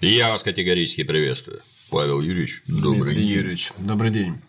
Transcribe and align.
Я 0.00 0.30
вас 0.30 0.44
категорически 0.44 1.02
приветствую. 1.02 1.60
Павел 1.90 2.20
Юрьевич, 2.20 2.62
добрый 2.68 3.14
Дмитрий 3.14 3.26
день. 3.26 3.36
Юрьевич, 3.36 3.72
добрый 3.78 4.10
день. 4.10 4.40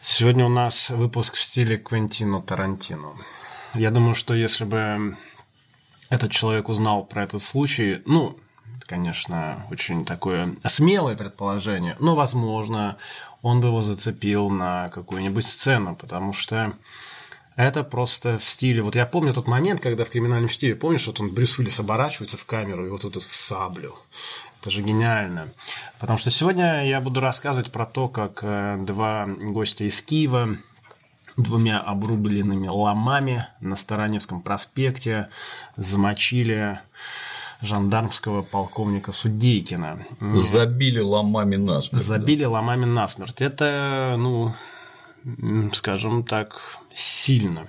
Сегодня 0.00 0.46
у 0.46 0.48
нас 0.48 0.90
выпуск 0.90 1.34
в 1.34 1.40
стиле 1.40 1.76
Квентино 1.76 2.40
Тарантино. 2.40 3.14
Я 3.74 3.90
думаю, 3.90 4.14
что 4.14 4.32
если 4.32 4.62
бы 4.62 5.16
этот 6.08 6.30
человек 6.30 6.68
узнал 6.68 7.04
про 7.04 7.24
этот 7.24 7.42
случай, 7.42 8.00
ну, 8.06 8.38
конечно, 8.86 9.66
очень 9.72 10.04
такое 10.04 10.54
смелое 10.64 11.16
предположение, 11.16 11.96
но, 11.98 12.14
возможно, 12.14 12.96
он 13.42 13.60
бы 13.60 13.66
его 13.66 13.82
зацепил 13.82 14.50
на 14.50 14.88
какую-нибудь 14.90 15.46
сцену, 15.46 15.96
потому 15.96 16.32
что 16.32 16.74
это 17.56 17.84
просто 17.84 18.38
в 18.38 18.44
стиле... 18.44 18.82
Вот 18.82 18.96
я 18.96 19.06
помню 19.06 19.32
тот 19.32 19.46
момент, 19.46 19.80
когда 19.80 20.04
в 20.04 20.10
криминальном 20.10 20.48
чтиве, 20.48 20.74
помнишь, 20.74 21.06
вот 21.06 21.20
он 21.20 21.32
Брюс 21.32 21.58
Уиллис 21.58 21.78
оборачивается 21.80 22.36
в 22.36 22.44
камеру 22.44 22.86
и 22.86 22.90
вот 22.90 23.04
эту 23.04 23.20
саблю. 23.20 23.94
Это 24.60 24.70
же 24.70 24.82
гениально. 24.82 25.48
Потому 26.00 26.18
что 26.18 26.30
сегодня 26.30 26.86
я 26.86 27.00
буду 27.00 27.20
рассказывать 27.20 27.70
про 27.70 27.86
то, 27.86 28.08
как 28.08 28.40
э, 28.42 28.76
два 28.84 29.26
гостя 29.26 29.84
из 29.84 30.00
Киева 30.02 30.56
двумя 31.36 31.80
обрубленными 31.80 32.68
ломами 32.68 33.46
на 33.60 33.76
Староневском 33.76 34.40
проспекте 34.40 35.28
замочили 35.76 36.80
жандармского 37.60 38.42
полковника 38.42 39.12
Судейкина. 39.12 40.06
Забили 40.20 41.00
ломами 41.00 41.56
насмерть. 41.56 42.02
Забили 42.02 42.44
ломами 42.44 42.84
насмерть. 42.84 43.40
Это, 43.40 44.16
ну, 44.18 44.54
скажем 45.72 46.24
так, 46.24 46.78
сильно. 46.94 47.68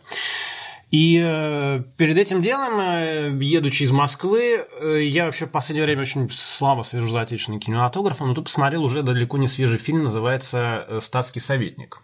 И 0.92 1.22
э, 1.22 1.82
перед 1.98 2.18
этим 2.18 2.42
делом, 2.42 2.80
э, 2.80 3.38
едучи 3.42 3.84
из 3.84 3.92
Москвы, 3.92 4.60
э, 4.82 5.04
я 5.04 5.26
вообще 5.26 5.46
в 5.46 5.52
последнее 5.52 5.84
время 5.86 6.04
очень 6.04 6.30
слабо 6.30 6.84
слежу 6.84 7.10
за 7.10 7.22
отечественным 7.22 7.60
кинематографом, 7.60 8.30
но 8.30 8.34
тут 8.34 8.46
посмотрел 8.46 8.84
уже 8.84 9.04
далеко 9.04 9.38
не 9.38 9.48
свежий 9.48 9.78
фильм, 9.78 10.04
называется 10.04 10.88
«Статский 11.00 11.40
советник». 11.42 12.02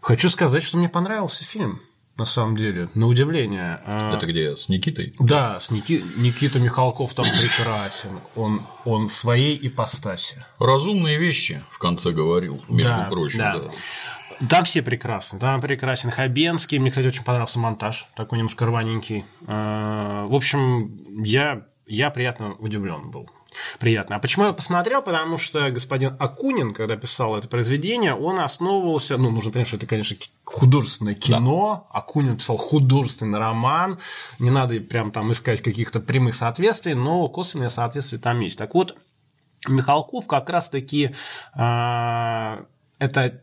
Хочу 0.00 0.30
сказать, 0.30 0.62
что 0.62 0.78
мне 0.78 0.88
понравился 0.88 1.44
фильм, 1.44 1.82
на 2.16 2.24
самом 2.24 2.56
деле, 2.56 2.88
на 2.94 3.06
удивление. 3.08 3.80
Это 3.86 4.26
где? 4.26 4.56
С 4.56 4.68
Никитой? 4.68 5.14
Да, 5.18 5.60
с 5.60 5.70
Ники... 5.70 6.02
Никита 6.16 6.58
Михалков 6.60 7.12
там 7.14 7.26
прекрасен, 7.26 8.20
он, 8.36 8.62
он 8.86 9.08
в 9.08 9.14
своей 9.14 9.58
ипостаси. 9.66 10.42
Разумные 10.58 11.18
вещи, 11.18 11.62
в 11.70 11.78
конце 11.78 12.12
говорил, 12.12 12.62
между 12.68 12.90
Да, 12.90 13.08
прочим. 13.10 13.38
да. 13.38 13.58
да. 13.58 13.68
Там 14.48 14.64
все 14.64 14.82
прекрасны. 14.82 15.38
Там 15.38 15.60
прекрасен 15.60 16.10
Хабенский. 16.10 16.78
Мне, 16.78 16.90
кстати, 16.90 17.08
очень 17.08 17.24
понравился 17.24 17.58
монтаж. 17.58 18.06
Такой 18.14 18.38
немножко 18.38 18.66
рваненький. 18.66 19.24
Э, 19.46 20.24
В 20.26 20.34
общем, 20.34 20.96
я, 21.22 21.66
я 21.86 22.10
приятно 22.10 22.54
удивлен 22.54 23.10
был. 23.10 23.28
Приятно. 23.80 24.16
А 24.16 24.18
почему 24.20 24.46
я 24.46 24.52
посмотрел? 24.52 25.02
Потому 25.02 25.38
что 25.38 25.70
господин 25.70 26.14
Акунин, 26.20 26.72
когда 26.74 26.96
писал 26.96 27.36
это 27.36 27.48
произведение, 27.48 28.14
он 28.14 28.38
основывался... 28.38 29.16
Ну, 29.16 29.30
нужно 29.30 29.50
понять, 29.50 29.68
что 29.68 29.76
это, 29.76 29.86
конечно, 29.86 30.16
художественное 30.44 31.14
кино. 31.14 31.88
Акунин 31.90 32.36
писал 32.36 32.58
художественный 32.58 33.38
роман. 33.38 33.98
Не 34.38 34.50
надо 34.50 34.78
прям 34.80 35.10
там 35.10 35.32
искать 35.32 35.62
каких-то 35.62 35.98
прямых 35.98 36.34
соответствий, 36.34 36.94
но 36.94 37.26
косвенные 37.28 37.70
соответствия 37.70 38.18
там 38.18 38.38
есть. 38.40 38.58
Так 38.58 38.74
вот, 38.74 38.96
Михалков 39.66 40.26
как 40.28 40.48
раз-таки 40.50 41.14
э, 41.54 42.64
это 42.98 43.42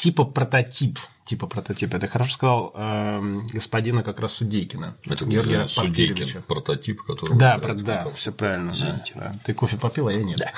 типа 0.00 0.24
прототип, 0.24 0.98
типа 1.24 1.46
прототип, 1.46 1.92
это 1.92 2.06
хорошо 2.06 2.32
сказал 2.32 2.72
эм, 2.74 3.46
господина 3.48 4.02
как 4.02 4.18
раз 4.18 4.32
Судейкина. 4.32 4.96
Это 5.04 5.26
Георгия 5.26 5.68
Судейкин, 5.68 6.42
прототип, 6.42 7.02
который... 7.02 7.36
Да, 7.36 7.58
про- 7.58 7.74
да, 7.74 8.06
все 8.14 8.32
правильно. 8.32 8.72
Да, 8.80 9.04
да. 9.14 9.34
Ты 9.44 9.52
кофе 9.52 9.76
попил, 9.76 10.08
а 10.08 10.12
я 10.12 10.22
нет. 10.22 10.40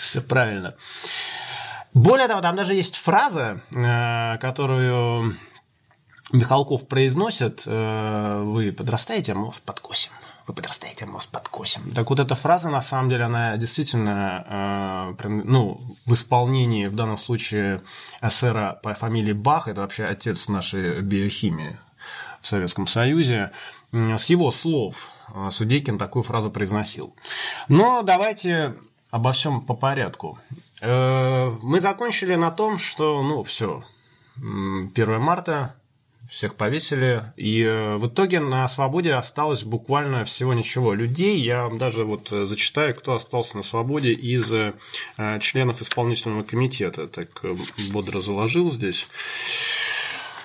Все 0.00 0.20
правильно. 0.20 0.74
Более 1.94 2.28
того, 2.28 2.40
там 2.40 2.54
даже 2.54 2.74
есть 2.74 2.96
фраза, 2.96 3.60
э, 3.70 4.38
которую 4.38 5.36
Михалков 6.32 6.86
произносит, 6.86 7.64
э, 7.66 8.42
вы 8.44 8.70
подрастаете, 8.72 9.32
а 9.32 9.34
мы 9.34 9.46
вас 9.46 9.58
подкосим. 9.60 10.12
Вы 10.46 10.54
подрастаете, 10.54 11.06
мы 11.06 11.14
вас 11.14 11.26
подкосим. 11.26 11.92
Так 11.94 12.10
вот, 12.10 12.18
эта 12.18 12.34
фраза, 12.34 12.68
на 12.68 12.82
самом 12.82 13.08
деле, 13.08 13.24
она 13.24 13.56
действительно, 13.56 15.14
э, 15.18 15.28
ну, 15.28 15.80
в 16.06 16.12
исполнении, 16.12 16.86
в 16.86 16.94
данном 16.94 17.16
случае, 17.16 17.82
эсера 18.20 18.80
по 18.82 18.92
фамилии 18.94 19.32
Бах, 19.32 19.68
это 19.68 19.82
вообще 19.82 20.04
отец 20.04 20.48
нашей 20.48 21.00
биохимии 21.00 21.78
в 22.40 22.46
Советском 22.46 22.86
Союзе, 22.88 23.52
с 23.92 24.30
его 24.30 24.50
слов 24.50 25.10
э, 25.32 25.50
Судейкин 25.50 25.96
такую 25.96 26.24
фразу 26.24 26.50
произносил. 26.50 27.14
Но 27.68 28.02
давайте 28.02 28.74
обо 29.10 29.30
всем 29.32 29.60
по 29.60 29.74
порядку. 29.74 30.40
Э, 30.80 31.50
Мы 31.62 31.80
закончили 31.80 32.34
на 32.34 32.50
том, 32.50 32.78
что, 32.78 33.22
ну, 33.22 33.44
все, 33.44 33.84
1 34.36 35.20
марта, 35.20 35.76
всех 36.32 36.54
повесили, 36.54 37.30
и 37.36 37.62
э, 37.62 37.96
в 37.96 38.08
итоге 38.08 38.40
на 38.40 38.66
свободе 38.66 39.12
осталось 39.12 39.64
буквально 39.64 40.24
всего 40.24 40.54
ничего 40.54 40.94
людей. 40.94 41.38
Я 41.38 41.64
вам 41.64 41.76
даже 41.76 42.04
вот 42.04 42.32
э, 42.32 42.46
зачитаю, 42.46 42.94
кто 42.94 43.12
остался 43.12 43.58
на 43.58 43.62
свободе 43.62 44.12
из 44.12 44.50
э, 44.50 44.72
членов 45.40 45.82
исполнительного 45.82 46.42
комитета. 46.42 47.06
Так 47.06 47.28
бодро 47.90 48.22
заложил 48.22 48.72
здесь 48.72 49.08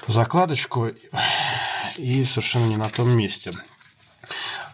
закладочку 0.08 0.92
и 1.97 2.26
совершенно 2.26 2.66
не 2.66 2.78
на 2.78 2.90
том 2.90 3.16
месте. 3.16 3.53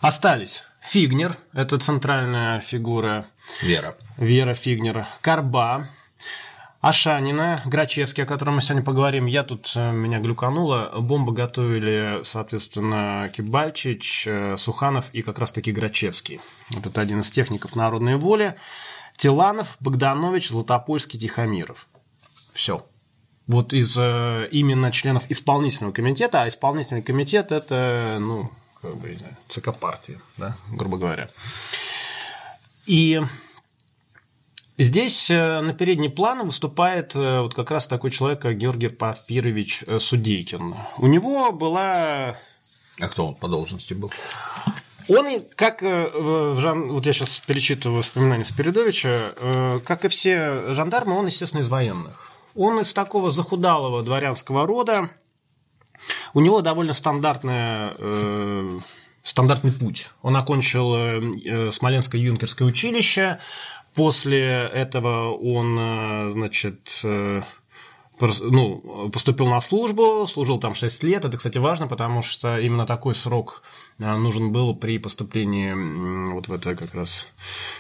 Остались 0.02 0.63
Фигнер, 0.81 1.38
это 1.53 1.78
центральная 1.78 2.59
фигура 2.59 3.28
Вера. 3.62 3.96
Вера 4.18 4.56
Фигнер, 4.56 5.06
Карба, 5.22 5.90
Ашанина, 6.83 7.61
Грачевский, 7.63 8.25
о 8.25 8.27
котором 8.27 8.55
мы 8.55 8.61
сегодня 8.61 8.83
поговорим. 8.83 9.25
Я 9.25 9.44
тут, 9.44 9.71
э, 9.77 9.94
меня 9.94 10.19
глюкануло. 10.19 10.91
Бомбы 10.99 11.31
готовили, 11.31 12.19
соответственно, 12.23 13.31
Кибальчич, 13.33 14.27
э, 14.27 14.57
Суханов 14.57 15.09
и 15.13 15.22
как 15.22 15.39
раз-таки 15.39 15.72
Грачевский. 15.72 16.41
Вот 16.72 16.85
это 16.85 16.99
один 16.99 17.22
из 17.22 17.31
техников 17.31 17.77
народной 17.77 18.17
воли. 18.17 18.55
Тиланов, 19.16 19.77
Богданович, 19.79 20.49
Златопольский, 20.49 21.17
Тихомиров. 21.17 21.88
Все. 22.51 22.85
Вот 23.47 23.72
из 23.72 23.97
э, 23.97 24.49
именно 24.51 24.91
членов 24.91 25.23
исполнительного 25.29 25.93
комитета, 25.93 26.41
а 26.41 26.49
исполнительный 26.49 27.01
комитет 27.01 27.53
это, 27.53 28.17
ну, 28.19 28.51
как 28.81 28.97
бы, 28.97 29.17
ЦК 29.47 29.73
партии, 29.73 30.19
да, 30.35 30.57
грубо 30.69 30.97
говоря. 30.97 31.29
И 32.85 33.22
Здесь 34.78 35.29
э, 35.29 35.61
на 35.61 35.73
передний 35.73 36.09
план 36.09 36.45
выступает 36.45 37.16
э, 37.16 37.41
вот 37.41 37.53
как 37.53 37.69
раз 37.69 37.85
такой 37.85 38.09
человек, 38.09 38.41
как 38.41 38.57
Георгий 38.57 38.88
Порфирович 38.88 39.84
э, 39.85 40.00
Судейкин. 40.00 40.75
У 40.97 41.06
него 41.06 41.51
была 41.51 42.35
А 43.00 43.07
кто 43.07 43.28
он 43.28 43.35
по 43.35 43.47
должности 43.47 43.94
был? 43.94 44.11
он, 45.09 45.44
как 45.56 45.81
в 45.81 46.57
жан... 46.59 46.91
вот 46.91 47.06
я 47.06 47.13
сейчас 47.13 47.39
перечитываю 47.41 48.00
воспоминания 48.00 48.45
Спиридовича, 48.45 49.79
как 49.85 50.06
и 50.06 50.07
все 50.07 50.73
жандармы, 50.73 51.17
он, 51.17 51.28
естественно, 51.28 51.61
из 51.61 51.67
военных. 51.67 52.31
Он 52.55 52.79
из 52.79 52.94
такого 52.94 53.29
захудалого 53.29 54.01
дворянского 54.01 54.66
рода. 54.66 55.09
У 56.34 56.40
него 56.40 56.61
довольно 56.61 56.94
стандартная, 56.94 57.95
э, 57.97 58.79
стандартный 59.23 59.72
путь. 59.72 60.09
Он 60.22 60.35
окончил 60.35 61.72
Смоленское 61.72 62.22
юнкерское 62.22 62.67
училище. 62.67 63.40
После 63.93 64.41
этого 64.73 65.31
он, 65.31 65.77
э, 65.79 66.31
значит, 66.31 67.01
э, 67.03 67.41
ну, 68.19 69.09
поступил 69.11 69.47
на 69.47 69.61
службу, 69.61 70.25
служил 70.28 70.59
там 70.59 70.73
6 70.73 71.03
лет. 71.03 71.25
Это, 71.25 71.37
кстати, 71.37 71.57
важно, 71.57 71.87
потому 71.87 72.22
что 72.22 72.57
именно 72.59 72.85
такой 72.85 73.13
срок 73.13 73.61
э, 73.99 74.16
нужен 74.16 74.51
был 74.51 74.75
при 74.75 74.97
поступлении 74.97 76.31
вот 76.34 76.47
в 76.47 76.53
это 76.53 76.75
как 76.75 76.95
раз 76.95 77.28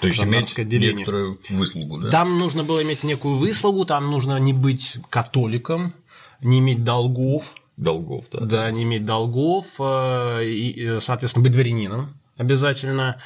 То 0.01 0.07
есть 0.07 0.23
иметь 0.23 0.57
отделение. 0.59 0.97
некоторую 0.97 1.39
выслугу, 1.49 1.99
да? 1.99 2.09
Там 2.09 2.37
нужно 2.37 2.63
было 2.63 2.83
иметь 2.83 3.03
некую 3.03 3.35
выслугу, 3.35 3.85
там 3.85 4.11
нужно 4.11 4.37
не 4.37 4.53
быть 4.53 4.97
католиком, 5.09 5.93
не 6.41 6.59
иметь 6.59 6.83
долгов, 6.83 7.55
Долгов, 7.75 8.25
да. 8.31 8.39
да, 8.41 8.71
не 8.71 8.83
иметь 8.83 9.03
долгов, 9.03 9.65
и, 9.79 10.97
соответственно, 10.99 11.43
быть 11.43 11.53
дворянином 11.53 12.13
обязательно. 12.37 13.19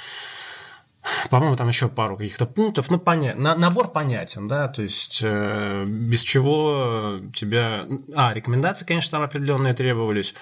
По-моему, 1.30 1.56
там 1.56 1.68
еще 1.68 1.88
пару 1.88 2.18
каких-то 2.18 2.45
пунктов. 2.45 2.89
Ну, 2.89 3.00
поня... 3.00 3.36
на- 3.36 3.56
набор 3.56 3.89
понятен, 3.89 4.48
да, 4.48 4.68
то 4.68 4.81
есть 4.81 5.21
э, 5.24 5.86
без 5.86 6.21
чего 6.21 7.19
тебя... 7.33 7.86
А, 8.15 8.33
рекомендации, 8.33 8.86
конечно, 8.86 9.12
там 9.12 9.24
определенные 9.24 9.74
требовались. 9.74 10.33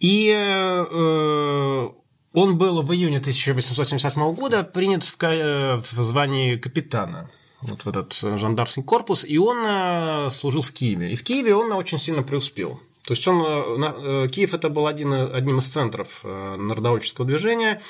И 0.00 0.30
э, 0.30 1.88
он 2.32 2.58
был 2.58 2.82
в 2.82 2.92
июне 2.92 3.18
1878 3.18 4.34
года 4.34 4.62
принят 4.62 5.04
в, 5.04 5.16
ка- 5.16 5.80
в 5.82 5.86
звании 5.86 6.56
капитана 6.56 7.30
вот 7.62 7.84
в 7.84 7.88
этот 7.88 8.12
жандармский 8.12 8.82
корпус, 8.82 9.24
и 9.24 9.38
он 9.38 9.58
э, 9.66 10.30
служил 10.30 10.62
в 10.62 10.72
Киеве. 10.72 11.12
И 11.12 11.16
в 11.16 11.24
Киеве 11.24 11.54
он 11.54 11.72
очень 11.72 11.98
сильно 11.98 12.22
преуспел. 12.22 12.80
То 13.06 13.14
есть 13.14 13.26
он, 13.26 13.42
э, 13.42 14.24
э, 14.24 14.28
Киев 14.28 14.54
это 14.54 14.68
был 14.68 14.86
один, 14.86 15.12
одним 15.12 15.58
из 15.58 15.68
центров 15.68 16.20
э, 16.24 16.56
народовольческого 16.56 17.26
движения, 17.26 17.80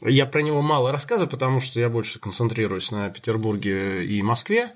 Я 0.00 0.26
про 0.26 0.42
него 0.42 0.62
мало 0.62 0.92
рассказываю, 0.92 1.28
потому 1.28 1.60
что 1.60 1.80
я 1.80 1.88
больше 1.88 2.20
концентрируюсь 2.20 2.92
на 2.92 3.10
Петербурге 3.10 4.04
и 4.06 4.22
Москве, 4.22 4.68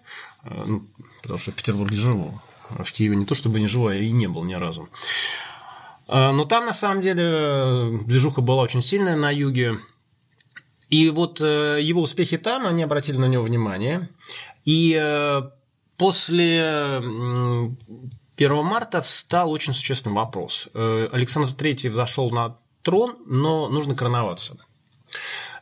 э, 0.45 0.63
ну, 0.67 0.87
потому 1.23 1.39
что 1.39 1.53
в 1.53 1.55
Петербурге 1.55 1.97
живу. 1.97 2.41
В 2.71 2.91
Киеве 2.91 3.17
не 3.17 3.25
то 3.25 3.35
чтобы 3.35 3.61
не 3.61 3.69
живу, 3.69 3.91
я 3.91 3.99
и 3.99 4.11
не 4.11 4.27
был 4.27 4.45
ни 4.45 4.55
разу. 4.55 4.89
Э, 6.09 6.33
но 6.33 6.45
там, 6.45 6.67
на 6.67 6.73
самом 6.73 7.03
деле, 7.03 8.01
движуха 8.05 8.41
была 8.41 8.63
очень 8.63 8.83
сильная 8.83 9.15
на 9.15 9.31
юге. 9.31 9.79
И 10.89 11.09
вот 11.11 11.41
э, 11.41 11.79
его 11.81 12.03
успехи 12.03 12.37
там, 12.37 12.67
они 12.67 12.83
обратили 12.83 13.17
на 13.17 13.27
него 13.27 13.45
внимание. 13.45 14.09
И 14.65 15.01
после 15.97 16.97
1 16.97 18.65
марта 18.65 19.03
встал 19.03 19.51
очень 19.51 19.73
существенный 19.73 20.15
вопрос. 20.15 20.69
Александр 20.73 21.51
III 21.51 21.91
взошел 21.91 22.31
на 22.31 22.59
трон, 22.83 23.17
но 23.27 23.69
нужно 23.69 23.97
короноваться. 23.97 24.57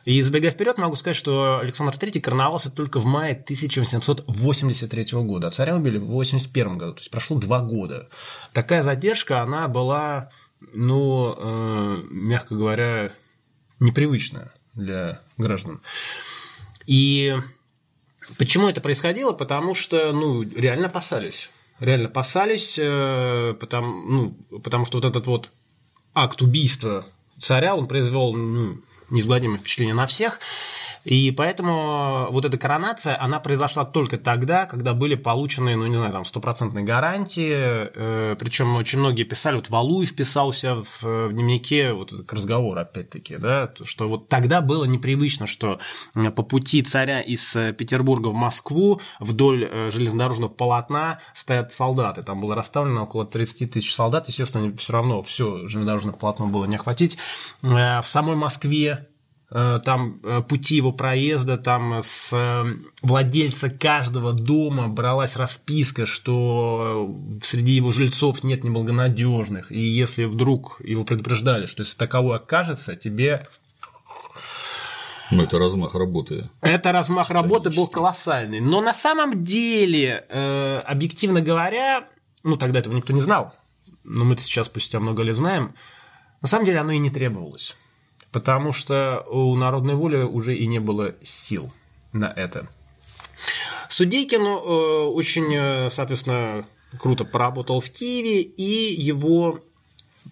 И 0.03 0.21
забегая 0.21 0.51
вперед, 0.51 0.77
могу 0.77 0.95
сказать, 0.95 1.15
что 1.15 1.59
Александр 1.59 1.93
III 1.93 2.19
короновался 2.21 2.71
только 2.71 2.99
в 2.99 3.05
мае 3.05 3.33
1883 3.33 5.05
года, 5.21 5.47
а 5.47 5.51
царя 5.51 5.75
убили 5.75 5.97
в 5.97 6.05
1881 6.05 6.77
году, 6.77 6.93
то 6.93 6.99
есть 6.99 7.11
прошло 7.11 7.37
два 7.37 7.59
года. 7.61 8.09
Такая 8.51 8.81
задержка, 8.81 9.41
она 9.41 9.67
была, 9.67 10.31
ну, 10.73 11.35
э, 11.37 12.01
мягко 12.09 12.55
говоря, 12.55 13.11
непривычная 13.79 14.51
для 14.73 15.21
граждан. 15.37 15.81
И 16.87 17.35
почему 18.39 18.69
это 18.69 18.81
происходило? 18.81 19.33
Потому 19.33 19.75
что, 19.75 20.11
ну, 20.13 20.41
реально 20.41 20.87
опасались. 20.87 21.51
Реально 21.79 22.07
опасались, 22.07 22.79
э, 22.79 23.55
потому, 23.59 24.01
ну, 24.01 24.59
потому 24.59 24.85
что 24.85 24.97
вот 24.97 25.05
этот 25.05 25.27
вот 25.27 25.51
акт 26.13 26.41
убийства 26.41 27.05
царя, 27.39 27.75
он 27.75 27.87
произвел 27.87 28.33
ну, 28.33 28.81
неизгладимое 29.11 29.57
впечатление 29.57 29.93
на 29.93 30.07
всех. 30.07 30.39
И 31.03 31.31
поэтому 31.31 32.27
вот 32.29 32.45
эта 32.45 32.57
коронация, 32.57 33.19
она 33.21 33.39
произошла 33.39 33.85
только 33.85 34.17
тогда, 34.17 34.65
когда 34.65 34.93
были 34.93 35.15
получены, 35.15 35.75
ну, 35.75 35.87
не 35.87 35.95
знаю, 35.95 36.13
там, 36.13 36.25
стопроцентные 36.25 36.85
гарантии, 36.85 37.53
э, 37.53 38.35
причем 38.39 38.75
очень 38.75 38.99
многие 38.99 39.23
писали, 39.23 39.55
вот 39.55 39.69
Валуев 39.69 40.15
писался 40.15 40.83
в, 40.83 41.03
в 41.03 41.33
дневнике, 41.33 41.93
вот 41.93 42.13
этот 42.13 42.31
разговор, 42.31 42.77
опять-таки, 42.77 43.37
да, 43.37 43.71
что 43.83 44.07
вот 44.07 44.29
тогда 44.29 44.61
было 44.61 44.85
непривычно, 44.85 45.47
что 45.47 45.79
по 46.13 46.43
пути 46.43 46.83
царя 46.83 47.21
из 47.21 47.53
Петербурга 47.77 48.27
в 48.27 48.33
Москву 48.33 49.01
вдоль 49.19 49.65
э, 49.65 49.89
железнодорожного 49.89 50.49
полотна 50.49 51.19
стоят 51.33 51.71
солдаты, 51.71 52.21
там 52.21 52.41
было 52.41 52.55
расставлено 52.55 53.03
около 53.03 53.25
30 53.25 53.71
тысяч 53.71 53.93
солдат, 53.93 54.27
естественно, 54.27 54.75
все 54.77 54.93
равно 54.93 55.23
все 55.23 55.67
железнодорожное 55.67 56.13
полотно 56.13 56.47
было 56.47 56.65
не 56.65 56.75
охватить. 56.75 57.17
Э, 57.63 58.01
в 58.01 58.07
самой 58.07 58.35
Москве 58.35 59.07
Э, 59.10 59.10
там 59.83 60.19
э, 60.23 60.41
пути 60.47 60.77
его 60.77 60.93
проезда, 60.93 61.57
там 61.57 61.99
с 62.01 62.31
э, 62.31 62.73
владельца 63.01 63.69
каждого 63.69 64.31
дома 64.31 64.87
бралась 64.87 65.35
расписка, 65.35 66.05
что 66.05 67.13
среди 67.41 67.73
его 67.73 67.91
жильцов 67.91 68.45
нет 68.45 68.63
неблагонадежных, 68.63 69.73
и 69.73 69.81
если 69.81 70.23
вдруг 70.23 70.79
его 70.81 71.03
предупреждали, 71.03 71.65
что 71.65 71.81
если 71.81 71.97
таковой 71.97 72.37
окажется, 72.37 72.95
тебе 72.95 73.45
ну, 75.31 75.43
это 75.43 75.59
размах 75.59 75.95
работы. 75.95 76.49
Это 76.61 76.93
размах 76.93 77.29
работы 77.29 77.69
был 77.69 77.87
колоссальный. 77.87 78.59
Но 78.59 78.81
на 78.81 78.93
самом 78.93 79.45
деле, 79.45 80.25
объективно 80.85 81.41
говоря, 81.41 82.05
ну, 82.43 82.57
тогда 82.57 82.79
этого 82.79 82.93
никто 82.93 83.13
не 83.13 83.21
знал, 83.21 83.53
но 84.03 84.25
мы-то 84.25 84.41
сейчас 84.41 84.67
спустя 84.67 84.99
много 84.99 85.23
лет 85.23 85.35
знаем, 85.35 85.73
на 86.41 86.49
самом 86.49 86.65
деле 86.65 86.79
оно 86.79 86.91
и 86.91 86.97
не 86.97 87.09
требовалось 87.09 87.77
потому 88.31 88.71
что 88.71 89.25
у 89.29 89.55
народной 89.55 89.95
воли 89.95 90.23
уже 90.23 90.55
и 90.55 90.67
не 90.67 90.79
было 90.79 91.15
сил 91.21 91.71
на 92.13 92.31
это. 92.31 92.67
Судейкин 93.89 94.41
э, 94.41 94.47
очень, 94.47 95.53
э, 95.53 95.89
соответственно, 95.89 96.65
круто 96.97 97.25
поработал 97.25 97.79
в 97.79 97.89
Киеве, 97.89 98.41
и 98.41 98.93
его 98.93 99.59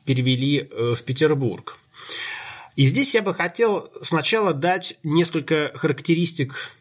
перевели 0.06 0.60
э, 0.60 0.96
в 0.96 1.04
Петербург. 1.04 1.78
И 2.75 2.86
здесь 2.86 3.13
я 3.16 3.22
бы 3.22 3.34
хотел 3.34 3.92
сначала 4.01 4.54
дать 4.54 4.98
несколько 5.04 5.72
характеристик 5.75 6.72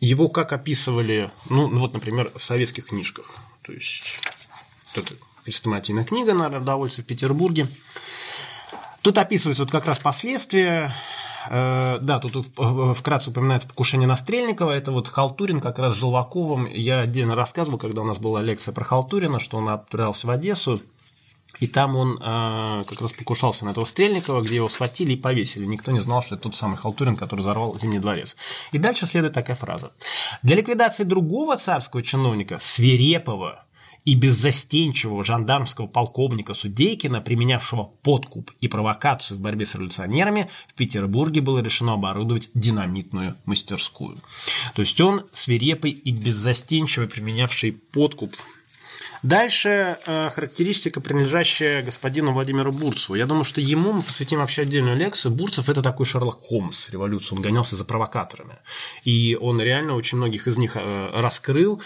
его, 0.00 0.28
как 0.28 0.52
описывали, 0.52 1.30
ну, 1.48 1.76
вот, 1.78 1.92
например, 1.92 2.32
в 2.34 2.42
советских 2.42 2.86
книжках. 2.86 3.36
То 3.62 3.72
есть, 3.72 4.20
это 4.94 5.14
хрестоматийная 5.44 6.04
книга 6.04 6.34
«Народовольцы 6.34 7.02
в 7.02 7.06
Петербурге». 7.06 7.68
Тут 9.08 9.16
описываются 9.16 9.62
вот 9.62 9.72
как 9.72 9.86
раз 9.86 9.98
последствия. 9.98 10.92
Э, 11.48 11.96
да, 11.98 12.18
тут 12.18 12.44
вкратце 12.94 13.30
упоминается 13.30 13.66
покушение 13.66 14.06
на 14.06 14.16
Стрельникова. 14.16 14.70
Это 14.70 14.92
вот 14.92 15.08
Халтурин 15.08 15.60
как 15.60 15.78
раз 15.78 15.94
с 15.94 15.96
Желваковым. 15.96 16.66
Я 16.66 17.00
отдельно 17.00 17.34
рассказывал, 17.34 17.78
когда 17.78 18.02
у 18.02 18.04
нас 18.04 18.18
была 18.18 18.42
лекция 18.42 18.74
про 18.74 18.84
Халтурина, 18.84 19.38
что 19.38 19.56
он 19.56 19.70
отправился 19.70 20.26
в 20.26 20.30
Одессу. 20.30 20.82
И 21.58 21.66
там 21.66 21.96
он 21.96 22.18
э, 22.20 22.84
как 22.86 23.00
раз 23.00 23.14
покушался 23.14 23.64
на 23.64 23.70
этого 23.70 23.86
Стрельникова, 23.86 24.42
где 24.42 24.56
его 24.56 24.68
схватили 24.68 25.14
и 25.14 25.16
повесили. 25.16 25.64
Никто 25.64 25.90
не 25.90 26.00
знал, 26.00 26.20
что 26.20 26.34
это 26.34 26.42
тот 26.42 26.56
самый 26.56 26.76
Халтурин, 26.76 27.16
который 27.16 27.40
взорвал 27.40 27.78
Зимний 27.78 28.00
дворец. 28.00 28.36
И 28.72 28.78
дальше 28.78 29.06
следует 29.06 29.32
такая 29.32 29.56
фраза. 29.56 29.90
Для 30.42 30.54
ликвидации 30.54 31.04
другого 31.04 31.56
царского 31.56 32.02
чиновника, 32.02 32.58
свирепого, 32.58 33.64
и 34.04 34.14
беззастенчивого 34.14 35.24
жандармского 35.24 35.86
полковника 35.86 36.54
Судейкина, 36.54 37.20
применявшего 37.20 37.90
подкуп 38.02 38.50
и 38.60 38.68
провокацию 38.68 39.38
в 39.38 39.40
борьбе 39.40 39.66
с 39.66 39.74
революционерами, 39.74 40.48
в 40.68 40.74
Петербурге 40.74 41.40
было 41.40 41.58
решено 41.58 41.94
оборудовать 41.94 42.50
динамитную 42.54 43.36
мастерскую. 43.44 44.18
То 44.74 44.82
есть 44.82 45.00
он 45.00 45.24
свирепый 45.32 45.90
и 45.90 46.12
беззастенчивый, 46.12 47.08
применявший 47.08 47.72
подкуп 47.72 48.34
Дальше 49.22 49.98
э, 50.06 50.30
характеристика, 50.30 51.00
принадлежащая 51.00 51.82
господину 51.82 52.32
Владимиру 52.32 52.70
Бурцеву. 52.70 53.16
Я 53.16 53.26
думаю, 53.26 53.44
что 53.44 53.60
ему 53.60 53.92
мы 53.92 54.02
посвятим 54.02 54.38
вообще 54.38 54.62
отдельную 54.62 54.96
лекцию. 54.96 55.32
Бурцев– 55.32 55.68
это 55.70 55.82
такой 55.82 56.06
Шерлок 56.06 56.40
Холмс 56.40 56.88
революции. 56.90 57.34
Он 57.34 57.42
гонялся 57.42 57.74
за 57.74 57.84
провокаторами. 57.84 58.56
И 59.02 59.36
он 59.40 59.60
реально 59.60 59.94
очень 59.94 60.18
многих 60.18 60.46
из 60.46 60.56
них 60.56 60.76
э, 60.76 61.10
раскрыл 61.12 61.82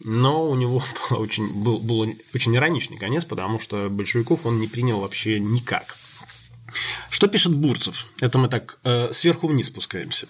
но 0.00 0.48
у 0.48 0.54
него 0.54 0.82
был 1.10 1.20
очень, 1.20 1.52
был, 1.52 1.78
был 1.78 2.00
очень 2.34 2.56
ироничный 2.56 2.98
конец, 2.98 3.24
потому 3.24 3.58
что 3.58 3.88
большевиков 3.88 4.46
он 4.46 4.60
не 4.60 4.66
принял 4.66 5.00
вообще 5.00 5.38
никак. 5.40 5.96
Что 7.10 7.28
пишет 7.28 7.54
Бурцев? 7.54 8.08
Это 8.20 8.38
мы 8.38 8.48
так 8.48 8.78
э, 8.84 9.12
сверху 9.12 9.46
вниз 9.46 9.68
спускаемся. 9.68 10.26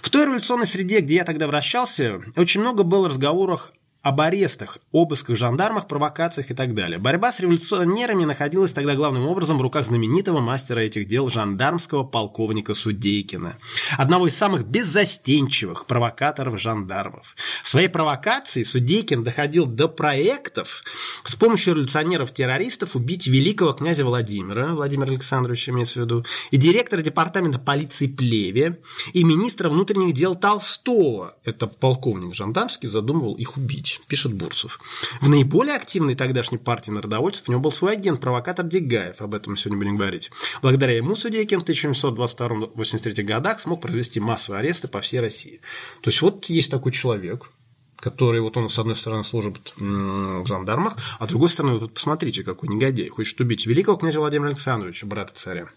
В 0.00 0.08
той 0.10 0.26
революционной 0.26 0.66
среде, 0.66 1.00
где 1.00 1.16
я 1.16 1.24
тогда 1.24 1.46
вращался, 1.46 2.22
очень 2.36 2.60
много 2.60 2.84
было 2.84 3.08
разговоров 3.08 3.72
об 4.02 4.20
арестах, 4.22 4.78
обысках, 4.92 5.36
жандармах, 5.36 5.86
провокациях 5.86 6.50
и 6.50 6.54
так 6.54 6.74
далее. 6.74 6.98
Борьба 6.98 7.32
с 7.32 7.40
революционерами 7.40 8.24
находилась 8.24 8.72
тогда 8.72 8.94
главным 8.94 9.26
образом 9.26 9.58
в 9.58 9.62
руках 9.62 9.84
знаменитого 9.84 10.40
мастера 10.40 10.80
этих 10.80 11.06
дел 11.06 11.28
жандармского 11.28 12.04
полковника 12.04 12.72
Судейкина, 12.72 13.56
одного 13.98 14.28
из 14.28 14.36
самых 14.36 14.64
беззастенчивых 14.66 15.84
провокаторов-жандармов. 15.84 17.36
В 17.62 17.68
своей 17.68 17.88
провокации 17.88 18.62
Судейкин 18.62 19.22
доходил 19.22 19.66
до 19.66 19.86
проектов 19.86 20.82
с 21.24 21.36
помощью 21.36 21.74
революционеров-террористов 21.74 22.96
убить 22.96 23.26
великого 23.26 23.74
князя 23.74 24.06
Владимира, 24.06 24.68
Владимира 24.68 25.10
Александровича 25.10 25.72
имеется 25.72 26.00
в 26.00 26.04
виду, 26.04 26.24
и 26.50 26.56
директора 26.56 27.02
департамента 27.02 27.58
полиции 27.58 28.06
Плеве, 28.06 28.80
и 29.12 29.24
министра 29.24 29.68
внутренних 29.68 30.14
дел 30.14 30.34
Толстого, 30.34 31.36
это 31.44 31.66
полковник 31.66 32.34
жандармский, 32.34 32.88
задумывал 32.88 33.34
их 33.34 33.58
убить 33.58 33.89
тысяч, 33.90 34.00
пишет 34.06 34.34
Бурсов. 34.34 34.80
В 35.20 35.28
наиболее 35.28 35.76
активной 35.76 36.14
тогдашней 36.14 36.58
партии 36.58 36.90
народовольцев 36.90 37.48
у 37.48 37.52
него 37.52 37.60
был 37.60 37.70
свой 37.70 37.92
агент, 37.92 38.20
провокатор 38.20 38.66
Дегаев, 38.66 39.20
об 39.20 39.34
этом 39.34 39.52
мы 39.52 39.58
сегодня 39.58 39.78
будем 39.78 39.96
говорить. 39.96 40.30
Благодаря 40.62 40.96
ему 40.96 41.14
Судейкин 41.14 41.60
в 41.60 41.64
1722-83 41.64 43.22
годах 43.22 43.60
смог 43.60 43.82
произвести 43.82 44.20
массовые 44.20 44.60
аресты 44.60 44.88
по 44.88 45.00
всей 45.00 45.20
России. 45.20 45.60
То 46.02 46.10
есть 46.10 46.22
вот 46.22 46.46
есть 46.46 46.70
такой 46.70 46.92
человек, 46.92 47.50
который 47.96 48.40
вот 48.40 48.56
он 48.56 48.70
с 48.70 48.78
одной 48.78 48.96
стороны 48.96 49.24
служит 49.24 49.74
в 49.76 50.46
жандармах, 50.46 50.96
а 51.18 51.26
с 51.26 51.28
другой 51.28 51.48
стороны, 51.48 51.78
вот 51.78 51.94
посмотрите, 51.94 52.42
какой 52.42 52.68
негодяй, 52.68 53.08
хочет 53.08 53.40
убить 53.40 53.66
великого 53.66 53.96
князя 53.96 54.20
Владимира 54.20 54.48
Александровича, 54.48 55.06
брата 55.06 55.32
царя 55.34 55.68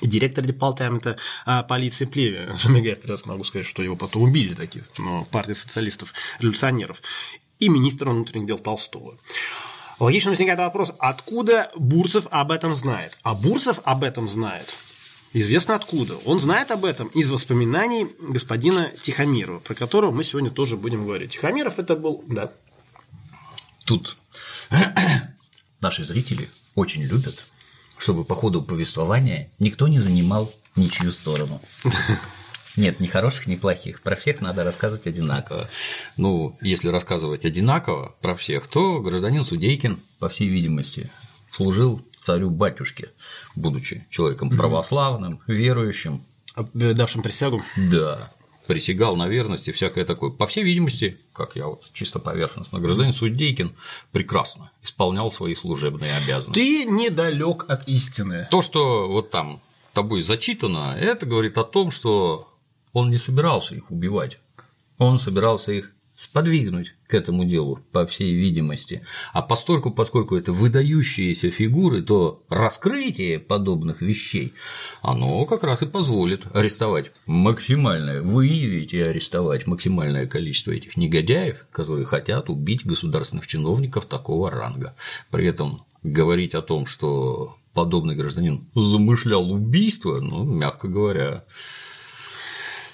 директор 0.00 0.44
департамента 0.44 1.16
а, 1.44 1.62
полиции 1.62 2.04
Плеве. 2.04 2.52
Забегая 2.54 2.96
вперед, 2.96 3.24
могу 3.26 3.44
сказать, 3.44 3.66
что 3.66 3.82
его 3.82 3.96
потом 3.96 4.22
убили 4.22 4.54
таких, 4.54 4.84
но 4.98 5.24
партия 5.30 5.54
социалистов-революционеров. 5.54 7.02
И 7.62 7.68
министр 7.68 8.10
внутренних 8.10 8.46
дел 8.46 8.58
Толстого. 8.58 9.16
Логично 10.00 10.30
возникает 10.30 10.58
вопрос, 10.58 10.92
откуда 10.98 11.70
Бурцев 11.76 12.26
об 12.30 12.50
этом 12.50 12.74
знает? 12.74 13.16
А 13.22 13.34
Бурцев 13.34 13.80
об 13.84 14.02
этом 14.02 14.28
знает 14.28 14.76
Известно 15.34 15.76
откуда. 15.76 16.16
Он 16.26 16.40
знает 16.40 16.70
об 16.72 16.84
этом 16.84 17.08
из 17.08 17.30
воспоминаний 17.30 18.08
господина 18.18 18.90
Тихомирова, 19.00 19.60
про 19.60 19.74
которого 19.74 20.10
мы 20.10 20.24
сегодня 20.24 20.50
тоже 20.50 20.76
будем 20.76 21.04
говорить. 21.04 21.30
Тихомиров 21.30 21.78
это 21.78 21.94
был... 21.96 22.24
Да. 22.26 22.52
Тут 23.84 24.16
наши 25.80 26.04
зрители 26.04 26.50
очень 26.74 27.02
любят 27.02 27.46
чтобы 28.02 28.24
по 28.24 28.34
ходу 28.34 28.62
повествования 28.62 29.52
никто 29.60 29.86
не 29.86 30.00
занимал 30.00 30.52
ничью 30.74 31.12
сторону. 31.12 31.60
Нет, 32.76 33.00
ни 33.00 33.06
хороших, 33.06 33.46
ни 33.46 33.56
плохих. 33.56 34.00
Про 34.00 34.16
всех 34.16 34.40
надо 34.40 34.64
рассказывать 34.64 35.06
одинаково. 35.06 35.68
Ну, 36.16 36.56
если 36.60 36.88
рассказывать 36.88 37.44
одинаково 37.44 38.14
про 38.20 38.34
всех, 38.34 38.66
то 38.66 39.00
гражданин 39.00 39.44
Судейкин, 39.44 40.00
по 40.18 40.28
всей 40.28 40.48
видимости, 40.48 41.10
служил 41.50 42.02
царю-батюшке, 42.22 43.10
будучи 43.54 44.06
человеком 44.10 44.50
православным, 44.56 45.40
верующим. 45.46 46.24
Давшим 46.74 47.22
присягу. 47.22 47.62
Да, 47.76 48.30
присягал 48.66 49.16
на 49.16 49.26
верность 49.26 49.68
и 49.68 49.72
всякое 49.72 50.04
такое. 50.04 50.30
По 50.30 50.46
всей 50.46 50.64
видимости, 50.64 51.18
как 51.32 51.56
я 51.56 51.66
вот 51.66 51.90
чисто 51.92 52.18
поверхностно, 52.20 52.78
гражданин 52.78 53.12
Судейкин 53.12 53.72
прекрасно 54.12 54.70
исполнял 54.82 55.32
свои 55.32 55.54
служебные 55.54 56.14
обязанности. 56.14 56.60
Ты 56.60 56.84
недалек 56.84 57.64
от 57.68 57.88
истины. 57.88 58.48
То, 58.50 58.62
что 58.62 59.08
вот 59.08 59.30
там 59.30 59.60
тобой 59.94 60.22
зачитано, 60.22 60.94
это 60.98 61.26
говорит 61.26 61.58
о 61.58 61.64
том, 61.64 61.90
что 61.90 62.51
он 62.92 63.10
не 63.10 63.18
собирался 63.18 63.74
их 63.74 63.90
убивать, 63.90 64.38
он 64.98 65.20
собирался 65.20 65.72
их 65.72 65.92
сподвигнуть 66.22 66.94
к 67.08 67.14
этому 67.14 67.44
делу, 67.44 67.80
по 67.90 68.06
всей 68.06 68.34
видимости. 68.34 69.04
А 69.32 69.42
постольку, 69.42 69.90
поскольку 69.90 70.36
это 70.36 70.52
выдающиеся 70.52 71.50
фигуры, 71.50 72.02
то 72.02 72.44
раскрытие 72.48 73.40
подобных 73.40 74.02
вещей, 74.02 74.54
оно 75.02 75.44
как 75.46 75.64
раз 75.64 75.82
и 75.82 75.86
позволит 75.86 76.46
арестовать 76.54 77.10
максимальное, 77.26 78.22
выявить 78.22 78.94
и 78.94 79.00
арестовать 79.00 79.66
максимальное 79.66 80.26
количество 80.26 80.70
этих 80.70 80.96
негодяев, 80.96 81.66
которые 81.72 82.06
хотят 82.06 82.50
убить 82.50 82.86
государственных 82.86 83.46
чиновников 83.46 84.06
такого 84.06 84.50
ранга. 84.50 84.94
При 85.30 85.46
этом 85.46 85.84
говорить 86.04 86.54
о 86.54 86.62
том, 86.62 86.86
что 86.86 87.56
подобный 87.74 88.14
гражданин 88.14 88.68
замышлял 88.74 89.50
убийство, 89.50 90.20
ну, 90.20 90.44
мягко 90.44 90.88
говоря, 90.88 91.44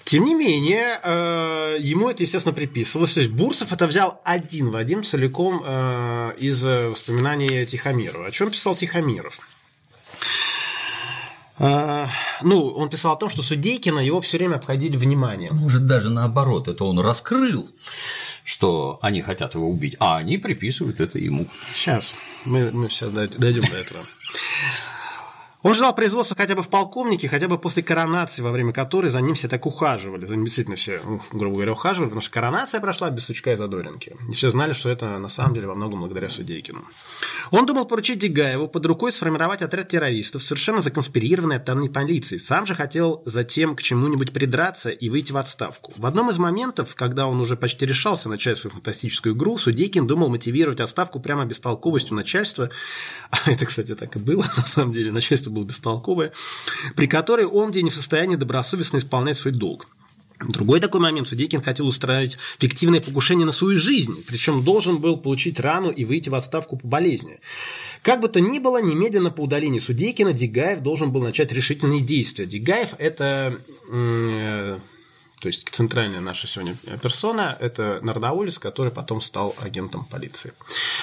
тем 0.09 0.25
не 0.25 0.35
менее, 0.35 0.99
э, 1.03 1.77
ему 1.81 2.09
это, 2.09 2.23
естественно, 2.23 2.55
приписывалось. 2.55 3.13
То 3.13 3.21
есть 3.21 3.31
Бурсов 3.31 3.75
это 3.75 3.87
взял 3.87 4.23
один 4.25 4.71
в 4.71 4.77
один 4.77 5.05
целиком 5.05 5.63
э, 5.63 6.33
из 6.39 6.65
воспоминаний 6.65 7.67
Тихомирова. 7.67 8.29
О 8.29 8.31
чем 8.31 8.51
писал 8.51 8.75
Тихомиров? 8.75 9.39
Э, 11.59 12.07
ну, 12.41 12.69
он 12.69 12.89
писал 12.89 13.13
о 13.13 13.17
том, 13.17 13.29
что 13.29 13.43
Судейкина 13.43 14.01
его 14.01 14.23
все 14.23 14.39
время 14.39 14.57
обходили 14.57 14.97
вниманием. 14.97 15.55
Может, 15.55 15.87
даже 15.87 16.09
наоборот, 16.09 16.69
это 16.69 16.85
он 16.85 16.99
раскрыл, 17.01 17.69
что 18.45 18.99
они 19.03 19.21
хотят 19.21 19.57
его 19.57 19.69
убить, 19.69 19.97
а 19.99 20.17
они 20.17 20.39
приписывают 20.39 21.01
это 21.01 21.19
ему. 21.19 21.47
Сейчас, 21.75 22.15
мы, 22.47 22.71
мы 22.73 22.89
сейчас 22.89 23.11
дойдем 23.11 23.61
до 23.61 23.77
этого. 23.77 24.01
Он 25.63 25.75
ждал 25.75 25.93
производства 25.93 26.37
хотя 26.37 26.55
бы 26.55 26.63
в 26.63 26.69
полковнике, 26.69 27.27
хотя 27.27 27.49
бы 27.49 27.59
после 27.59 27.83
коронации, 27.83 28.43
во 28.43 28.53
время 28.53 28.73
которой 28.73 29.11
за 29.11 29.21
ним 29.21 29.35
все 29.35 29.49
так 29.49 29.67
ухаживали. 29.67 30.25
За 30.25 30.37
ним 30.37 30.45
действительно 30.45 30.77
все, 30.77 31.01
ну, 31.05 31.21
грубо 31.33 31.57
говоря, 31.57 31.73
ухаживали, 31.73 32.11
потому 32.11 32.21
что 32.21 32.31
коронация 32.31 32.81
прошла 32.81 33.11
без 33.11 33.25
сучка 33.25 33.53
и 33.53 33.57
задоринки. 33.57 34.17
И 34.29 34.33
все 34.35 34.51
знали, 34.51 34.73
что 34.73 34.89
это 34.89 35.19
на 35.19 35.29
самом 35.29 35.55
деле 35.55 35.67
во 35.67 35.75
многом 35.75 36.01
благодаря 36.01 36.29
Судейкину. 36.29 36.85
Он 37.51 37.67
думал 37.67 37.87
поручить 37.87 38.19
Дегаеву 38.19 38.69
под 38.69 38.87
рукой 38.87 39.13
сформировать 39.13 39.63
отряд 39.63 39.89
террористов, 39.89 40.43
совершенно 40.43 40.81
законспирированный 40.81 41.57
от 41.57 41.65
тайной 41.65 41.91
полиции. 41.91 42.37
Сам 42.37 42.65
же 42.65 42.77
хотел 42.77 43.23
затем 43.27 43.75
к 43.75 43.83
чему-нибудь 43.83 44.33
придраться 44.33 44.91
и 44.91 45.09
выйти 45.09 45.33
в 45.33 45.37
отставку. 45.39 45.93
В 45.97 46.07
одном 46.07 46.31
из 46.31 46.39
моментов, 46.39 46.95
когда 46.95 47.27
он 47.27 47.41
уже 47.41 47.57
почти 47.57 47.85
решался 47.85 48.29
начать 48.29 48.59
свою 48.59 48.75
фантастическую 48.75 49.35
игру, 49.35 49.59
Судейкин 49.59 50.07
думал 50.07 50.29
мотивировать 50.29 50.79
отставку 50.79 51.19
прямо 51.19 51.45
бестолковостью 51.47 52.15
начальства. 52.15 52.71
А 53.31 53.51
это, 53.51 53.67
кстати, 53.67 53.95
так 53.95 54.17
и 54.17 54.19
было, 54.19 54.43
на 54.57 54.63
самом 54.63 54.93
деле. 54.93 55.13
Начальство 55.13 55.48
было 55.51 55.65
бестолковое, 55.65 56.33
при 56.97 57.07
которой 57.07 57.47
он 57.47 57.71
где 57.71 57.83
не 57.83 57.91
в 57.91 57.95
состоянии 57.95 58.37
добросовестно 58.37 58.99
исполнять 58.99 59.37
свой 59.37 59.53
долг. 59.53 59.89
Другой 60.41 60.79
такой 60.79 61.01
момент. 61.01 61.27
Судейкин 61.27 61.63
хотел 61.63 61.87
устраивать 61.87 62.39
фиктивное 62.59 63.01
покушение 63.01 63.45
на 63.45 63.51
свою 63.51 63.77
жизнь, 63.77 64.25
причем 64.29 64.63
должен 64.63 64.99
был 64.99 65.17
получить 65.17 65.59
рану 65.59 65.91
и 65.91 66.05
выйти 66.05 66.29
в 66.29 66.35
отставку 66.37 66.77
по 66.77 66.87
болезни. 66.87 67.41
Как 68.03 68.21
бы 68.21 68.29
то 68.29 68.41
ни 68.41 68.61
было, 68.61 68.81
немедленно 68.81 69.31
по 69.31 69.43
удалению 69.43 69.81
Судейкина 69.81 70.33
Дегаев 70.33 70.81
должен 70.81 71.11
был 71.11 71.23
начать 71.23 71.51
решительные 71.51 72.01
действия. 72.01 72.47
Дегаев– 72.47 72.95
это 72.99 73.59
то 75.41 75.47
есть 75.47 75.69
центральная 75.71 76.21
наша 76.21 76.47
сегодня 76.49 76.75
персона– 77.01 77.57
это 77.61 78.01
Нардаулис, 78.03 78.59
который 78.59 78.91
потом 78.91 79.21
стал 79.21 79.55
агентом 79.63 80.05
полиции. 80.05 80.53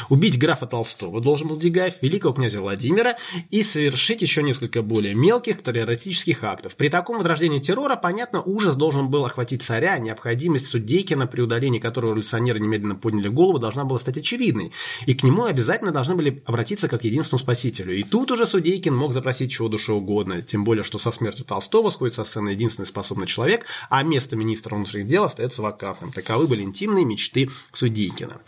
Убить 0.09 0.37
графа 0.37 0.65
Толстого 0.65 1.21
должен 1.21 1.47
был 1.47 1.57
Дегаев, 1.57 1.93
великого 2.01 2.33
князя 2.33 2.59
Владимира 2.59 3.15
и 3.49 3.63
совершить 3.63 4.21
еще 4.21 4.43
несколько 4.43 4.81
более 4.81 5.15
мелких 5.15 5.61
террористических 5.61 6.43
актов. 6.43 6.75
При 6.75 6.89
таком 6.89 7.17
возрождении 7.17 7.59
террора, 7.59 7.95
понятно, 7.95 8.41
ужас 8.41 8.75
должен 8.75 9.09
был 9.09 9.25
охватить 9.25 9.63
царя, 9.63 9.97
необходимость 9.99 10.67
Судейкина, 10.67 11.27
при 11.27 11.41
удалении 11.41 11.79
которого 11.79 12.11
революционеры 12.11 12.59
немедленно 12.59 12.95
подняли 12.95 13.29
голову, 13.29 13.57
должна 13.57 13.85
была 13.85 13.99
стать 13.99 14.17
очевидной, 14.17 14.73
и 15.05 15.13
к 15.13 15.23
нему 15.23 15.45
обязательно 15.45 15.91
должны 15.91 16.15
были 16.15 16.43
обратиться 16.45 16.89
как 16.89 17.01
к 17.01 17.03
единственному 17.05 17.43
спасителю. 17.43 17.95
И 17.95 18.03
тут 18.03 18.31
уже 18.31 18.45
Судейкин 18.45 18.95
мог 18.95 19.13
запросить 19.13 19.51
чего 19.51 19.69
душе 19.69 19.93
угодно, 19.93 20.41
тем 20.41 20.63
более, 20.63 20.83
что 20.83 20.97
со 20.97 21.11
смертью 21.11 21.45
Толстого 21.45 21.89
сходит 21.89 22.15
со 22.15 22.23
сцены 22.23 22.49
единственный 22.49 22.85
способный 22.85 23.27
человек, 23.27 23.65
а 23.89 24.03
место 24.03 24.24
место 24.25 24.35
министра 24.35 24.75
внутренних 24.75 25.07
дел 25.07 25.23
остается 25.23 25.61
вакантным. 25.61 26.11
Таковы 26.11 26.47
были 26.47 26.63
интимные 26.63 27.05
мечты 27.05 27.49
Судейкина. 27.71 28.41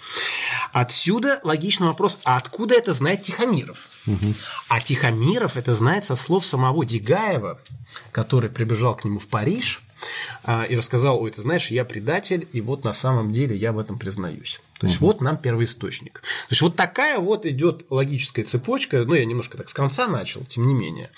Отсюда 0.73 1.39
логичный 1.43 1.87
вопрос, 1.87 2.17
а 2.23 2.37
откуда 2.37 2.75
это 2.75 2.93
знает 2.93 3.21
Тихомиров? 3.23 3.89
Угу. 4.07 4.33
А 4.69 4.81
Тихомиров 4.81 5.55
это 5.55 5.75
знает 5.75 6.05
со 6.05 6.15
слов 6.15 6.45
самого 6.45 6.83
Дегаева, 6.83 7.59
который 8.11 8.49
прибежал 8.49 8.95
к 8.95 9.05
нему 9.05 9.19
в 9.19 9.27
Париж 9.27 9.81
а, 10.43 10.63
и 10.63 10.75
рассказал, 10.75 11.21
ой, 11.21 11.29
ты 11.31 11.41
знаешь, 11.41 11.67
я 11.67 11.85
предатель, 11.85 12.47
и 12.53 12.61
вот 12.61 12.83
на 12.83 12.93
самом 12.93 13.31
деле 13.31 13.55
я 13.55 13.71
в 13.71 13.79
этом 13.79 13.97
признаюсь. 13.97 14.59
То 14.79 14.87
есть 14.87 14.99
угу. 14.99 15.07
вот 15.07 15.21
нам 15.21 15.37
первоисточник. 15.37 16.21
То 16.21 16.51
есть 16.51 16.61
вот 16.61 16.75
такая 16.75 17.19
вот 17.19 17.45
идет 17.45 17.85
логическая 17.89 18.45
цепочка. 18.45 19.03
Ну, 19.05 19.13
я 19.13 19.25
немножко 19.25 19.57
так 19.57 19.69
с 19.69 19.73
конца 19.73 20.07
начал, 20.07 20.43
тем 20.45 20.67
не 20.67 20.73
менее. 20.73 21.09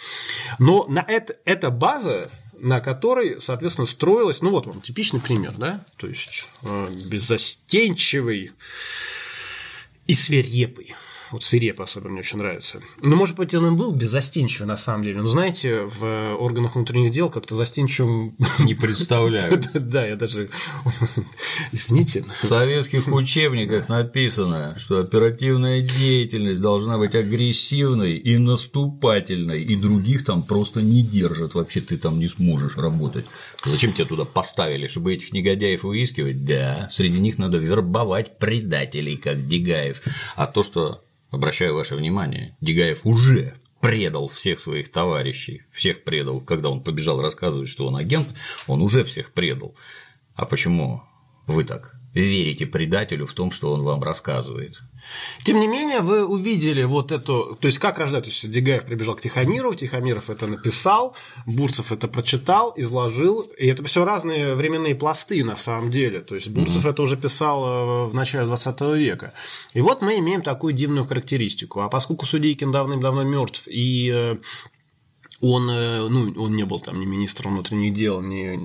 Но 0.60 0.86
на 0.88 1.04
это, 1.08 1.36
эта 1.46 1.70
база 1.70 2.30
на 2.62 2.82
которой, 2.82 3.42
соответственно, 3.42 3.86
строилась, 3.86 4.42
ну 4.42 4.51
вот 4.51 4.68
вам 4.68 4.82
типичный 4.82 5.20
пример, 5.20 5.54
да, 5.58 5.84
то 5.98 6.08
есть 6.08 6.46
э, 6.63 6.88
беззастенчивый 7.06 8.51
и 10.08 10.13
свирепый 10.13 10.96
вот 11.31 11.43
свирепо 11.43 11.83
особенно 11.83 12.12
мне 12.12 12.19
очень 12.21 12.38
нравится. 12.38 12.81
Ну, 13.01 13.15
может 13.15 13.36
быть, 13.36 13.53
он 13.53 13.67
и 13.67 13.75
был 13.75 13.91
беззастенчивый 13.91 14.67
на 14.67 14.77
самом 14.77 15.03
деле. 15.03 15.21
Но 15.21 15.27
знаете, 15.27 15.81
в 15.83 16.36
органах 16.36 16.75
внутренних 16.75 17.12
дел 17.12 17.29
как-то 17.29 17.55
застенчивым 17.55 18.36
не 18.59 18.75
представляю. 18.75 19.62
Да, 19.74 20.05
я 20.05 20.15
даже. 20.15 20.50
Извините. 21.71 22.25
В 22.41 22.45
советских 22.45 23.07
учебниках 23.07 23.89
написано, 23.89 24.75
что 24.77 25.00
оперативная 25.00 25.81
деятельность 25.81 26.62
должна 26.62 26.98
быть 26.98 27.15
агрессивной 27.15 28.17
и 28.17 28.38
наступательной, 28.38 29.63
и 29.63 29.75
других 29.75 30.25
там 30.25 30.43
просто 30.43 30.81
не 30.81 31.01
держат. 31.01 31.55
Вообще 31.55 31.81
ты 31.81 31.98
там 31.98 32.19
не 32.19 32.27
сможешь 32.27 32.77
работать. 32.77 33.25
Зачем 33.63 33.93
тебя 33.93 34.05
туда 34.05 34.25
поставили, 34.25 34.88
чтобы 34.88 35.13
этих 35.13 35.31
негодяев 35.33 35.83
выискивать? 35.83 36.45
Да, 36.45 36.89
среди 36.91 37.19
них 37.19 37.38
надо 37.38 37.57
вербовать 37.57 38.38
предателей, 38.38 39.17
как 39.17 39.48
Дегаев. 39.48 40.01
А 40.36 40.45
то, 40.48 40.63
что 40.63 41.03
Обращаю 41.31 41.75
ваше 41.75 41.95
внимание, 41.95 42.55
Дегаев 42.59 43.05
уже 43.05 43.55
предал 43.81 44.27
всех 44.27 44.59
своих 44.59 44.91
товарищей, 44.91 45.63
всех 45.71 46.03
предал, 46.03 46.41
когда 46.41 46.69
он 46.69 46.83
побежал 46.83 47.21
рассказывать, 47.21 47.69
что 47.69 47.88
он 47.88 47.95
агент, 47.95 48.27
он 48.67 48.81
уже 48.81 49.03
всех 49.03 49.31
предал. 49.31 49.75
А 50.33 50.45
почему 50.45 51.03
вы 51.45 51.63
так 51.63 51.99
верите 52.13 52.66
предателю 52.66 53.25
в 53.25 53.34
том, 53.34 53.51
что 53.51 53.72
он 53.72 53.84
вам 53.84 54.04
рассказывает? 54.04 54.82
Тем 55.44 55.60
не 55.60 55.68
менее, 55.68 56.01
вы 56.01 56.25
увидели 56.25 56.84
вот 56.84 57.12
эту, 57.12 57.58
то 57.60 57.68
есть 57.68 57.80
как 57.80 57.98
рождать, 57.98 58.25
то 58.25 58.30
есть 58.30 58.50
Дегаев 58.50 58.86
прибежал 58.86 59.16
к 59.16 59.22
Тихомиру, 59.22 59.74
Тихомиров 59.74 60.30
это 60.30 60.48
написал, 60.48 61.16
Бурцев 61.46 61.92
это 61.92 62.08
прочитал, 62.08 62.74
изложил, 62.75 63.42
и 63.58 63.68
это 63.68 63.84
все 63.84 64.04
разные 64.04 64.56
временные 64.56 64.96
пласты 64.96 65.44
на 65.44 65.56
самом 65.56 65.89
деле, 65.89 66.20
то 66.20 66.36
есть 66.36 66.50
Бурцев 66.50 66.84
угу. 66.84 66.89
это 66.89 67.01
уже 67.01 67.18
писал 67.18 67.66
э, 67.66 68.06
в 68.08 68.13
начале 68.13 68.46
20 68.46 68.82
века. 68.82 69.34
И 69.74 69.82
вот 69.82 70.01
мы 70.01 70.20
имеем 70.20 70.42
такую 70.42 70.74
дивную 70.74 71.06
характеристику, 71.06 71.82
а 71.82 71.89
поскольку 71.89 72.25
Судейкин 72.25 72.72
давным-давно 72.72 73.24
мертв 73.24 73.68
и 73.68 74.12
э, 74.13 74.38
он, 75.41 75.69
э, 75.69 76.08
ну, 76.10 76.34
он 76.41 76.55
не 76.55 76.63
был 76.63 76.79
там 76.79 77.00
ни 77.00 77.05
министром 77.05 77.53
внутренних 77.53 77.93
дел, 77.93 78.22
ни, 78.22 78.60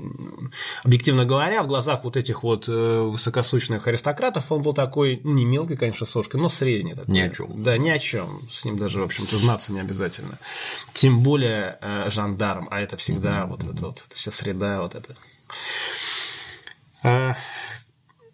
объективно 0.83 1.25
говоря, 1.25 1.62
в 1.62 1.69
глазах 1.69 2.04
вот 2.04 2.16
этих 2.16 2.43
вот 2.43 2.69
э, 2.69 3.00
высокосущных 3.00 3.87
аристократов 3.87 4.50
он 4.50 4.62
был 4.62 4.73
такой, 4.73 5.21
ну, 5.23 5.33
не 5.35 5.45
мелкий, 5.45 5.76
конечно, 5.76 6.07
сошкой, 6.07 6.40
но 6.40 6.49
средний 6.49 6.95
такой. 6.95 7.14
Ни 7.14 7.21
о 7.21 7.31
чем. 7.31 7.62
Да, 7.62 7.76
ни 7.76 7.90
о 7.90 7.99
чем. 7.99 8.40
С 8.52 8.64
ним 8.64 8.76
даже, 8.76 9.00
в 9.00 9.04
общем-то, 9.04 9.37
знаться 9.37 9.73
не 9.73 9.81
обязательно. 9.81 10.38
Тем 10.93 11.23
более 11.23 11.78
э, 11.81 12.11
жандарм, 12.11 12.69
а 12.71 12.81
это 12.81 12.97
всегда 12.97 13.47
вот 13.47 13.62
эта 13.64 13.87
вот, 13.87 14.07
вся 14.11 14.33
среда 14.33 14.83
вот 14.83 14.95
это. 14.95 15.16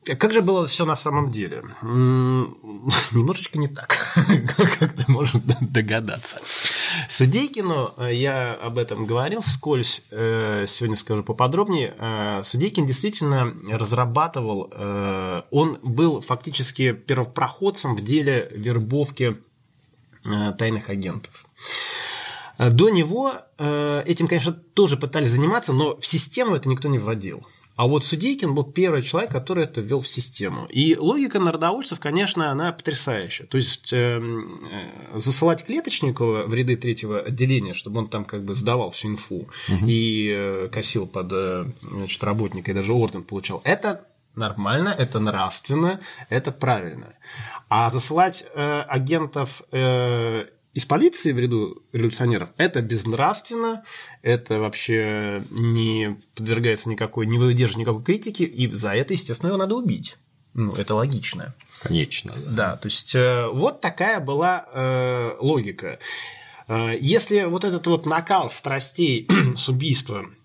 Как 0.04 0.32
же 0.32 0.40
было 0.40 0.66
все 0.66 0.86
на 0.86 0.96
самом 0.96 1.30
деле? 1.30 1.62
Немножечко 1.82 3.58
не 3.58 3.68
так, 3.68 3.98
как 4.78 4.94
ты 4.94 5.12
можешь 5.12 5.34
догадаться. 5.60 6.40
Судейкину, 7.08 7.92
э, 7.98 8.14
я 8.14 8.54
об 8.54 8.78
этом 8.78 9.04
говорил 9.04 9.42
вскользь, 9.42 10.02
э, 10.10 10.64
сегодня 10.66 10.96
скажу 10.96 11.22
поподробнее. 11.22 11.94
Э, 11.98 12.40
Судейкин 12.42 12.86
действительно 12.86 13.54
разрабатывал, 13.68 14.72
он 15.50 15.78
был 15.82 16.20
фактически 16.20 16.92
первопроходцем 16.92 17.94
в 17.94 18.02
деле 18.02 18.50
вербовки 18.52 19.36
тайных 20.58 20.88
агентов. 20.88 21.44
До 22.58 22.90
него 22.90 23.32
этим, 23.58 24.28
конечно, 24.28 24.52
тоже 24.52 24.96
пытались 24.96 25.30
заниматься, 25.30 25.72
но 25.72 25.96
в 25.98 26.06
систему 26.06 26.54
это 26.54 26.68
никто 26.68 26.88
не 26.88 26.98
вводил. 26.98 27.46
А 27.80 27.86
вот 27.86 28.04
Судейкин 28.04 28.54
был 28.54 28.64
первый 28.64 29.00
человек, 29.00 29.32
который 29.32 29.64
это 29.64 29.80
ввел 29.80 30.02
в 30.02 30.06
систему. 30.06 30.66
И 30.66 30.98
логика 30.98 31.40
народовольцев, 31.40 31.98
конечно, 31.98 32.50
она 32.50 32.72
потрясающая. 32.72 33.46
То 33.46 33.56
есть 33.56 33.90
эм, 33.94 34.68
э, 34.70 35.18
засылать 35.18 35.64
Клеточникова 35.64 36.46
в 36.46 36.52
ряды 36.52 36.76
третьего 36.76 37.20
отделения, 37.20 37.72
чтобы 37.72 38.00
он 38.00 38.08
там 38.08 38.26
как 38.26 38.44
бы 38.44 38.54
сдавал 38.54 38.90
всю 38.90 39.08
инфу 39.08 39.48
угу. 39.70 39.86
и 39.86 40.30
э, 40.30 40.68
косил 40.70 41.06
под 41.06 41.32
э, 41.32 41.72
значит, 41.80 42.22
работника 42.22 42.70
и 42.70 42.74
даже 42.74 42.92
орден 42.92 43.22
получал, 43.22 43.62
это 43.64 44.06
нормально, 44.36 44.90
это 44.90 45.18
нравственно, 45.18 46.00
это 46.28 46.52
правильно. 46.52 47.14
А 47.70 47.88
засылать 47.88 48.44
э, 48.54 48.82
агентов 48.88 49.62
э, 49.72 50.48
из 50.72 50.86
полиции 50.86 51.32
в 51.32 51.38
ряду 51.38 51.82
революционеров, 51.92 52.50
это 52.56 52.80
безнравственно, 52.80 53.84
это 54.22 54.60
вообще 54.60 55.44
не 55.50 56.16
подвергается 56.36 56.88
никакой, 56.88 57.26
не 57.26 57.38
выдерживает 57.38 57.88
никакой 57.88 58.04
критики, 58.04 58.44
и 58.44 58.70
за 58.70 58.94
это, 58.94 59.14
естественно, 59.14 59.48
его 59.48 59.58
надо 59.58 59.74
убить. 59.74 60.16
Ну, 60.54 60.72
это 60.74 60.94
логично. 60.94 61.54
Конечно. 61.80 62.34
Да, 62.36 62.72
да 62.72 62.76
то 62.76 62.86
есть 62.86 63.14
э, 63.14 63.46
вот 63.48 63.80
такая 63.80 64.20
была 64.20 64.66
э, 64.72 65.36
логика. 65.40 65.98
Э, 66.68 66.94
если 67.00 67.44
вот 67.44 67.64
этот 67.64 67.86
вот 67.86 68.06
накал 68.06 68.50
страстей 68.50 69.28
с 69.56 69.68
убийства 69.68 70.24
э, 70.24 70.39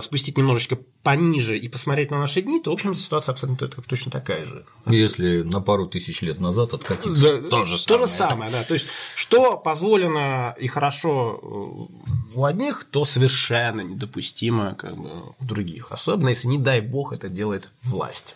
спустить 0.00 0.36
немножечко 0.36 0.78
пониже 1.02 1.56
и 1.56 1.68
посмотреть 1.68 2.10
на 2.10 2.18
наши 2.18 2.42
дни, 2.42 2.60
то, 2.60 2.70
в 2.70 2.74
общем, 2.74 2.94
ситуация 2.94 3.32
абсолютно 3.32 3.68
точно 3.68 4.10
такая 4.10 4.44
же. 4.44 4.64
Если 4.86 5.42
на 5.42 5.60
пару 5.60 5.86
тысяч 5.86 6.22
лет 6.22 6.40
назад 6.40 6.74
откатиться, 6.74 7.40
да, 7.40 7.48
то 7.48 7.64
же 7.64 7.78
самое. 7.78 7.86
То 7.86 8.06
же 8.06 8.12
самое, 8.12 8.50
да. 8.50 8.64
То 8.64 8.74
есть, 8.74 8.88
что 9.14 9.56
позволено 9.56 10.54
и 10.58 10.66
хорошо 10.66 11.40
э, 11.40 12.34
у 12.34 12.44
одних, 12.44 12.86
то 12.90 13.04
совершенно 13.04 13.80
недопустимо 13.80 14.74
как 14.74 14.96
бы, 14.96 15.08
у 15.38 15.44
других. 15.44 15.90
Особенно, 15.90 16.28
если, 16.30 16.48
не 16.48 16.58
дай 16.58 16.80
бог, 16.80 17.12
это 17.12 17.28
делает 17.28 17.68
власть. 17.82 18.34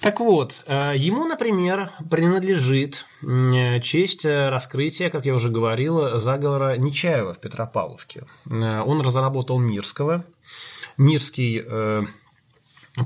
Так 0.00 0.20
вот, 0.20 0.62
э, 0.66 0.92
ему, 0.96 1.24
например, 1.24 1.90
принадлежит 2.10 3.04
честь 3.82 4.24
раскрытия, 4.24 5.10
как 5.10 5.26
я 5.26 5.34
уже 5.34 5.50
говорил, 5.50 6.20
заговора 6.20 6.76
Нечаева 6.76 7.34
в 7.34 7.40
Петропавловке. 7.40 8.24
Э, 8.50 8.80
он 8.80 9.00
разработал 9.00 9.58
Мирского. 9.58 10.24
Мирский 10.96 11.62
э, 11.64 12.02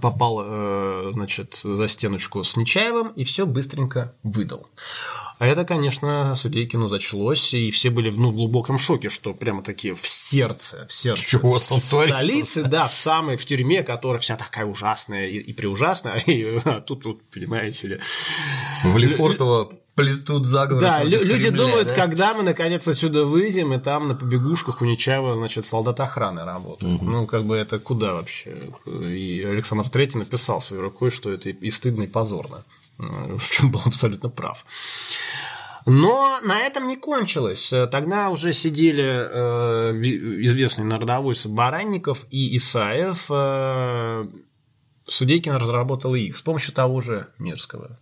попал, 0.00 1.12
значит, 1.12 1.60
за 1.62 1.86
стеночку 1.86 2.44
с 2.44 2.56
Нечаевым 2.56 3.08
и 3.08 3.24
все 3.24 3.46
быстренько 3.46 4.14
выдал. 4.22 4.68
А 5.42 5.46
это, 5.46 5.64
конечно, 5.64 6.36
Судейкину 6.36 6.86
зачлось, 6.86 7.52
и 7.52 7.72
все 7.72 7.90
были 7.90 8.10
ну, 8.10 8.30
в 8.30 8.34
глубоком 8.36 8.78
шоке, 8.78 9.08
что 9.08 9.34
прямо 9.34 9.64
такие 9.64 9.92
в 9.92 10.06
сердце, 10.06 10.86
в 10.88 10.92
сердце 10.92 11.26
Чего 11.26 11.58
там 11.58 11.78
столицы, 11.80 12.62
да, 12.62 12.86
в 12.86 12.92
самой, 12.92 13.36
в 13.36 13.44
тюрьме, 13.44 13.82
которая 13.82 14.20
вся 14.20 14.36
такая 14.36 14.66
ужасная 14.66 15.26
и, 15.26 15.38
и 15.38 15.52
преужасная, 15.52 16.18
и 16.26 16.60
а 16.64 16.80
тут, 16.80 17.02
тут, 17.02 17.22
понимаете 17.28 17.88
ли... 17.88 17.98
В 18.84 18.96
Лефортово 18.96 19.72
плетут 19.96 20.46
заговор. 20.46 20.80
Да, 20.80 21.02
люди 21.02 21.48
Кремля, 21.48 21.50
думают, 21.50 21.88
да? 21.88 21.94
когда 21.96 22.34
мы 22.34 22.44
наконец 22.44 22.86
отсюда 22.86 23.24
выйдем, 23.24 23.74
и 23.74 23.78
там 23.78 24.06
на 24.06 24.14
побегушках 24.14 24.80
у 24.80 24.84
Нечаева, 24.84 25.34
значит, 25.34 25.66
солдат 25.66 25.98
охраны 25.98 26.44
работают. 26.44 27.02
Угу. 27.02 27.10
Ну, 27.10 27.26
как 27.26 27.42
бы 27.42 27.56
это 27.56 27.80
куда 27.80 28.14
вообще? 28.14 28.70
И 28.86 29.42
Александр 29.42 29.88
Третий 29.88 30.18
написал 30.18 30.60
своей 30.60 30.82
рукой, 30.84 31.10
что 31.10 31.32
это 31.32 31.48
и 31.48 31.70
стыдно, 31.70 32.04
и 32.04 32.06
позорно. 32.06 32.62
В 32.98 33.50
чем 33.50 33.70
был 33.70 33.80
абсолютно 33.84 34.28
прав. 34.28 34.64
Но 35.84 36.38
на 36.42 36.60
этом 36.60 36.86
не 36.86 36.96
кончилось. 36.96 37.72
Тогда 37.90 38.30
уже 38.30 38.52
сидели 38.52 39.02
э, 39.02 39.92
известные 40.44 40.84
народовольцы 40.84 41.48
Баранников 41.48 42.26
и 42.30 42.56
Исаев. 42.56 43.26
Э, 43.30 44.24
Судейкин 45.06 45.56
разработал 45.56 46.14
их 46.14 46.36
с 46.36 46.42
помощью 46.42 46.72
того 46.72 47.00
же 47.00 47.28
Мирского. 47.38 47.98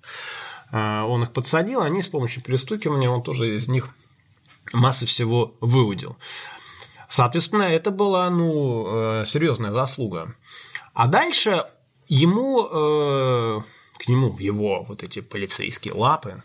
Э, 0.71 1.03
он 1.03 1.23
их 1.23 1.33
подсадил, 1.33 1.81
они 1.81 2.03
с 2.03 2.09
помощью 2.09 2.43
перестукивания, 2.43 3.09
он 3.09 3.23
тоже 3.23 3.55
из 3.55 3.69
них 3.69 3.89
массы 4.73 5.07
всего 5.07 5.57
выудил. 5.61 6.17
Соответственно, 7.09 7.63
это 7.65 7.91
была 7.91 8.31
ну, 8.31 9.21
э, 9.21 9.25
серьезная 9.27 9.73
заслуга. 9.73 10.35
А 10.95 11.07
дальше 11.09 11.65
ему, 12.09 12.69
э, 12.71 13.61
к 14.01 14.09
нему 14.09 14.31
в 14.31 14.39
его 14.39 14.85
вот 14.89 15.03
эти 15.03 15.21
полицейские 15.21 15.93
лапы 15.93 16.43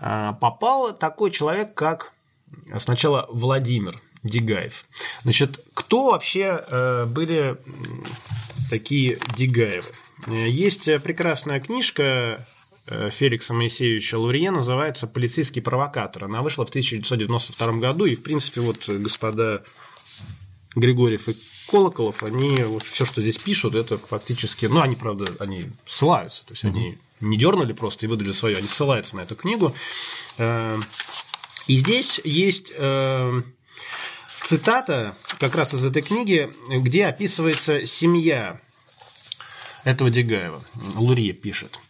а, 0.00 0.34
попал 0.34 0.96
такой 0.96 1.32
человек, 1.32 1.74
как 1.74 2.12
сначала 2.78 3.26
Владимир 3.28 4.00
Дигаев. 4.22 4.86
Значит, 5.22 5.60
кто 5.74 6.10
вообще 6.10 6.64
э, 6.68 7.06
были 7.06 7.56
такие 8.70 9.18
Дигаевы? 9.36 9.88
Есть 10.26 10.84
прекрасная 11.02 11.60
книжка 11.60 12.46
э, 12.86 13.10
Феликса 13.10 13.54
Моисеевича 13.54 14.16
Лурье, 14.18 14.50
называется 14.50 15.06
«Полицейский 15.06 15.62
провокатор». 15.62 16.24
Она 16.24 16.42
вышла 16.42 16.64
в 16.64 16.70
1992 16.70 17.72
году, 17.74 18.06
и, 18.06 18.14
в 18.14 18.22
принципе, 18.22 18.60
вот 18.60 18.88
господа 18.88 19.62
Григорьев 20.76 21.28
и 21.28 21.36
Колоколов, 21.68 22.22
они 22.22 22.62
вот 22.62 22.84
все, 22.84 23.04
что 23.04 23.20
здесь 23.22 23.38
пишут, 23.38 23.74
это 23.74 23.98
фактически, 23.98 24.66
ну, 24.66 24.80
они, 24.80 24.94
правда, 24.94 25.32
они 25.40 25.70
ссылаются, 25.86 26.44
то 26.44 26.52
есть 26.52 26.64
mm-hmm. 26.64 26.68
они 26.68 26.98
не 27.20 27.36
дернули 27.36 27.72
просто 27.72 28.06
и 28.06 28.08
выдали 28.08 28.30
свое, 28.32 28.58
они 28.58 28.68
ссылаются 28.68 29.16
на 29.16 29.22
эту 29.22 29.34
книгу. 29.34 29.74
Э, 30.38 30.78
и 31.66 31.78
здесь 31.78 32.20
есть 32.22 32.72
э, 32.76 33.42
цитата 34.42 35.16
как 35.38 35.56
раз 35.56 35.74
из 35.74 35.84
этой 35.84 36.02
книги, 36.02 36.52
где 36.68 37.06
описывается 37.06 37.86
семья 37.86 38.60
этого 39.82 40.10
Дегаева. 40.10 40.62
Лурье 40.94 41.32
пишет. 41.32 41.80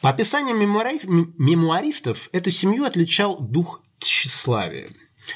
По 0.00 0.10
описаниям 0.10 0.58
мемуаристов, 0.58 2.28
эту 2.32 2.50
семью 2.50 2.84
отличал 2.84 3.38
дух 3.38 3.82
тщеславия. 3.98 4.90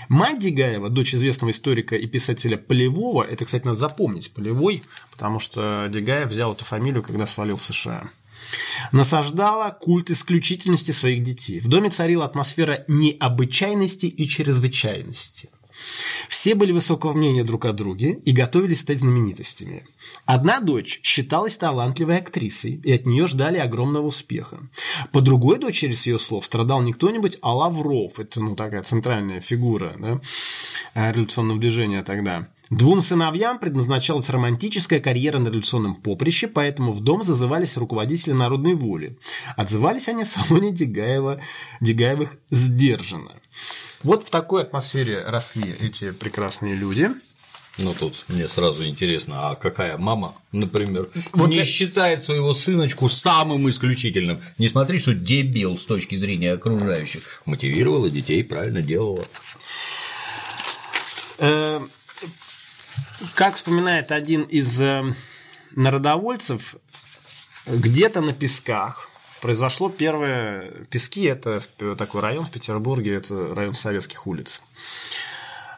Мать 0.08 0.38
Дегаева, 0.38 0.88
дочь 0.88 1.14
известного 1.14 1.50
историка 1.50 1.96
и 1.96 2.06
писателя 2.06 2.56
Полевого, 2.56 3.22
это, 3.22 3.44
кстати, 3.44 3.64
надо 3.64 3.78
запомнить, 3.78 4.32
Полевой, 4.32 4.82
потому 5.10 5.38
что 5.38 5.88
Дегаев 5.90 6.28
взял 6.28 6.52
эту 6.52 6.64
фамилию, 6.64 7.02
когда 7.02 7.26
свалил 7.26 7.56
в 7.56 7.64
США– 7.64 8.10
насаждала 8.92 9.70
культ 9.70 10.10
исключительности 10.10 10.90
своих 10.92 11.22
детей. 11.22 11.60
В 11.60 11.68
доме 11.68 11.90
царила 11.90 12.24
атмосфера 12.24 12.84
необычайности 12.88 14.06
и 14.06 14.28
чрезвычайности. 14.28 15.50
Все 16.28 16.54
были 16.54 16.72
высокого 16.72 17.12
мнения 17.12 17.44
друг 17.44 17.64
о 17.64 17.72
друге 17.72 18.20
и 18.24 18.32
готовились 18.32 18.80
стать 18.80 19.00
знаменитостями. 19.00 19.86
Одна 20.24 20.60
дочь 20.60 21.00
считалась 21.02 21.56
талантливой 21.56 22.18
актрисой, 22.18 22.80
и 22.82 22.92
от 22.92 23.06
нее 23.06 23.26
ждали 23.26 23.58
огромного 23.58 24.06
успеха. 24.06 24.60
По 25.12 25.20
другой 25.20 25.58
дочери, 25.58 25.92
с 25.92 26.06
ее 26.06 26.18
слов, 26.18 26.44
страдал 26.44 26.82
не 26.82 26.92
кто-нибудь, 26.92 27.38
а 27.42 27.54
Лавров. 27.54 28.18
Это 28.18 28.40
ну, 28.40 28.56
такая 28.56 28.82
центральная 28.82 29.40
фигура 29.40 29.94
да, 29.98 30.20
революционного 30.94 31.60
движения 31.60 32.02
тогда. 32.02 32.48
Двум 32.70 33.00
сыновьям 33.00 33.60
предназначалась 33.60 34.28
романтическая 34.28 34.98
карьера 34.98 35.38
на 35.38 35.48
революционном 35.48 35.94
поприще, 35.94 36.48
поэтому 36.48 36.90
в 36.90 37.00
дом 37.00 37.22
зазывались 37.22 37.76
руководители 37.76 38.32
народной 38.32 38.74
воли. 38.74 39.18
Отзывались 39.56 40.08
они 40.08 40.24
салоне 40.24 40.72
Дегаева, 40.72 41.40
Дегаевых 41.80 42.36
сдержанно. 42.50 43.36
Вот 44.02 44.26
в 44.26 44.30
такой 44.30 44.62
атмосфере 44.62 45.22
росли 45.26 45.74
эти 45.80 46.10
прекрасные 46.10 46.74
люди. 46.74 47.10
Ну 47.78 47.92
тут 47.92 48.24
мне 48.28 48.48
сразу 48.48 48.86
интересно, 48.86 49.50
а 49.50 49.54
какая 49.54 49.98
мама, 49.98 50.34
например, 50.50 51.10
вот 51.32 51.50
не 51.50 51.58
это... 51.58 51.66
считает 51.66 52.22
своего 52.22 52.54
сыночку 52.54 53.10
самым 53.10 53.68
исключительным? 53.68 54.40
Не 54.56 54.68
смотри, 54.68 54.98
что 54.98 55.12
дебил 55.12 55.76
с 55.76 55.84
точки 55.84 56.14
зрения 56.14 56.52
окружающих. 56.52 57.42
Мотивировала 57.44 58.08
детей, 58.08 58.42
правильно 58.42 58.80
делала. 58.80 59.26
Эм, 61.38 61.90
как 63.34 63.56
вспоминает 63.56 64.10
один 64.10 64.42
из 64.42 64.80
э, 64.80 65.14
народовольцев, 65.72 66.76
где-то 67.66 68.22
на 68.22 68.32
песках 68.32 69.10
произошло 69.40 69.88
первое... 69.88 70.70
Пески– 70.90 71.24
это 71.24 71.60
такой 71.96 72.20
район 72.20 72.44
в 72.44 72.50
Петербурге, 72.50 73.14
это 73.14 73.54
район 73.54 73.74
советских 73.74 74.26
улиц. 74.26 74.62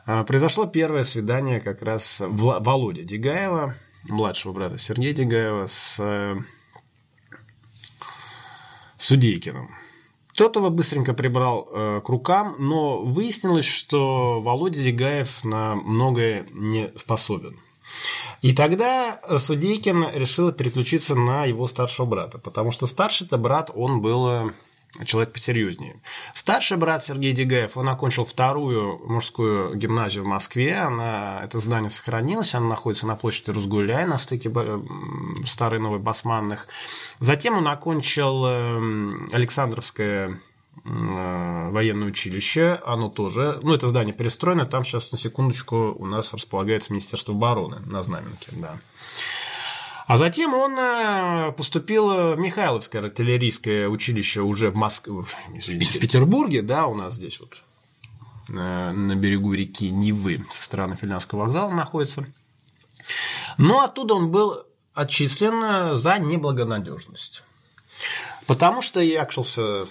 А, 0.06 0.24
произошло 0.24 0.66
первое 0.66 1.04
свидание 1.04 1.60
как 1.60 1.82
раз 1.82 2.22
Володя 2.24 3.02
Дегаева, 3.02 3.74
младшего 4.04 4.52
брата 4.52 4.78
Сергея 4.78 5.12
Дегаева, 5.12 5.66
с 5.66 6.00
Судейкиным. 8.96 9.70
Тот 10.34 10.56
его 10.56 10.70
быстренько 10.70 11.14
прибрал 11.14 11.68
э, 11.70 12.00
к 12.04 12.08
рукам, 12.08 12.56
но 12.58 13.02
выяснилось, 13.02 13.64
что 13.64 14.40
Володя 14.40 14.80
Зигаев 14.80 15.44
на 15.44 15.74
многое 15.74 16.46
не 16.52 16.92
способен. 16.96 17.58
И 18.42 18.52
тогда 18.52 19.20
Судейкин 19.38 20.14
решил 20.14 20.52
переключиться 20.52 21.14
на 21.14 21.44
его 21.44 21.66
старшего 21.66 22.06
брата, 22.06 22.38
потому 22.38 22.70
что 22.70 22.86
старший-то 22.86 23.36
брат, 23.36 23.70
он 23.74 24.00
был 24.00 24.28
э, 24.28 24.50
человек 25.04 25.32
посерьезнее. 25.32 26.00
Старший 26.34 26.76
брат 26.76 27.04
Сергей 27.04 27.32
Дегаев, 27.32 27.76
он 27.76 27.88
окончил 27.88 28.24
вторую 28.24 29.00
мужскую 29.06 29.74
гимназию 29.74 30.24
в 30.24 30.26
Москве. 30.26 30.74
Она, 30.74 31.40
это 31.42 31.58
здание 31.58 31.90
сохранилось, 31.90 32.54
оно 32.54 32.68
находится 32.68 33.06
на 33.06 33.16
площади 33.16 33.50
Рузгуляй, 33.50 34.06
на 34.06 34.18
стыке 34.18 34.50
Старой 35.44 35.80
Новой 35.80 35.98
Басманных. 35.98 36.68
Затем 37.20 37.56
он 37.58 37.68
окончил 37.68 38.46
эм, 38.46 39.28
Александровское 39.32 40.28
э, 40.28 40.34
военное 40.84 42.08
училище, 42.08 42.80
оно 42.84 43.08
тоже, 43.08 43.58
ну, 43.62 43.74
это 43.74 43.88
здание 43.88 44.14
перестроено, 44.14 44.66
там 44.66 44.84
сейчас, 44.84 45.12
на 45.12 45.18
секундочку, 45.18 45.94
у 45.98 46.06
нас 46.06 46.32
располагается 46.32 46.92
Министерство 46.92 47.34
обороны 47.34 47.80
на 47.86 48.02
Знаменке, 48.02 48.48
да. 48.52 48.78
А 50.06 50.16
затем 50.16 50.54
он 50.54 50.78
э, 50.78 51.52
поступил 51.52 52.08
в 52.08 52.36
Михайловское 52.38 53.02
артиллерийское 53.02 53.88
училище 53.88 54.40
уже 54.40 54.70
в 54.70 54.74
Москве, 54.74 55.12
в 55.12 55.98
Петербурге, 55.98 56.62
да, 56.62 56.86
у 56.86 56.94
нас 56.94 57.14
здесь 57.14 57.40
вот 57.40 57.62
э, 58.48 58.52
на 58.52 59.14
берегу 59.14 59.52
реки 59.52 59.90
Нивы 59.90 60.44
со 60.50 60.62
стороны 60.62 60.96
Финляндского 60.96 61.40
вокзала 61.40 61.70
находится. 61.70 62.24
Но 63.58 63.80
оттуда 63.84 64.14
он 64.14 64.30
был 64.30 64.64
отчислен 64.94 65.96
за 65.98 66.18
неблагонадежность. 66.18 67.42
Потому 68.46 68.80
что 68.80 69.00
якшился 69.00 69.84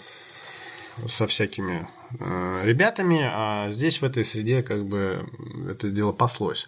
со 1.07 1.27
всякими 1.27 1.87
э, 2.19 2.61
ребятами, 2.65 3.21
а 3.23 3.69
здесь 3.71 4.01
в 4.01 4.05
этой 4.05 4.25
среде 4.25 4.63
как 4.63 4.85
бы 4.85 5.29
это 5.69 5.89
дело 5.89 6.11
паслось. 6.11 6.67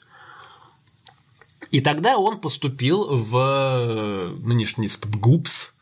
И 1.71 1.81
тогда 1.81 2.17
он 2.17 2.39
поступил 2.39 3.15
в 3.15 3.37
э, 3.37 4.27
нынешний 4.39 4.87
СПГУПС, 4.87 5.73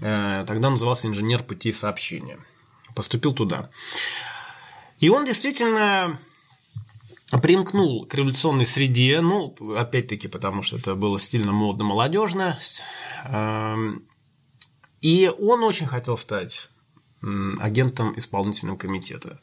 э, 0.00 0.44
тогда 0.46 0.68
он 0.68 0.74
назывался 0.74 1.06
инженер 1.06 1.42
пути 1.42 1.72
сообщения. 1.72 2.38
Поступил 2.94 3.32
туда. 3.32 3.70
И 5.00 5.08
он 5.08 5.24
действительно 5.24 6.18
примкнул 7.42 8.06
к 8.06 8.14
революционной 8.14 8.66
среде, 8.66 9.20
ну, 9.20 9.54
опять-таки, 9.76 10.28
потому 10.28 10.62
что 10.62 10.76
это 10.76 10.94
было 10.94 11.18
стильно, 11.18 11.52
модно, 11.52 11.84
молодежно. 11.84 12.58
Эм, 13.24 14.06
и 15.00 15.30
он 15.38 15.64
очень 15.64 15.86
хотел 15.86 16.16
стать 16.16 16.68
агентом 17.60 18.14
исполнительного 18.16 18.76
комитета. 18.76 19.38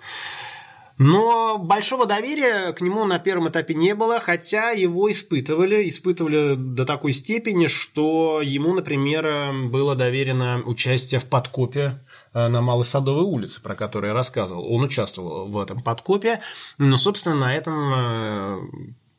Но 1.04 1.58
большого 1.58 2.06
доверия 2.06 2.74
к 2.74 2.82
нему 2.82 3.06
на 3.06 3.18
первом 3.18 3.50
этапе 3.50 3.74
не 3.74 3.96
было, 3.96 4.20
хотя 4.20 4.70
его 4.70 5.12
испытывали, 5.12 5.90
испытывали 5.90 6.54
до 6.56 6.86
такой 6.86 7.14
степени, 7.14 7.66
что 7.66 8.40
ему, 8.44 8.76
например, 8.76 9.52
было 9.70 9.96
доверено 9.96 10.62
участие 10.64 11.20
в 11.20 11.26
подкопе 11.26 12.00
э, 12.34 12.48
на 12.48 12.62
Малой 12.62 12.86
Садовой 12.86 13.24
улице, 13.24 13.64
про 13.64 13.74
который 13.74 14.10
я 14.10 14.14
рассказывал. 14.14 14.72
Он 14.72 14.84
участвовал 14.84 15.48
в 15.48 15.60
этом 15.60 15.82
подкопе, 15.82 16.40
но, 16.78 16.98
собственно, 16.98 17.36
на 17.36 17.56
этом, 17.56 17.94
э, 17.96 18.60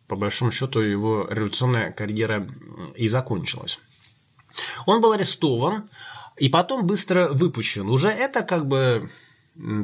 по 0.07 0.14
большому 0.14 0.53
счету, 0.53 0.79
его 0.79 1.27
революционная 1.29 1.90
карьера 1.90 2.46
и 2.94 3.09
закончилась. 3.09 3.81
Он 4.87 5.01
был 5.01 5.12
арестован 5.12 5.88
и 6.42 6.48
потом 6.48 6.88
быстро 6.88 7.28
выпущен. 7.28 7.88
Уже 7.88 8.09
это 8.09 8.42
как 8.42 8.66
бы 8.66 9.09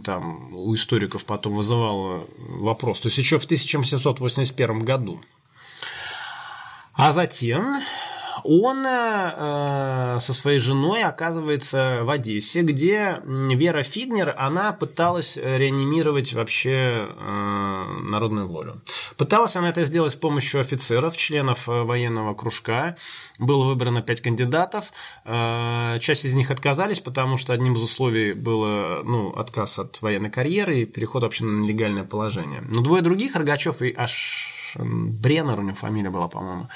там 0.03 0.53
у 0.53 0.75
историков 0.75 1.25
потом 1.25 1.55
вызывало 1.55 2.27
вопрос. 2.37 2.99
То 2.99 3.07
есть 3.07 3.19
еще 3.19 3.39
в 3.39 3.45
1781 3.45 4.81
году. 4.81 5.21
А 6.95 7.13
затем 7.13 7.77
он 8.45 8.85
э, 8.87 10.19
со 10.21 10.35
своей 10.35 10.59
женой 10.59 11.03
оказывается 11.03 12.01
в 12.03 12.11
Одессе, 12.11 12.63
где 12.63 13.21
Вера 13.25 13.83
Фигнер, 13.83 14.35
она 14.37 14.73
пыталась 14.73 15.37
реанимировать 15.37 16.33
вообще 16.33 17.09
э, 17.09 17.85
народную 18.03 18.49
волю. 18.49 18.83
Пыталась 19.17 19.57
она 19.57 19.71
это 19.71 19.85
сделать 19.85 20.13
с 20.13 20.17
помощью 20.17 20.61
офицеров, 20.61 21.17
членов 21.17 21.69
э, 21.69 21.83
военного 21.83 22.35
кружка. 22.35 22.97
Было 23.39 23.65
выбрано 23.65 24.03
пять 24.03 24.21
кандидатов. 24.21 24.93
Э, 25.25 25.99
часть 26.01 26.25
из 26.25 26.35
них 26.35 26.51
отказались, 26.51 27.01
потому 27.01 27.37
что 27.37 27.53
одним 27.53 27.75
из 27.75 27.83
условий 27.83 28.33
было 28.33 29.03
ну, 29.05 29.31
отказ 29.31 29.79
от 29.79 30.01
военной 30.03 30.31
карьеры 30.31 30.81
и 30.81 30.87
переход 30.87 31.23
вообще 31.23 31.45
на 31.45 31.61
нелегальное 31.63 32.05
положение. 32.05 32.63
Но 32.69 32.83
двое 32.83 33.03
других, 33.03 33.37
Рогачев 33.37 33.83
и 33.83 33.95
аж 33.97 34.58
Бреннер 34.77 35.59
у 35.59 35.63
него 35.63 35.77
фамилия 35.77 36.11
была, 36.11 36.29
по-моему, 36.29 36.69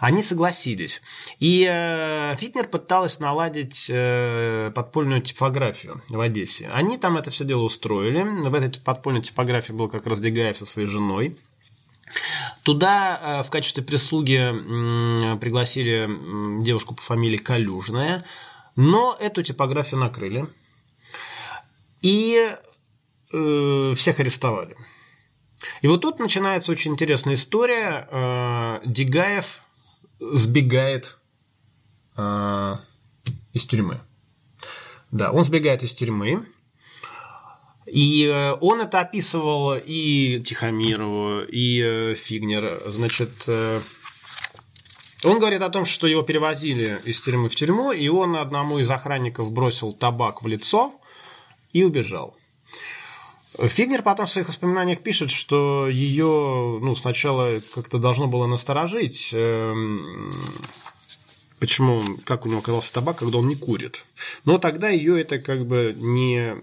они 0.00 0.22
согласились. 0.22 1.02
И 1.38 1.66
э, 1.68 2.36
Фитнер 2.36 2.68
пыталась 2.68 3.18
наладить 3.20 3.86
э, 3.88 4.70
подпольную 4.74 5.22
типографию 5.22 6.02
в 6.08 6.20
Одессе. 6.20 6.68
Они 6.72 6.98
там 6.98 7.16
это 7.16 7.30
все 7.30 7.44
дело 7.44 7.62
устроили. 7.62 8.22
В 8.22 8.54
этой 8.54 8.80
подпольной 8.80 9.22
типографии 9.22 9.72
был 9.72 9.88
как 9.88 10.06
раз 10.06 10.20
Дегаев 10.20 10.56
со 10.56 10.66
своей 10.66 10.88
женой. 10.88 11.38
Туда 12.62 13.20
э, 13.20 13.42
в 13.42 13.50
качестве 13.50 13.82
прислуги 13.82 15.38
пригласили 15.38 16.62
девушку 16.62 16.94
по 16.94 17.02
фамилии 17.02 17.38
Калюжная, 17.38 18.24
но 18.76 19.16
эту 19.18 19.42
типографию 19.42 20.00
накрыли. 20.00 20.46
И 22.02 22.50
всех 23.30 24.20
арестовали. 24.20 24.76
И 25.80 25.88
вот 25.88 26.00
тут 26.00 26.18
начинается 26.18 26.72
очень 26.72 26.92
интересная 26.92 27.34
история. 27.34 28.08
Э, 28.10 28.80
Дигаев 28.84 29.60
сбегает 30.20 31.16
э, 32.16 32.76
из 33.52 33.66
тюрьмы. 33.66 34.00
Да, 35.10 35.32
он 35.32 35.44
сбегает 35.44 35.82
из 35.82 35.94
тюрьмы. 35.94 36.46
И 37.86 38.26
э, 38.26 38.52
он 38.60 38.80
это 38.80 39.00
описывал 39.00 39.74
и 39.76 40.40
Тихомирову, 40.40 41.42
и 41.42 42.14
Фигнер. 42.14 42.80
Значит, 42.86 43.48
он 45.24 45.38
говорит 45.38 45.62
о 45.62 45.70
том, 45.70 45.84
что 45.84 46.06
его 46.06 46.22
перевозили 46.22 46.98
из 47.04 47.20
тюрьмы 47.20 47.48
в 47.48 47.54
тюрьму, 47.54 47.92
и 47.92 48.08
он 48.08 48.36
одному 48.36 48.78
из 48.78 48.90
охранников 48.90 49.52
бросил 49.52 49.92
табак 49.92 50.42
в 50.42 50.46
лицо 50.46 50.94
и 51.72 51.84
убежал. 51.84 52.36
Фигнер 53.58 54.02
потом 54.02 54.26
в 54.26 54.30
своих 54.30 54.48
воспоминаниях 54.48 55.00
пишет, 55.00 55.30
что 55.30 55.88
ее 55.88 56.78
ну, 56.80 56.94
сначала 56.94 57.60
как-то 57.74 57.98
должно 57.98 58.26
было 58.26 58.46
насторожить. 58.46 59.30
Эм, 59.32 60.32
почему, 61.58 62.02
как 62.24 62.46
у 62.46 62.48
него 62.48 62.60
оказался 62.60 62.92
табак, 62.94 63.18
когда 63.18 63.38
он 63.38 63.48
не 63.48 63.56
курит. 63.56 64.04
Но 64.44 64.58
тогда 64.58 64.88
ее 64.88 65.20
это 65.20 65.38
как 65.38 65.66
бы 65.66 65.94
не 65.96 66.56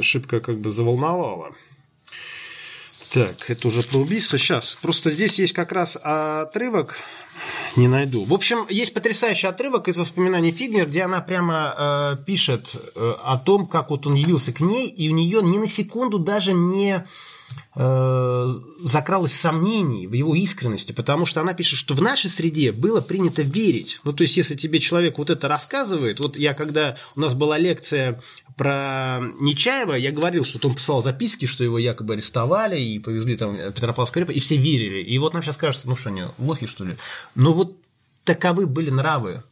шибко 0.00 0.40
как 0.40 0.58
бы 0.60 0.70
заволновало. 0.70 1.54
Так, 3.10 3.50
это 3.50 3.68
уже 3.68 3.82
про 3.82 3.98
убийство. 3.98 4.38
Сейчас. 4.38 4.74
Просто 4.80 5.10
здесь 5.10 5.38
есть 5.38 5.52
как 5.52 5.72
раз 5.72 5.98
отрывок 6.00 6.96
не 7.76 7.88
найду. 7.88 8.24
В 8.24 8.34
общем, 8.34 8.66
есть 8.68 8.94
потрясающий 8.94 9.46
отрывок 9.46 9.88
из 9.88 9.98
воспоминаний 9.98 10.52
Фигнер, 10.52 10.86
где 10.86 11.02
она 11.02 11.20
прямо 11.20 12.16
э, 12.20 12.24
пишет 12.24 12.76
э, 12.94 13.14
о 13.24 13.38
том, 13.38 13.66
как 13.66 13.90
вот 13.90 14.06
он 14.06 14.14
явился 14.14 14.52
к 14.52 14.60
ней, 14.60 14.88
и 14.88 15.08
у 15.08 15.14
нее 15.14 15.42
ни 15.42 15.58
на 15.58 15.66
секунду 15.66 16.18
даже 16.18 16.52
не 16.52 17.04
э, 17.74 18.48
закралось 18.80 19.32
сомнений 19.32 20.06
в 20.06 20.12
его 20.12 20.34
искренности, 20.34 20.92
потому 20.92 21.26
что 21.26 21.40
она 21.40 21.54
пишет, 21.54 21.78
что 21.78 21.94
в 21.94 22.02
нашей 22.02 22.30
среде 22.30 22.72
было 22.72 23.00
принято 23.00 23.42
верить. 23.42 24.00
Ну, 24.04 24.12
то 24.12 24.22
есть, 24.22 24.36
если 24.36 24.54
тебе 24.54 24.78
человек 24.78 25.18
вот 25.18 25.30
это 25.30 25.48
рассказывает, 25.48 26.20
вот 26.20 26.36
я 26.36 26.54
когда 26.54 26.96
у 27.16 27.20
нас 27.20 27.34
была 27.34 27.58
лекция 27.58 28.20
про 28.56 29.20
Нечаева, 29.40 29.94
я 29.94 30.12
говорил, 30.12 30.44
что 30.44 30.68
он 30.68 30.74
писал 30.74 31.02
записки, 31.02 31.46
что 31.46 31.64
его 31.64 31.78
якобы 31.78 32.14
арестовали 32.14 32.78
и 32.80 32.98
повезли 32.98 33.36
там 33.36 33.56
Петропавловскую 33.56 34.24
крепость, 34.24 34.36
и 34.36 34.40
все 34.40 34.56
верили. 34.56 35.02
И 35.02 35.18
вот 35.18 35.34
нам 35.34 35.42
сейчас 35.42 35.56
кажется, 35.56 35.88
ну 35.88 35.96
что 35.96 36.10
они, 36.10 36.24
лохи 36.38 36.66
что 36.66 36.84
ли? 36.84 36.96
Но 37.34 37.52
вот 37.52 37.76
таковы 38.24 38.66
были 38.66 38.90
нравы 38.90 39.42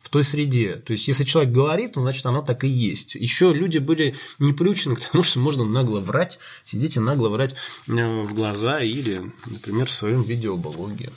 в 0.00 0.08
той 0.08 0.24
среде. 0.24 0.76
То 0.76 0.92
есть, 0.92 1.08
если 1.08 1.24
человек 1.24 1.52
говорит, 1.52 1.92
то 1.92 2.00
значит 2.00 2.24
оно 2.26 2.42
так 2.42 2.64
и 2.64 2.68
есть. 2.68 3.14
Еще 3.14 3.52
люди 3.52 3.78
были 3.78 4.14
не 4.38 4.52
приучены 4.52 4.96
к 4.96 5.00
тому, 5.00 5.22
что 5.22 5.38
можно 5.38 5.64
нагло 5.64 6.00
врать, 6.00 6.38
сидеть 6.64 6.96
и 6.96 7.00
нагло 7.00 7.28
врать 7.28 7.54
э, 7.88 8.22
в 8.22 8.34
глаза 8.34 8.80
или, 8.80 9.32
например, 9.46 9.86
в 9.86 9.92
своем 9.92 10.22
видеоблоге 10.22 11.10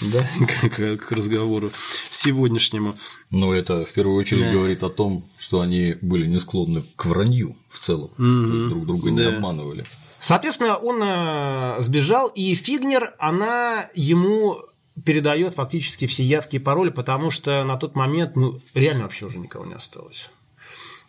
да, 0.00 0.28
к, 0.68 0.96
к 0.96 1.12
разговору 1.12 1.70
сегодняшнему. 2.10 2.96
Но 3.30 3.54
это 3.54 3.84
в 3.84 3.92
первую 3.92 4.16
очередь 4.16 4.44
да. 4.44 4.52
говорит 4.52 4.82
о 4.82 4.90
том, 4.90 5.24
что 5.38 5.60
они 5.60 5.96
были 6.00 6.26
не 6.26 6.40
склонны 6.40 6.84
к 6.96 7.06
вранью 7.06 7.56
в 7.68 7.78
целом, 7.80 8.10
угу. 8.18 8.48
то 8.48 8.54
есть 8.54 8.68
друг 8.68 8.86
друга 8.86 9.10
не 9.10 9.22
да. 9.22 9.36
обманывали. 9.36 9.84
Соответственно, 10.20 10.76
он 10.76 11.00
э, 11.00 11.76
сбежал, 11.80 12.28
и 12.28 12.54
Фигнер, 12.54 13.14
она 13.18 13.88
ему 13.94 14.58
передает 15.04 15.54
фактически 15.54 16.06
все 16.06 16.22
явки 16.22 16.56
и 16.56 16.58
пароли, 16.58 16.90
потому 16.90 17.30
что 17.30 17.64
на 17.64 17.76
тот 17.76 17.94
момент 17.94 18.36
ну, 18.36 18.58
реально 18.74 19.04
вообще 19.04 19.26
уже 19.26 19.38
никого 19.38 19.64
не 19.64 19.74
осталось. 19.74 20.30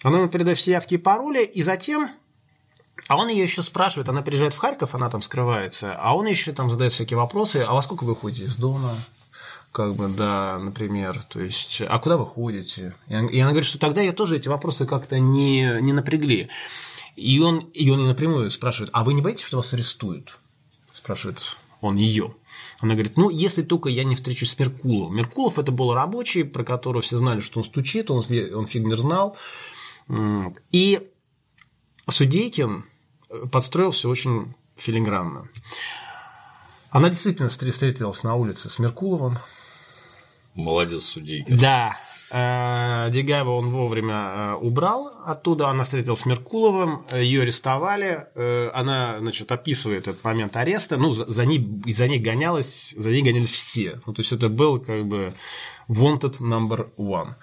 Она 0.04 0.20
ему 0.20 0.30
передает 0.30 0.58
все 0.58 0.72
явки 0.72 0.96
и 0.96 0.98
пароли, 0.98 1.44
и 1.44 1.62
затем 1.62 2.12
а 3.08 3.18
он 3.18 3.30
ее 3.30 3.44
еще 3.44 3.64
спрашивает, 3.64 4.10
она 4.10 4.22
приезжает 4.22 4.54
в 4.54 4.58
Харьков, 4.58 4.94
она 4.94 5.10
там 5.10 5.22
скрывается, 5.22 5.96
а 5.98 6.16
он 6.16 6.28
еще 6.28 6.52
там 6.52 6.70
задает 6.70 6.94
всякие 6.94 7.18
вопросы, 7.18 7.66
а 7.68 7.74
во 7.74 7.82
сколько 7.82 8.04
вы 8.04 8.16
ходите 8.16 8.44
из 8.44 8.56
дома? 8.56 8.92
Как 9.72 9.96
бы, 9.96 10.08
да, 10.08 10.58
например, 10.60 11.22
то 11.30 11.40
есть, 11.40 11.82
а 11.82 12.00
куда 12.00 12.18
вы 12.18 12.26
ходите? 12.26 12.96
И 13.08 13.14
она 13.14 13.52
говорит, 13.52 13.66
что 13.66 13.80
тогда 13.80 14.02
я 14.02 14.14
тоже 14.14 14.38
эти 14.38 14.48
вопросы 14.48 14.86
как-то 14.86 15.20
не, 15.20 15.78
не 15.82 15.94
напрягли. 15.94 16.50
И 17.16 17.40
он, 17.40 17.60
и 17.74 17.90
он 17.90 18.08
напрямую 18.08 18.50
спрашивает, 18.50 18.90
а 18.94 19.04
вы 19.04 19.14
не 19.14 19.22
боитесь, 19.22 19.46
что 19.46 19.58
вас 19.58 19.74
арестуют? 19.74 20.38
Спрашивает 20.94 21.58
он 21.82 21.98
ее. 21.98 22.34
Она 22.82 22.94
говорит, 22.94 23.18
ну, 23.18 23.30
если 23.30 23.62
только 23.62 23.90
я 23.90 24.04
не 24.04 24.16
встречусь 24.16 24.52
с 24.52 24.60
Меркуловым. 24.60 25.16
Меркулов 25.16 25.60
это 25.60 25.72
был 25.72 25.94
рабочий, 25.94 26.44
про 26.44 26.64
которого 26.64 27.02
все 27.02 27.18
знали, 27.18 27.42
что 27.42 27.60
он 27.60 27.66
стучит, 27.66 28.10
он, 28.10 28.20
он 28.20 28.68
фиг 28.68 28.84
не 28.84 28.96
знал. 28.96 29.36
И 30.72 31.10
Судейкин 32.08 32.86
подстроил 33.52 33.92
все 33.92 34.10
очень 34.10 34.56
филигранно. 34.78 35.50
Она 36.90 37.10
действительно 37.10 37.50
встретилась 37.50 38.24
на 38.24 38.36
улице 38.36 38.70
с 38.70 38.80
Меркуловым. 38.80 39.38
Молодец, 40.56 41.04
Судейкин. 41.04 41.58
Да, 41.58 41.98
Э, 42.00 42.09
Дегаева 42.32 43.50
он 43.50 43.72
вовремя 43.72 44.14
э, 44.14 44.54
убрал 44.62 45.12
оттуда, 45.26 45.70
она 45.70 45.84
встретилась 45.84 46.20
с 46.20 46.26
Меркуловым, 46.26 47.04
ее 47.12 47.42
арестовали, 47.42 48.28
э, 48.36 48.70
она, 48.72 49.18
значит, 49.18 49.52
описывает 49.52 50.08
этот 50.08 50.24
момент 50.24 50.56
ареста, 50.56 50.98
ну, 50.98 51.12
за 51.12 51.46
ней, 51.46 51.68
за 51.88 52.08
ней 52.08 52.20
гонялась, 52.20 52.94
за 52.96 53.10
ней 53.10 53.24
гонялись 53.24 53.52
все, 53.52 54.00
ну, 54.06 54.14
то 54.14 54.20
есть 54.20 54.32
это 54.32 54.48
был 54.48 54.80
как 54.80 55.08
бы 55.08 55.34
wanted 55.88 56.40
number 56.40 56.90
one. 56.98 57.34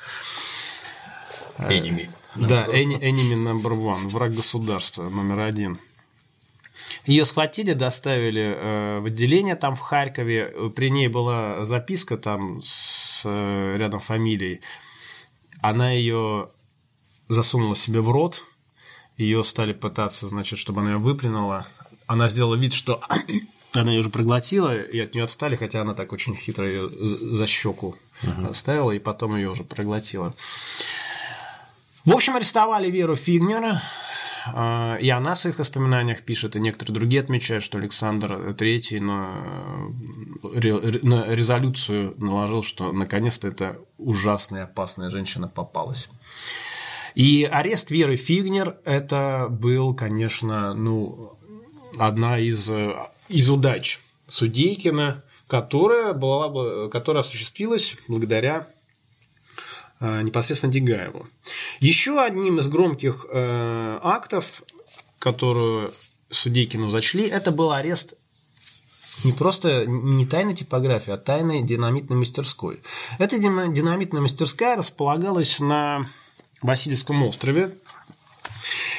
Enemy. 1.58 2.08
Да, 2.36 2.66
enemy 2.66 3.34
number 3.34 3.72
one, 3.72 4.08
враг 4.08 4.34
государства 4.34 5.08
номер 5.08 5.40
один. 5.40 5.78
Ее 7.06 7.24
схватили, 7.24 7.72
доставили 7.72 9.00
в 9.00 9.06
отделение 9.06 9.54
там 9.54 9.76
в 9.76 9.80
Харькове. 9.80 10.70
При 10.74 10.90
ней 10.90 11.08
была 11.08 11.64
записка 11.64 12.16
там 12.16 12.60
с 12.62 13.24
рядом 13.24 14.00
фамилией. 14.00 14.60
Она 15.60 15.92
ее 15.92 16.50
засунула 17.28 17.76
себе 17.76 18.00
в 18.00 18.10
рот. 18.10 18.42
Ее 19.16 19.42
стали 19.44 19.72
пытаться, 19.72 20.28
значит, 20.28 20.58
чтобы 20.58 20.80
она 20.82 20.92
ее 20.92 20.98
выплюнула. 20.98 21.66
Она 22.06 22.28
сделала 22.28 22.54
вид, 22.54 22.72
что 22.72 23.00
она 23.72 23.92
ее 23.92 24.00
уже 24.00 24.10
проглотила, 24.10 24.76
и 24.76 24.98
от 24.98 25.14
нее 25.14 25.24
отстали, 25.24 25.56
хотя 25.56 25.80
она 25.80 25.94
так 25.94 26.12
очень 26.12 26.36
хитро 26.36 26.66
ее 26.66 26.88
за 26.88 27.46
щеку 27.46 27.96
uh-huh. 28.22 28.50
оставила, 28.50 28.90
и 28.90 28.98
потом 28.98 29.36
ее 29.36 29.50
уже 29.50 29.64
проглотила. 29.64 30.34
В 32.06 32.12
общем, 32.12 32.36
арестовали 32.36 32.88
Веру 32.88 33.16
Фигнера, 33.16 33.82
а, 34.54 34.96
и 35.00 35.08
она 35.08 35.34
в 35.34 35.40
своих 35.40 35.58
воспоминаниях 35.58 36.22
пишет, 36.22 36.54
и 36.54 36.60
некоторые 36.60 36.94
другие 36.94 37.20
отмечают, 37.20 37.64
что 37.64 37.78
Александр 37.78 38.32
III 38.32 39.00
на, 39.00 39.92
на 41.02 41.34
резолюцию 41.34 42.14
наложил, 42.18 42.62
что 42.62 42.92
наконец-то 42.92 43.48
эта 43.48 43.80
ужасная 43.98 44.64
опасная 44.64 45.10
женщина 45.10 45.48
попалась. 45.48 46.08
И 47.16 47.42
арест 47.42 47.90
Веры 47.90 48.14
Фигнер– 48.14 48.76
это 48.84 49.48
был, 49.50 49.92
конечно, 49.92 50.74
ну, 50.74 51.36
одна 51.98 52.38
из, 52.38 52.70
из 53.28 53.50
удач 53.50 53.98
Судейкина, 54.28 55.24
которая, 55.48 56.12
была, 56.12 56.88
которая 56.88 57.22
осуществилась 57.24 57.96
благодаря 58.06 58.68
Э, 59.98 60.20
непосредственно 60.20 60.72
Дегаеву. 60.72 61.26
Еще 61.80 62.20
одним 62.20 62.58
из 62.58 62.68
громких 62.68 63.26
э, 63.28 63.98
актов, 64.02 64.62
которую 65.18 65.92
Судейкину 66.30 66.90
зачли, 66.90 67.26
это 67.26 67.50
был 67.50 67.72
арест 67.72 68.14
не 69.24 69.32
просто 69.32 69.86
не 69.86 70.26
тайной 70.26 70.54
типографии, 70.54 71.10
а 71.10 71.16
тайной 71.16 71.62
динамитной 71.62 72.16
мастерской. 72.16 72.82
Эта 73.18 73.38
динамитная 73.38 74.20
мастерская 74.20 74.76
располагалась 74.76 75.58
на 75.58 76.06
Васильевском 76.60 77.22
острове. 77.22 77.78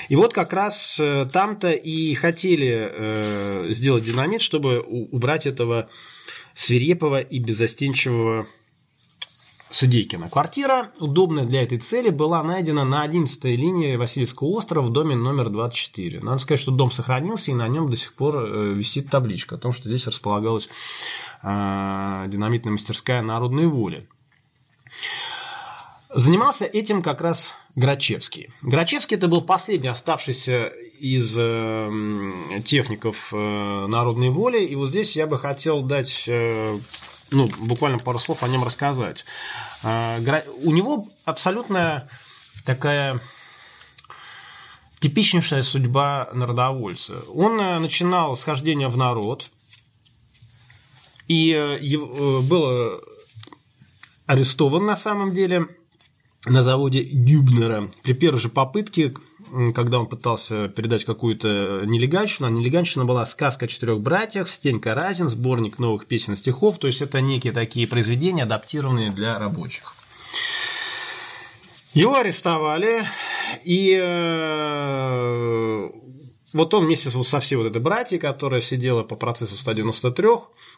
И 0.09 0.15
вот 0.15 0.33
как 0.33 0.53
раз 0.53 0.99
э, 0.99 1.27
там-то 1.31 1.71
и 1.71 2.15
хотели 2.15 3.71
сделать 3.73 4.05
динамит, 4.05 4.41
чтобы 4.41 4.79
убрать 4.79 5.45
этого 5.45 5.89
свирепого 6.55 7.19
и 7.19 7.37
беззастенчивого 7.37 8.47
Судейкина. 9.77 10.27
Квартира, 10.31 10.89
удобная 10.97 11.45
для 11.45 11.61
этой 11.61 11.77
цели, 11.77 12.09
была 12.09 12.41
найдена 12.41 12.83
на 12.83 13.05
11-й 13.05 13.55
линии 13.55 13.95
Васильевского 13.95 14.47
острова 14.47 14.87
в 14.87 14.91
доме 14.91 15.15
номер 15.15 15.51
24. 15.51 16.19
Надо 16.21 16.39
сказать, 16.39 16.59
что 16.59 16.71
дом 16.71 16.89
сохранился, 16.89 17.51
и 17.51 17.53
на 17.53 17.67
нем 17.67 17.87
до 17.87 17.95
сих 17.95 18.15
пор 18.15 18.37
э, 18.37 18.73
висит 18.73 19.11
табличка 19.11 19.53
о 19.53 19.57
том, 19.59 19.73
что 19.73 19.87
здесь 19.87 20.07
располагалась 20.07 20.67
э, 21.43 22.25
динамитная 22.27 22.71
мастерская 22.71 23.21
народной 23.21 23.67
воли. 23.67 24.09
Занимался 26.11 26.65
этим 26.65 27.03
как 27.03 27.21
раз 27.21 27.53
Грачевский. 27.75 28.49
Грачевский 28.63 29.15
это 29.15 29.27
был 29.27 29.41
последний 29.41 29.89
оставшийся 29.89 30.73
из 30.99 31.37
э, 31.37 31.91
техников 32.65 33.31
народной 33.31 34.31
воли, 34.31 34.57
и 34.57 34.73
вот 34.73 34.89
здесь 34.89 35.15
я 35.15 35.27
бы 35.27 35.37
хотел 35.37 35.83
дать 35.83 36.27
ну, 37.31 37.49
буквально 37.59 37.99
пару 37.99 38.19
слов 38.19 38.43
о 38.43 38.47
нем 38.47 38.63
рассказать. 38.63 39.25
А, 39.83 40.19
у 40.63 40.71
него 40.71 41.07
абсолютно 41.25 42.09
такая 42.65 43.21
типичнейшая 44.99 45.61
судьба 45.61 46.29
народовольца. 46.33 47.19
Он 47.33 47.59
э, 47.59 47.79
начинал 47.79 48.35
с 48.35 48.43
хождения 48.43 48.89
в 48.89 48.97
народ, 48.97 49.51
и 51.27 51.51
э, 51.51 51.77
э, 51.77 52.41
был 52.41 53.01
арестован 54.25 54.85
на 54.85 54.97
самом 54.97 55.33
деле 55.33 55.67
на 56.45 56.63
заводе 56.63 57.01
Гюбнера 57.03 57.89
при 58.03 58.13
первой 58.13 58.39
же 58.39 58.49
попытке 58.49 59.13
когда 59.73 59.99
он 59.99 60.07
пытался 60.07 60.67
передать 60.67 61.05
какую-то 61.05 61.83
нелегальщину, 61.85 62.49
нелегальщина 62.49 63.05
была 63.05 63.25
«Сказка 63.25 63.65
о 63.65 63.67
четырех 63.67 63.99
братьях», 64.01 64.49
«Стенька 64.49 64.93
Разин», 64.93 65.29
сборник 65.29 65.79
новых 65.79 66.05
песен 66.05 66.33
и 66.33 66.35
стихов, 66.35 66.77
то 66.79 66.87
есть 66.87 67.01
это 67.01 67.21
некие 67.21 67.53
такие 67.53 67.87
произведения, 67.87 68.43
адаптированные 68.43 69.11
для 69.11 69.39
рабочих. 69.39 69.95
Его 71.93 72.15
арестовали, 72.15 73.01
и 73.63 73.97
э, 73.99 75.89
вот 76.53 76.73
он 76.73 76.85
вместе 76.85 77.09
со 77.09 77.39
всей 77.39 77.55
вот 77.55 77.65
этой 77.65 77.81
братьей, 77.81 78.19
которая 78.19 78.61
сидела 78.61 79.03
по 79.03 79.15
процессу 79.15 79.57
193, 79.57 80.27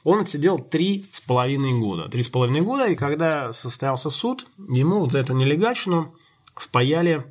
он 0.03 0.21
отсидел 0.21 0.59
три 0.59 1.05
с 1.11 1.19
половиной 1.21 1.79
года. 1.79 2.09
Три 2.09 2.23
с 2.23 2.29
половиной 2.29 2.61
года, 2.61 2.87
и 2.87 2.95
когда 2.95 3.53
состоялся 3.53 4.09
суд, 4.09 4.47
ему 4.57 4.99
вот 4.99 5.11
за 5.11 5.19
эту 5.19 5.33
нелегальщину 5.33 6.15
впаяли 6.55 7.25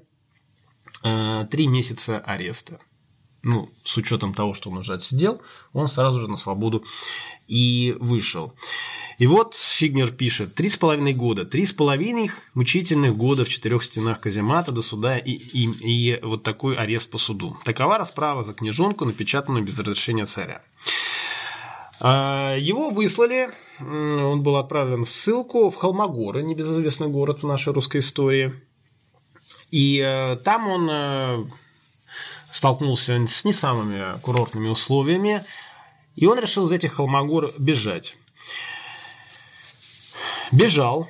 три 1.03 1.67
месяца 1.67 2.19
ареста. 2.19 2.81
Ну, 3.43 3.71
с 3.85 3.97
учетом 3.97 4.35
того, 4.35 4.53
что 4.53 4.71
он 4.71 4.79
уже 4.79 4.95
отсидел, 4.95 5.41
он 5.73 5.87
сразу 5.89 6.19
же 6.19 6.29
на 6.29 6.37
свободу 6.37 6.85
и 7.47 7.97
вышел. 8.01 8.53
И 9.19 9.27
вот 9.27 9.55
Фигнер 9.55 10.11
пишет, 10.11 10.55
три 10.55 10.69
с 10.69 10.77
половиной 10.77 11.13
года, 11.13 11.45
три 11.45 11.65
с 11.65 11.73
половиной 11.73 12.31
мучительных 12.55 13.17
года 13.17 13.45
в 13.45 13.49
четырех 13.49 13.83
стенах 13.83 14.21
каземата 14.21 14.73
до 14.73 14.83
суда 14.83 15.19
и, 15.19 15.33
и, 15.33 15.71
и 15.81 16.21
вот 16.23 16.43
такой 16.43 16.77
арест 16.77 17.11
по 17.11 17.19
суду. 17.19 17.57
Такова 17.65 17.99
расправа 17.99 18.43
за 18.43 18.55
книжонку, 18.55 19.05
напечатанную 19.05 19.65
без 19.65 19.79
разрешения 19.79 20.27
царя. 20.27 20.63
А, 22.01 22.57
его 22.57 22.91
выслали, 22.91 23.49
он 23.81 24.43
был 24.43 24.57
отправлен 24.57 25.05
в 25.05 25.11
ссылку 25.11 25.71
в 25.71 25.77
Холмогоры, 25.77 26.43
небезызвестный 26.43 27.09
город 27.09 27.43
в 27.43 27.47
нашей 27.47 27.73
русской 27.73 27.99
истории– 27.99 28.53
и 29.71 29.99
э, 30.05 30.37
там 30.37 30.69
он 30.69 30.89
э, 30.91 31.45
столкнулся 32.51 33.19
с 33.27 33.45
не 33.45 33.53
самыми 33.53 34.19
курортными 34.21 34.69
условиями, 34.69 35.45
и 36.17 36.27
он 36.27 36.39
решил 36.39 36.67
из 36.67 36.73
этих 36.73 36.95
холмогор 36.95 37.53
бежать. 37.59 38.17
Бежал, 40.51 41.09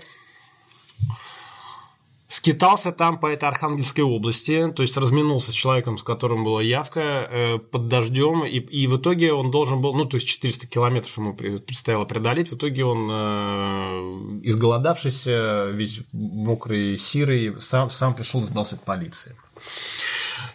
скитался 2.29 2.93
там 2.93 3.19
по 3.19 3.27
этой 3.27 3.49
Архангельской 3.49 4.05
области, 4.05 4.71
то 4.77 4.83
есть 4.83 4.97
разминулся 4.99 5.51
с 5.51 5.55
человеком, 5.55 5.97
с 5.97 6.03
которым 6.03 6.45
была 6.45 6.63
явка 6.63 7.01
э, 7.01 7.59
под 7.59 7.89
дождем, 7.89 8.45
и, 8.45 8.59
и 8.59 8.87
в 8.87 8.99
итоге 8.99 9.33
он 9.33 9.51
должен 9.51 9.81
был, 9.81 9.95
ну, 9.95 10.05
то 10.05 10.17
есть 10.19 10.29
400 10.29 10.67
километров 10.67 11.17
ему 11.17 11.35
предстояло 11.35 12.05
преодолеть, 12.05 12.51
в 12.51 12.57
итоге 12.57 12.85
он, 12.85 13.09
э, 13.11 14.41
изголодавшийся, 14.45 15.71
весь 15.71 16.01
мокрый, 16.13 16.99
сирый, 16.99 17.59
сам, 17.61 17.89
сам 17.89 18.15
пришел 18.15 18.43
и 18.43 18.45
сдался 18.45 18.77
полиции. 18.77 19.35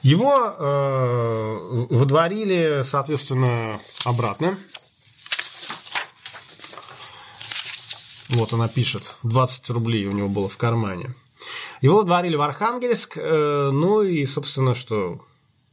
Его 0.04 0.36
э, 0.36 1.86
выдворили, 1.90 2.82
соответственно, 2.84 3.80
обратно. 4.06 4.58
Вот 8.30 8.54
она 8.54 8.68
пишет, 8.68 9.14
20 9.24 9.70
рублей 9.72 10.06
у 10.06 10.12
него 10.12 10.30
было 10.30 10.48
в 10.48 10.58
кармане. 10.58 11.16
Его 11.84 11.98
водворили 11.98 12.38
в 12.38 12.41
Архангельск, 12.41 13.17
э, 13.17 13.69
ну 13.74 14.04
и, 14.04 14.26
собственно, 14.26 14.74
что 14.74 15.19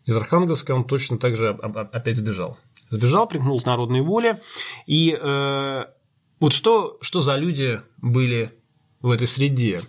из 0.07 0.16
Архангельска 0.16 0.73
он 0.73 0.83
точно 0.83 1.18
так 1.18 1.37
же 1.37 1.51
опять 1.51 2.16
сбежал. 2.16 2.59
Сбежал, 2.90 3.29
примкнул 3.29 3.61
к 3.61 3.64
народной 3.64 4.01
воле. 4.01 4.40
И 4.87 5.16
э, 5.16 5.85
вот 6.40 6.53
что, 6.53 6.99
что 7.01 7.20
за 7.20 7.37
люди 7.37 7.81
были 7.99 8.53
в 9.01 9.11
этой 9.11 9.29
среде? 9.29 9.81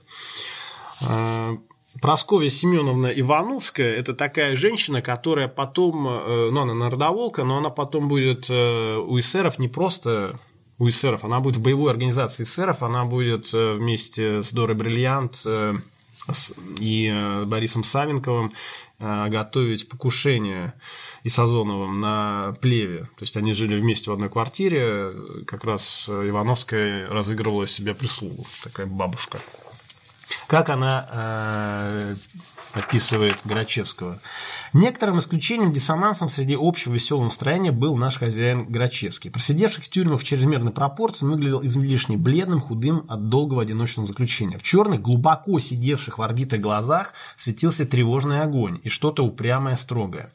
Э, 1.02 1.58
Просковья 2.00 2.52
Семеновна 2.52 3.08
Ивановская– 3.08 3.96
это 3.98 4.14
такая 4.14 4.56
женщина, 4.56 5.02
которая 5.02 5.48
потом, 5.48 6.08
э, 6.08 6.50
ну, 6.52 6.62
она 6.62 6.76
народоволка, 6.76 7.44
но 7.44 7.58
она 7.58 7.72
потом 7.72 8.08
будет 8.08 8.48
у 8.48 9.18
эсеров 9.18 9.58
не 9.58 9.70
просто 9.70 10.40
у 10.78 10.88
эсеров, 10.88 11.26
она 11.26 11.40
будет 11.40 11.58
в 11.58 11.62
боевой 11.64 11.90
организации 11.90 12.44
эсеров, 12.44 12.84
она 12.84 13.06
будет 13.06 13.52
вместе 13.54 14.44
с 14.44 14.52
Дорой 14.52 14.76
Бриллиант 14.76 15.44
и 16.80 17.44
Борисом 17.46 17.84
Савенковым 17.84 18.54
готовить 19.00 19.90
покушение 19.90 20.74
и 21.24 21.30
Сазоновым 21.30 22.00
на 22.00 22.56
Плеве. 22.62 23.10
То 23.18 23.22
есть 23.22 23.36
они 23.38 23.54
жили 23.54 23.76
вместе 23.76 24.10
в 24.10 24.14
одной 24.14 24.30
квартире, 24.30 25.12
как 25.48 25.64
раз 25.64 26.08
Ивановская 26.08 27.10
разыгрывала 27.10 27.66
себе 27.66 27.96
прислугу, 27.96 28.46
такая 28.64 28.86
бабушка. 28.86 29.40
Как 30.52 30.70
она 30.70 31.08
э, 31.10 32.16
описывает 32.74 33.38
Грачевского. 33.44 34.20
Некоторым 34.74 35.20
исключением 35.20 35.74
диссонансом 35.74 36.30
среди 36.30 36.58
общего 36.60 36.94
веселого 36.94 37.26
настроения 37.26 37.72
был 37.72 37.96
наш 37.98 38.18
хозяин 38.18 38.66
Грачевский. 38.66 39.30
Просидевших 39.30 39.84
в 39.84 39.90
тюрьмах 39.90 40.22
в 40.22 40.24
чрезмерной 40.24 40.72
пропорции 40.72 41.26
выглядел 41.26 41.64
излишне 41.64 42.16
бледным, 42.18 42.62
худым 42.62 43.06
от 43.10 43.28
долгого 43.28 43.62
одиночного 43.62 44.08
заключения. 44.08 44.58
В 44.58 44.64
черных, 44.64 45.02
глубоко 45.02 45.60
сидевших 45.60 46.18
в 46.18 46.22
орбитах 46.22 46.62
глазах 46.62 47.14
светился 47.36 47.86
тревожный 47.86 48.42
огонь 48.42 48.80
и 48.84 48.90
что-то 48.90 49.24
упрямое 49.24 49.76
строгое. 49.76 50.32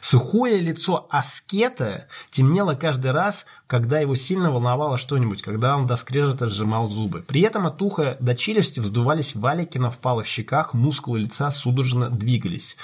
Сухое 0.00 0.60
лицо 0.60 1.06
аскета 1.10 2.06
темнело 2.30 2.74
каждый 2.74 3.10
раз, 3.10 3.46
когда 3.66 3.98
его 3.98 4.14
сильно 4.14 4.52
волновало 4.52 4.98
что-нибудь, 4.98 5.42
когда 5.42 5.76
он 5.76 5.86
до 5.86 5.96
скрежета 5.96 6.46
сжимал 6.46 6.88
зубы. 6.88 7.24
При 7.26 7.40
этом 7.42 7.66
от 7.66 7.82
уха 7.82 8.16
до 8.20 8.36
челюсти 8.36 8.78
вздувались 8.78 9.34
валики 9.60 9.78
на 9.78 9.90
впалых 9.90 10.26
щеках, 10.26 10.74
мускулы 10.74 11.20
лица 11.20 11.50
судорожно 11.50 12.10
двигались. 12.10 12.76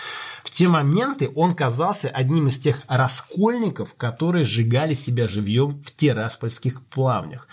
В 0.44 0.50
те 0.50 0.68
моменты 0.68 1.30
он 1.34 1.54
казался 1.54 2.08
одним 2.08 2.48
из 2.48 2.58
тех 2.58 2.82
раскольников, 2.86 3.94
которые 3.94 4.44
сжигали 4.44 4.94
себя 4.94 5.26
живьем 5.26 5.82
в 5.82 5.94
тераспольских 5.94 6.82
плавнях. 6.84 7.48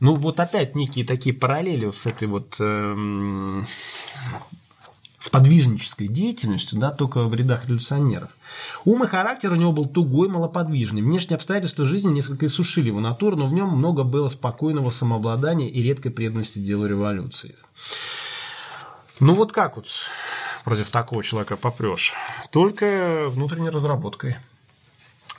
Ну, 0.00 0.16
вот 0.16 0.40
опять 0.40 0.74
некие 0.74 1.06
такие 1.06 1.34
параллели 1.34 1.90
с 1.90 2.06
этой 2.06 2.28
вот 2.28 2.56
эм, 2.60 3.66
с 5.18 5.28
подвижнической 5.28 6.08
деятельностью, 6.08 6.78
да, 6.78 6.90
только 6.90 7.24
в 7.24 7.34
рядах 7.34 7.64
революционеров. 7.64 8.30
Ум 8.84 9.04
и 9.04 9.06
характер 9.08 9.52
у 9.52 9.56
него 9.56 9.72
был 9.72 9.86
тугой, 9.86 10.28
малоподвижный. 10.28 11.02
Внешние 11.02 11.36
обстоятельства 11.36 11.84
жизни 11.84 12.12
несколько 12.12 12.46
иссушили 12.46 12.88
его 12.88 13.00
натуру, 13.00 13.36
но 13.36 13.46
в 13.46 13.52
нем 13.52 13.70
много 13.70 14.04
было 14.04 14.28
спокойного 14.28 14.90
самообладания 14.90 15.68
и 15.68 15.82
редкой 15.82 16.12
преданности 16.12 16.58
делу 16.58 16.86
революции. 16.86 17.56
Ну 19.18 19.32
вот 19.34 19.52
как 19.52 19.76
вот 19.76 19.88
против 20.64 20.90
такого 20.90 21.22
человека 21.22 21.56
попрешь? 21.56 22.12
Только 22.50 23.26
внутренней 23.28 23.70
разработкой 23.70 24.36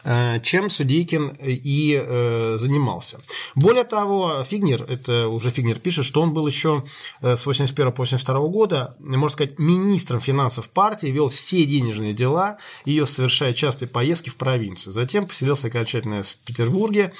э, 0.03 0.39
чем 0.41 0.71
Судейкин 0.71 1.37
и 1.43 1.93
э, 1.93 2.57
занимался. 2.59 3.19
Более 3.53 3.83
того, 3.83 4.43
Фигнер, 4.43 4.83
это 4.83 5.27
уже 5.27 5.51
Фигнер 5.51 5.77
пишет, 5.77 6.05
что 6.05 6.21
он 6.21 6.33
был 6.33 6.47
еще 6.47 6.85
э, 7.21 7.35
с 7.35 7.45
81 7.45 7.91
по 7.91 8.01
82 8.01 8.39
года, 8.47 8.95
можно 8.99 9.29
сказать, 9.29 9.59
министром 9.59 10.21
финансов 10.21 10.69
партии, 10.69 11.07
вел 11.07 11.27
все 11.27 11.63
денежные 11.65 12.13
дела, 12.13 12.57
ее 12.83 13.05
совершая 13.05 13.53
частые 13.53 13.87
поездки 13.89 14.29
в 14.29 14.37
провинцию. 14.37 14.93
Затем 14.93 15.27
поселился 15.27 15.67
окончательно 15.67 16.23
в 16.23 16.35
Петербурге 16.45 17.13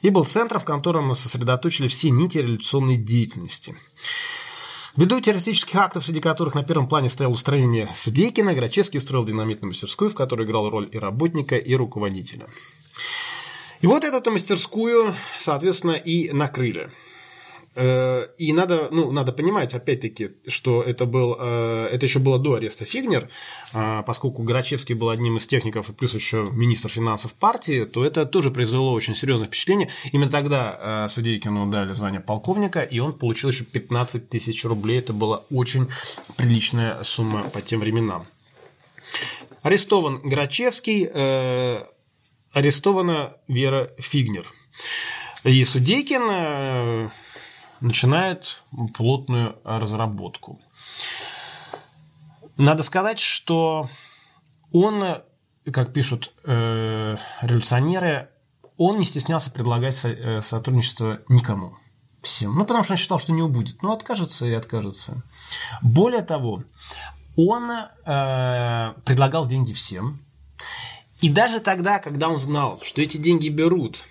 и 0.00 0.10
был 0.10 0.24
центром, 0.24 0.62
в 0.62 0.64
котором 0.64 1.14
сосредоточили 1.14 1.86
все 1.86 2.10
нити 2.10 2.38
революционной 2.38 2.96
деятельности. 2.96 3.76
Ввиду 4.94 5.20
террористических 5.20 5.74
актов, 5.76 6.04
среди 6.04 6.20
которых 6.20 6.54
на 6.54 6.64
первом 6.64 6.86
плане 6.86 7.08
стояло 7.08 7.32
устранение 7.32 7.88
Судейкина, 7.94 8.52
Грачевский 8.52 9.00
строил 9.00 9.24
динамитную 9.24 9.70
мастерскую, 9.70 10.10
в 10.10 10.14
которой 10.14 10.46
играл 10.46 10.68
роль 10.68 10.88
и 10.92 10.98
работника, 10.98 11.56
и 11.56 11.74
руководителя. 11.74 12.46
И 13.80 13.86
вот 13.86 14.04
эту 14.04 14.30
мастерскую, 14.30 15.14
соответственно, 15.38 15.92
и 15.92 16.30
накрыли. 16.30 16.90
Э, 17.74 18.26
и 18.36 18.52
надо, 18.52 18.88
ну, 18.90 19.10
надо 19.12 19.32
понимать, 19.32 19.72
опять-таки, 19.72 20.32
что 20.46 20.82
это, 20.82 21.06
был, 21.06 21.36
э, 21.38 21.88
это 21.90 22.04
еще 22.04 22.18
было 22.18 22.38
до 22.38 22.54
ареста 22.54 22.84
Фигнер, 22.84 23.30
э, 23.72 24.02
поскольку 24.06 24.42
Горачевский 24.42 24.94
был 24.94 25.08
одним 25.08 25.38
из 25.38 25.46
техников 25.46 25.88
и 25.88 25.92
плюс 25.92 26.14
еще 26.14 26.46
министр 26.52 26.90
финансов 26.90 27.32
партии, 27.32 27.84
то 27.84 28.04
это 28.04 28.26
тоже 28.26 28.50
произвело 28.50 28.92
очень 28.92 29.14
серьезное 29.14 29.46
впечатление. 29.46 29.88
Именно 30.12 30.30
тогда 30.30 31.08
Судейкину 31.08 31.70
дали 31.70 31.94
звание 31.94 32.20
полковника, 32.20 32.82
и 32.82 32.98
он 32.98 33.14
получил 33.14 33.50
еще 33.50 33.64
15 33.64 34.28
тысяч 34.28 34.64
рублей. 34.64 34.98
Это 34.98 35.12
была 35.12 35.44
очень 35.50 35.88
приличная 36.36 37.02
сумма 37.02 37.44
по 37.44 37.60
тем 37.62 37.80
временам. 37.80 38.26
Арестован 39.62 40.20
Грачевский, 40.22 41.08
арестована 42.52 43.36
Вера 43.48 43.90
Фигнер. 43.98 44.44
И 45.44 45.64
Судейкин 45.64 47.10
начинает 47.82 48.62
плотную 48.94 49.56
разработку. 49.64 50.60
Надо 52.56 52.82
сказать, 52.82 53.18
что 53.18 53.88
он, 54.72 55.04
как 55.70 55.92
пишут 55.92 56.32
э, 56.44 57.16
революционеры, 57.42 58.28
он 58.76 58.98
не 58.98 59.04
стеснялся 59.04 59.50
предлагать 59.50 59.96
со, 59.96 60.08
э, 60.08 60.42
сотрудничество 60.42 61.20
никому. 61.28 61.76
Всем. 62.22 62.54
Ну, 62.54 62.64
потому 62.64 62.84
что 62.84 62.92
он 62.92 62.98
считал, 62.98 63.18
что 63.18 63.32
не 63.32 63.42
убудет. 63.42 63.82
Ну, 63.82 63.92
откажется 63.92 64.46
и 64.46 64.52
откажется. 64.52 65.22
Более 65.82 66.22
того, 66.22 66.62
он 67.36 67.70
э, 67.70 68.94
предлагал 69.04 69.46
деньги 69.46 69.72
всем. 69.72 70.20
И 71.20 71.28
даже 71.28 71.58
тогда, 71.58 71.98
когда 71.98 72.28
он 72.28 72.38
знал, 72.38 72.80
что 72.82 73.02
эти 73.02 73.16
деньги 73.16 73.48
берут, 73.48 74.04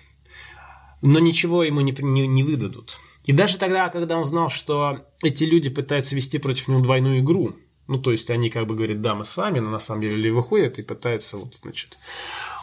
но 1.00 1.18
ничего 1.20 1.64
ему 1.64 1.80
не, 1.80 1.92
не, 1.92 2.26
не 2.26 2.42
выдадут– 2.42 2.98
и 3.24 3.32
даже 3.32 3.58
тогда, 3.58 3.88
когда 3.88 4.18
он 4.18 4.24
знал, 4.24 4.50
что 4.50 5.00
эти 5.22 5.44
люди 5.44 5.70
пытаются 5.70 6.16
вести 6.16 6.38
против 6.38 6.68
него 6.68 6.80
двойную 6.80 7.20
игру, 7.20 7.54
ну, 7.88 7.98
то 7.98 8.10
есть 8.10 8.30
они 8.30 8.48
как 8.48 8.66
бы 8.66 8.74
говорят, 8.74 9.00
да, 9.00 9.14
мы 9.14 9.24
с 9.24 9.36
вами, 9.36 9.58
но 9.58 9.70
на 9.70 9.78
самом 9.78 10.02
деле 10.02 10.32
выходят 10.32 10.78
и 10.78 10.82
пытаются 10.82 11.36
вот, 11.36 11.54
значит... 11.56 11.98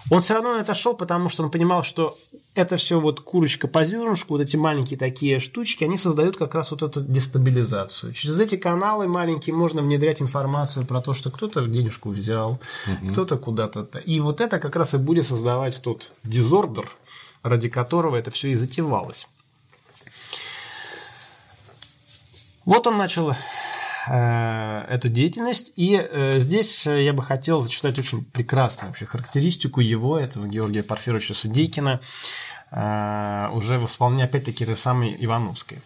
Он 0.09 0.21
все 0.21 0.33
равно 0.33 0.53
на 0.53 0.61
это 0.61 0.73
шел, 0.73 0.95
потому 0.95 1.27
что 1.27 1.43
он 1.43 1.51
понимал, 1.51 1.83
что 1.83 2.17
это 2.55 2.77
все 2.77 2.99
вот 2.99 3.19
курочка 3.19 3.67
по 3.67 3.83
зернышку, 3.83 4.33
вот 4.33 4.41
эти 4.41 4.55
маленькие 4.55 4.97
такие 4.97 5.39
штучки, 5.39 5.83
они 5.83 5.97
создают 5.97 6.37
как 6.37 6.55
раз 6.55 6.71
вот 6.71 6.81
эту 6.81 7.01
дестабилизацию. 7.01 8.13
Через 8.13 8.39
эти 8.39 8.55
каналы 8.55 9.07
маленькие 9.07 9.53
можно 9.53 9.81
внедрять 9.81 10.21
информацию 10.21 10.85
про 10.85 11.01
то, 11.01 11.13
что 11.13 11.29
кто-то 11.29 11.67
денежку 11.67 12.09
взял, 12.09 12.59
угу. 12.87 13.11
кто-то 13.11 13.37
куда-то. 13.37 13.99
И 13.99 14.19
вот 14.21 14.39
это 14.41 14.57
как 14.59 14.75
раз 14.77 14.93
и 14.93 14.97
будет 14.97 15.27
создавать 15.27 15.79
тот 15.83 16.13
дизордер, 16.23 16.89
ради 17.43 17.69
которого 17.69 18.15
это 18.15 18.31
все 18.31 18.49
и 18.49 18.55
затевалось. 18.55 19.27
Вот 22.69 22.85
он 22.85 22.97
начал 22.97 23.31
э, 23.31 24.85
эту 24.89 25.09
деятельность. 25.09 25.73
И 25.75 25.95
э, 25.99 26.37
здесь 26.37 26.85
я 26.85 27.13
бы 27.13 27.23
хотел 27.23 27.61
зачитать 27.61 27.97
очень 27.97 28.23
прекрасную 28.23 28.89
вообще 28.89 29.07
характеристику 29.07 29.81
его, 29.81 30.19
этого 30.19 30.45
Георгия 30.45 30.83
Порфировича 30.83 31.33
Судейкина, 31.33 31.99
э, 32.69 33.49
уже 33.53 33.79
в 33.79 33.87
исполнении, 33.87 34.25
опять-таки, 34.25 34.65
этой 34.65 34.77
самой 34.77 35.17
Ивановской. 35.19 35.81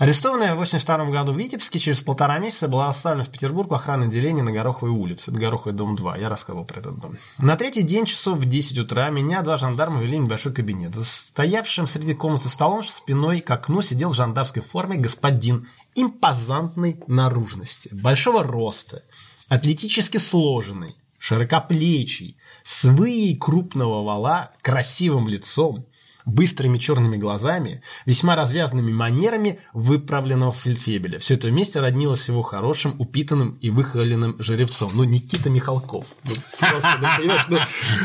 Арестованная 0.00 0.54
в 0.54 0.62
1982 0.62 1.10
году 1.10 1.32
в 1.34 1.38
Витебске 1.38 1.78
через 1.78 2.00
полтора 2.00 2.38
месяца 2.38 2.68
была 2.68 2.88
оставлена 2.88 3.22
в 3.22 3.28
Петербург 3.28 3.70
в 3.70 3.74
охранное 3.74 4.08
отделение 4.08 4.42
на 4.42 4.50
Гороховой 4.50 4.90
улице. 4.98 5.30
Гороховый 5.30 5.74
дом 5.74 5.94
2. 5.94 6.16
Я 6.16 6.30
рассказывал 6.30 6.64
про 6.64 6.80
этот 6.80 6.98
дом. 6.98 7.18
На 7.36 7.54
третий 7.58 7.82
день 7.82 8.06
часов 8.06 8.38
в 8.38 8.46
10 8.46 8.78
утра 8.78 9.10
меня 9.10 9.42
два 9.42 9.58
жандарма 9.58 10.00
вели 10.00 10.16
в 10.16 10.22
небольшой 10.22 10.54
кабинет. 10.54 10.94
За 10.94 11.04
стоявшим 11.04 11.86
среди 11.86 12.14
комнаты 12.14 12.48
столом 12.48 12.82
спиной 12.82 13.42
к 13.42 13.50
окну 13.50 13.82
сидел 13.82 14.08
в 14.08 14.14
жандарской 14.14 14.62
форме 14.62 14.96
господин 14.96 15.68
импозантной 15.94 16.98
наружности, 17.06 17.90
большого 17.92 18.42
роста, 18.42 19.02
атлетически 19.50 20.16
сложенный, 20.16 20.96
широкоплечий, 21.18 22.38
с 22.64 22.84
выей 22.84 23.36
крупного 23.36 24.02
вала, 24.02 24.52
красивым 24.62 25.28
лицом, 25.28 25.84
быстрыми 26.24 26.78
черными 26.78 27.16
глазами, 27.16 27.82
весьма 28.06 28.36
развязанными 28.36 28.92
манерами 28.92 29.60
выправленного 29.72 30.52
фельдфебеля. 30.52 31.18
Все 31.18 31.34
это 31.34 31.48
вместе 31.48 31.80
роднилось 31.80 32.28
его 32.28 32.42
хорошим, 32.42 32.96
упитанным 32.98 33.58
и 33.60 33.70
выхоленным 33.70 34.36
жеребцом. 34.38 34.92
Ну, 34.94 35.04
Никита 35.04 35.50
Михалков. 35.50 36.06
Ну, 36.24 36.32
просто, 36.58 36.98
ну, 37.00 37.08
понимаешь, 37.16 37.46
ну, 37.48 37.58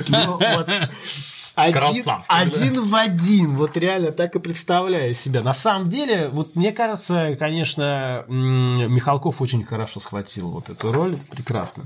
ну, 0.10 0.40
вот, 0.56 0.70
Один, 1.56 1.74
Красавчик, 1.74 2.26
один 2.28 2.84
в 2.84 2.96
один, 2.96 3.56
вот 3.56 3.78
реально 3.78 4.12
так 4.12 4.36
и 4.36 4.40
представляю 4.40 5.14
себя. 5.14 5.42
На 5.42 5.54
самом 5.54 5.90
деле, 5.90 6.28
вот 6.28 6.56
мне 6.58 6.74
кажется, 6.74 7.38
конечно, 7.40 8.26
Михалков 8.28 9.42
очень 9.42 9.64
хорошо 9.64 10.02
схватил 10.02 10.52
вот 10.52 10.70
эту 10.70 10.92
роль, 10.92 11.16
прекрасно. 11.32 11.86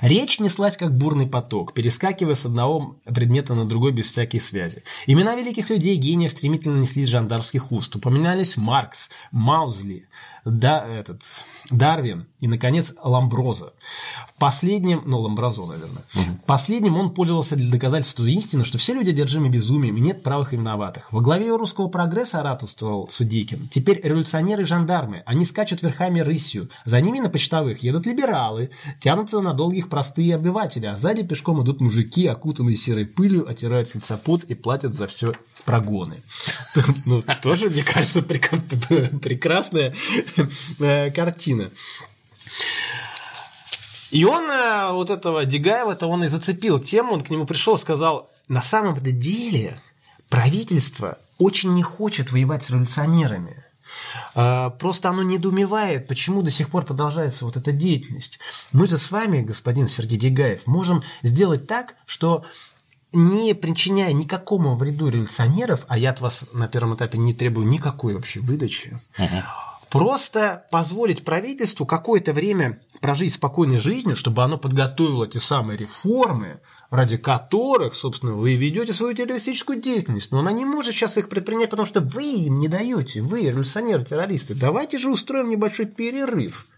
Речь 0.00 0.40
неслась 0.40 0.76
как 0.76 0.96
бурный 0.96 1.26
поток, 1.26 1.72
перескакивая 1.72 2.34
с 2.34 2.46
одного 2.46 2.96
предмета 3.04 3.54
на 3.54 3.64
другой 3.64 3.92
без 3.92 4.10
всякой 4.10 4.40
связи. 4.40 4.82
Имена 5.06 5.34
великих 5.34 5.70
людей, 5.70 5.96
гениев 5.96 6.30
стремительно 6.30 6.78
неслись 6.78 7.06
с 7.06 7.10
жандармских 7.10 7.72
уст. 7.72 7.94
Упоминались 7.96 8.56
Маркс, 8.56 9.10
Маузли, 9.30 10.08
да, 10.44 10.86
этот, 10.86 11.22
Дарвин 11.70 12.26
и, 12.40 12.46
наконец, 12.46 12.94
Ламброза. 13.02 13.72
Последним, 14.38 15.02
ну, 15.06 15.20
Ламбразо, 15.20 15.64
наверное. 15.64 16.04
Последним 16.44 16.96
он 16.96 17.14
пользовался 17.14 17.56
для 17.56 17.70
доказательства 17.70 18.26
истины, 18.26 18.64
что 18.64 18.76
все 18.76 18.92
люди 18.92 19.10
одержимы 19.10 19.48
безумием 19.48 19.96
и 19.96 20.00
нет 20.00 20.22
правых 20.22 20.52
и 20.52 20.56
виноватых. 20.56 21.10
Во 21.12 21.20
главе 21.20 21.54
русского 21.54 21.88
прогресса 21.88 22.40
ораторствовал 22.40 23.08
Судейкин. 23.08 23.68
Теперь 23.70 24.00
революционеры 24.02 24.62
и 24.62 24.66
жандармы. 24.66 25.22
Они 25.24 25.46
скачут 25.46 25.82
верхами 25.82 26.20
рысью. 26.20 26.68
За 26.84 27.00
ними 27.00 27.20
на 27.20 27.30
почтовых 27.30 27.82
едут 27.82 28.04
либералы, 28.04 28.70
тянутся 29.00 29.40
на 29.40 29.54
долгих 29.74 29.88
простые 29.88 30.36
обыватели, 30.36 30.86
а 30.86 30.96
сзади 30.96 31.24
пешком 31.24 31.62
идут 31.62 31.80
мужики, 31.80 32.26
окутанные 32.28 32.76
серой 32.76 33.06
пылью, 33.06 33.48
отирают 33.48 33.92
лица 33.94 34.16
пот 34.16 34.44
и 34.44 34.54
платят 34.54 34.94
за 34.94 35.06
все 35.06 35.34
прогоны. 35.64 36.22
Ну, 37.06 37.22
тоже, 37.42 37.70
мне 37.70 37.82
кажется, 37.82 38.20
прек- 38.20 39.18
прекрасная 39.20 39.94
э, 40.78 41.10
картина. 41.10 41.70
И 44.10 44.24
он 44.24 44.50
э, 44.50 44.92
вот 44.92 45.10
этого 45.10 45.44
Дегаева-то 45.44 46.06
он 46.06 46.24
и 46.24 46.28
зацепил 46.28 46.78
тему, 46.78 47.14
он 47.14 47.20
к 47.22 47.30
нему 47.30 47.46
пришел 47.46 47.76
сказал, 47.76 48.28
на 48.48 48.62
самом-то 48.62 49.10
деле 49.10 49.80
правительство 50.28 51.18
очень 51.38 51.74
не 51.74 51.82
хочет 51.82 52.32
воевать 52.32 52.64
с 52.64 52.70
революционерами. 52.70 53.63
А, 54.34 54.70
Просто 54.70 55.08
оно 55.08 55.22
недоумевает, 55.22 56.06
почему 56.06 56.42
до 56.42 56.50
сих 56.50 56.70
пор 56.70 56.84
продолжается 56.84 57.44
вот 57.44 57.56
эта 57.56 57.72
деятельность. 57.72 58.38
Мы 58.72 58.86
же 58.86 58.98
с 58.98 59.10
вами, 59.10 59.42
господин 59.42 59.88
Сергей 59.88 60.18
Дегаев, 60.18 60.66
можем 60.66 61.02
сделать 61.22 61.66
так, 61.66 61.94
что 62.06 62.44
не 63.12 63.54
причиняя 63.54 64.12
никакому 64.12 64.74
вреду 64.74 65.08
революционеров, 65.08 65.84
а 65.88 65.96
я 65.96 66.10
от 66.10 66.20
вас 66.20 66.46
на 66.52 66.68
первом 66.68 66.96
этапе 66.96 67.18
не 67.18 67.32
требую 67.32 67.66
никакой 67.66 68.14
вообще 68.14 68.40
выдачи, 68.40 69.00
просто 69.88 70.64
позволить 70.72 71.24
правительству 71.24 71.86
какое-то 71.86 72.32
время 72.32 72.80
прожить 73.00 73.34
спокойной 73.34 73.78
жизнью, 73.78 74.16
чтобы 74.16 74.42
оно 74.42 74.58
подготовило 74.58 75.28
те 75.28 75.38
самые 75.38 75.76
реформы, 75.76 76.58
ради 76.90 77.16
которых, 77.16 77.94
собственно, 77.94 78.32
вы 78.32 78.54
ведете 78.54 78.92
свою 78.92 79.14
террористическую 79.14 79.80
деятельность. 79.80 80.30
Но 80.32 80.40
она 80.40 80.52
не 80.52 80.64
может 80.64 80.94
сейчас 80.94 81.18
их 81.18 81.28
предпринять, 81.28 81.70
потому 81.70 81.86
что 81.86 82.00
вы 82.00 82.24
им 82.24 82.60
не 82.60 82.68
даете, 82.68 83.22
вы, 83.22 83.42
революционеры, 83.42 84.04
террористы. 84.04 84.54
Давайте 84.54 84.98
же 84.98 85.10
устроим 85.10 85.50
небольшой 85.50 85.86
перерыв. 85.86 86.68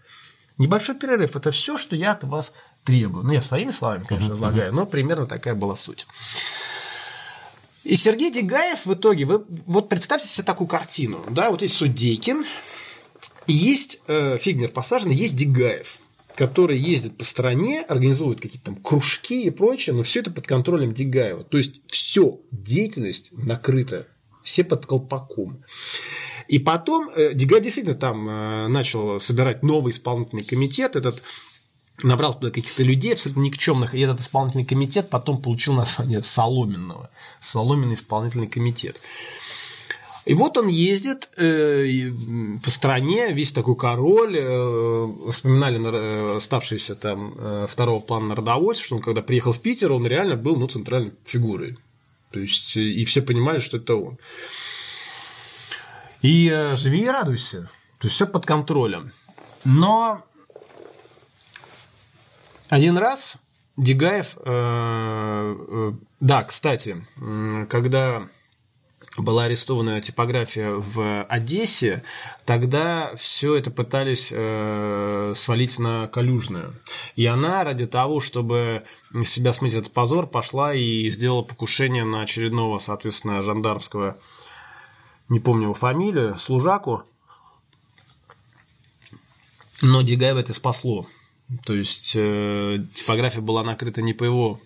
Небольшой 0.57 0.95
перерыв– 0.95 1.35
это 1.35 1.51
все, 1.51 1.77
что 1.77 1.95
я 1.95 2.13
от 2.13 2.23
вас 2.23 2.53
требую. 2.83 3.25
Ну, 3.25 3.31
я 3.31 3.41
своими 3.41 3.69
словами, 3.69 4.05
конечно, 4.05 4.33
излагаю, 4.33 4.73
но 4.73 4.85
примерно 4.85 5.27
такая 5.27 5.53
была 5.53 5.75
суть. 5.75 6.07
И 7.83 7.95
Сергей 7.95 8.31
Дегаев 8.31 8.85
в 8.85 8.93
итоге, 8.93 9.25
вы 9.25 9.45
вот 9.65 9.87
представьте 9.87 10.27
себе 10.27 10.43
такую 10.43 10.67
картину, 10.67 11.23
да, 11.29 11.51
вот 11.51 11.61
есть 11.61 11.75
Судейкин, 11.75 12.45
и 13.45 13.53
есть 13.53 14.01
э, 14.07 14.37
Фигнер 14.37 14.69
посаженный, 14.69 15.15
есть 15.15 15.37
Дегаев, 15.37 15.97
который 16.37 16.77
ездит 16.77 17.17
по 17.17 17.25
стране, 17.25 17.81
организует 17.81 18.39
какие-то 18.39 18.67
там 18.67 18.75
кружки 18.75 19.43
и 19.43 19.49
прочее, 19.49 19.95
но 19.95 20.03
все 20.03 20.19
это 20.19 20.29
под 20.29 20.45
контролем 20.45 20.93
Дегаева. 20.93 21.43
То 21.43 21.57
есть 21.57 21.81
все, 21.87 22.39
деятельность 22.51 23.31
накрыта, 23.33 24.07
все 24.43 24.63
под 24.63 24.85
колпаком. 24.85 25.63
И 26.47 26.59
потом 26.59 27.09
э, 27.09 27.33
Дегаев 27.33 27.63
действительно 27.63 27.97
там 27.97 28.29
э, 28.29 28.67
начал 28.67 29.19
собирать 29.19 29.63
новый 29.63 29.91
исполнительный 29.91 30.43
комитет, 30.43 30.95
этот 30.95 31.23
набрал 32.03 32.35
туда 32.35 32.51
каких-то 32.51 32.83
людей 32.83 33.13
абсолютно 33.13 33.41
никчемных, 33.41 33.95
и 33.95 33.99
этот 33.99 34.19
исполнительный 34.19 34.65
комитет 34.65 35.09
потом 35.09 35.41
получил 35.41 35.73
название 35.73 36.21
Соломенного. 36.21 37.09
Соломенный 37.39 37.95
исполнительный 37.95 38.47
комитет. 38.47 39.01
И 40.27 40.33
вот 40.33 40.57
он 40.57 40.67
ездит 40.67 41.29
э, 41.37 42.11
по 42.61 42.69
стране, 42.69 43.31
весь 43.31 43.53
такой 43.53 43.77
король, 43.77 44.37
э, 44.37 45.31
вспоминали 45.31 45.79
э, 45.79 46.35
оставшиеся 46.35 46.95
там 46.95 47.33
э, 47.37 47.65
второго 47.69 48.01
плана 48.01 48.27
народовольца, 48.27 48.83
что 48.83 48.95
он 48.97 49.01
когда 49.01 49.21
приехал 49.21 49.53
в 49.53 49.61
Питер, 49.61 49.93
он 49.93 50.05
реально 50.05 50.35
был 50.35 50.57
ну, 50.57 50.67
центральной 50.67 51.13
фигурой. 51.23 51.77
То 52.31 52.41
есть, 52.41 52.75
э, 52.75 52.81
и 52.81 53.05
все 53.05 53.21
понимали, 53.21 53.59
что 53.59 53.77
это 53.77 53.95
он. 53.95 54.17
И 56.21 56.51
э, 56.53 56.75
живи 56.75 57.03
и 57.03 57.07
радуйся. 57.07 57.69
То 57.97 58.07
есть 58.07 58.15
все 58.15 58.27
под 58.27 58.45
контролем. 58.45 59.13
Но 59.63 60.25
один 62.67 62.97
раз 62.97 63.37
Дегаев, 63.77 64.37
э, 64.43 65.55
э, 65.69 65.93
да, 66.19 66.43
кстати, 66.43 67.05
когда 67.69 68.27
была 69.17 69.45
арестована 69.45 69.99
типография 69.99 70.69
в 70.69 71.23
Одессе, 71.23 72.03
тогда 72.45 73.15
все 73.15 73.55
это 73.55 73.71
пытались 73.71 74.29
э, 74.31 75.33
свалить 75.35 75.79
на 75.79 76.07
Калюжную. 76.07 76.75
И 77.15 77.25
она 77.25 77.63
ради 77.63 77.87
того, 77.87 78.19
чтобы 78.19 78.83
с 79.11 79.27
себя 79.27 79.53
смыть 79.53 79.73
этот 79.73 79.91
позор, 79.91 80.27
пошла 80.27 80.73
и 80.73 81.09
сделала 81.09 81.41
покушение 81.41 82.03
на 82.03 82.21
очередного, 82.21 82.77
соответственно, 82.77 83.41
жандармского, 83.41 84.17
не 85.29 85.39
помню 85.39 85.63
его 85.63 85.73
фамилию, 85.73 86.37
служаку. 86.37 87.01
Но 89.81 90.01
Дегаева 90.01 90.39
это 90.39 90.53
спасло. 90.53 91.07
То 91.65 91.73
есть 91.73 92.13
э, 92.15 92.79
типография 92.93 93.41
была 93.41 93.63
накрыта 93.63 94.01
не 94.01 94.13
по 94.13 94.23
его 94.23 94.59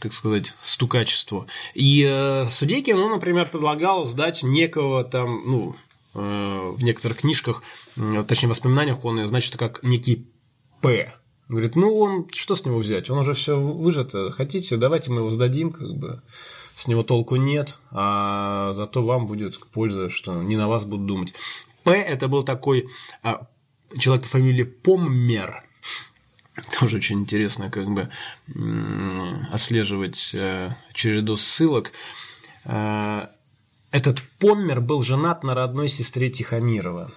так 0.00 0.12
сказать, 0.12 0.54
стукачеству. 0.60 1.46
И 1.74 2.04
э, 2.08 2.44
Судейкин, 2.44 2.98
он, 2.98 3.12
например, 3.12 3.48
предлагал 3.48 4.04
сдать 4.04 4.42
некого 4.42 5.04
там, 5.04 5.40
ну, 5.46 5.76
э, 6.14 6.18
в 6.76 6.82
некоторых 6.82 7.18
книжках, 7.18 7.62
точнее, 8.26 8.48
воспоминаниях 8.48 9.04
он 9.04 9.26
значит 9.26 9.56
как 9.56 9.82
некий 9.82 10.26
П. 10.80 11.14
Говорит, 11.48 11.76
ну, 11.76 11.98
он, 11.98 12.28
что 12.30 12.54
с 12.54 12.64
него 12.64 12.78
взять? 12.78 13.08
Он 13.10 13.18
уже 13.18 13.32
все 13.32 13.58
выжато. 13.58 14.30
Хотите, 14.30 14.76
давайте 14.76 15.10
мы 15.10 15.18
его 15.20 15.30
сдадим, 15.30 15.72
как 15.72 15.94
бы. 15.94 16.22
С 16.76 16.86
него 16.86 17.02
толку 17.02 17.34
нет, 17.34 17.78
а 17.90 18.72
зато 18.74 19.02
вам 19.02 19.26
будет 19.26 19.58
польза, 19.72 20.10
что 20.10 20.42
не 20.42 20.56
на 20.56 20.68
вас 20.68 20.84
будут 20.84 21.06
думать. 21.06 21.34
П– 21.82 21.90
это 21.92 22.28
был 22.28 22.44
такой 22.44 22.88
а, 23.24 23.48
человек 23.98 24.24
по 24.24 24.30
фамилии 24.30 24.62
Поммер– 24.62 25.64
тоже 26.78 26.98
очень 26.98 27.20
интересно 27.20 27.70
как 27.70 27.88
бы 27.90 28.08
отслеживать 29.52 30.30
э, 30.34 30.70
череду 30.92 31.36
ссылок. 31.36 31.92
Э, 32.64 33.28
Этот 33.90 34.22
Поммер 34.38 34.80
был 34.80 35.02
женат 35.02 35.44
на 35.44 35.54
родной 35.54 35.88
сестре 35.88 36.30
Тихомирова. 36.30 37.12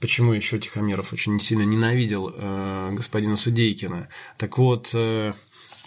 Почему 0.00 0.32
еще 0.32 0.58
Тихомиров 0.58 1.12
очень 1.12 1.40
сильно 1.40 1.62
ненавидел 1.62 2.32
э, 2.34 2.90
господина 2.92 3.36
Судейкина? 3.36 4.08
Так 4.36 4.58
вот, 4.58 4.94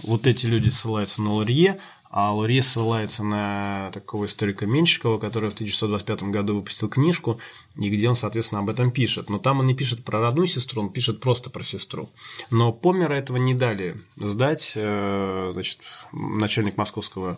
вот 0.04 0.28
эти 0.28 0.46
люди 0.46 0.70
ссылаются 0.70 1.22
на 1.22 1.34
Лурье, 1.34 1.80
а 2.12 2.34
Лурье 2.34 2.64
ссылается 2.64 3.24
на 3.24 3.92
такого 3.94 4.26
историка 4.26 4.66
Меньшикова, 4.66 5.20
который 5.20 5.52
в 5.52 5.54
1925 5.54 6.24
году 6.24 6.56
выпустил 6.56 6.90
книжку, 6.90 7.40
и 7.76 7.90
где 7.90 8.10
он, 8.10 8.16
соответственно, 8.16 8.62
об 8.62 8.70
этом 8.70 8.92
пишет. 8.92 9.30
Но 9.30 9.38
там 9.38 9.60
он 9.60 9.68
не 9.68 9.76
пишет 9.76 10.04
про 10.04 10.20
родную 10.20 10.48
сестру, 10.48 10.82
он 10.82 10.92
пишет 10.92 11.20
просто 11.20 11.52
про 11.52 11.64
сестру. 11.64 12.10
Но 12.50 12.74
Помера 12.74 13.14
этого 13.14 13.38
не 13.38 13.54
дали 13.54 14.02
сдать, 14.16 14.74
э, 14.76 15.52
значит, 15.54 15.82
начальник 16.12 16.78
московского 16.78 17.38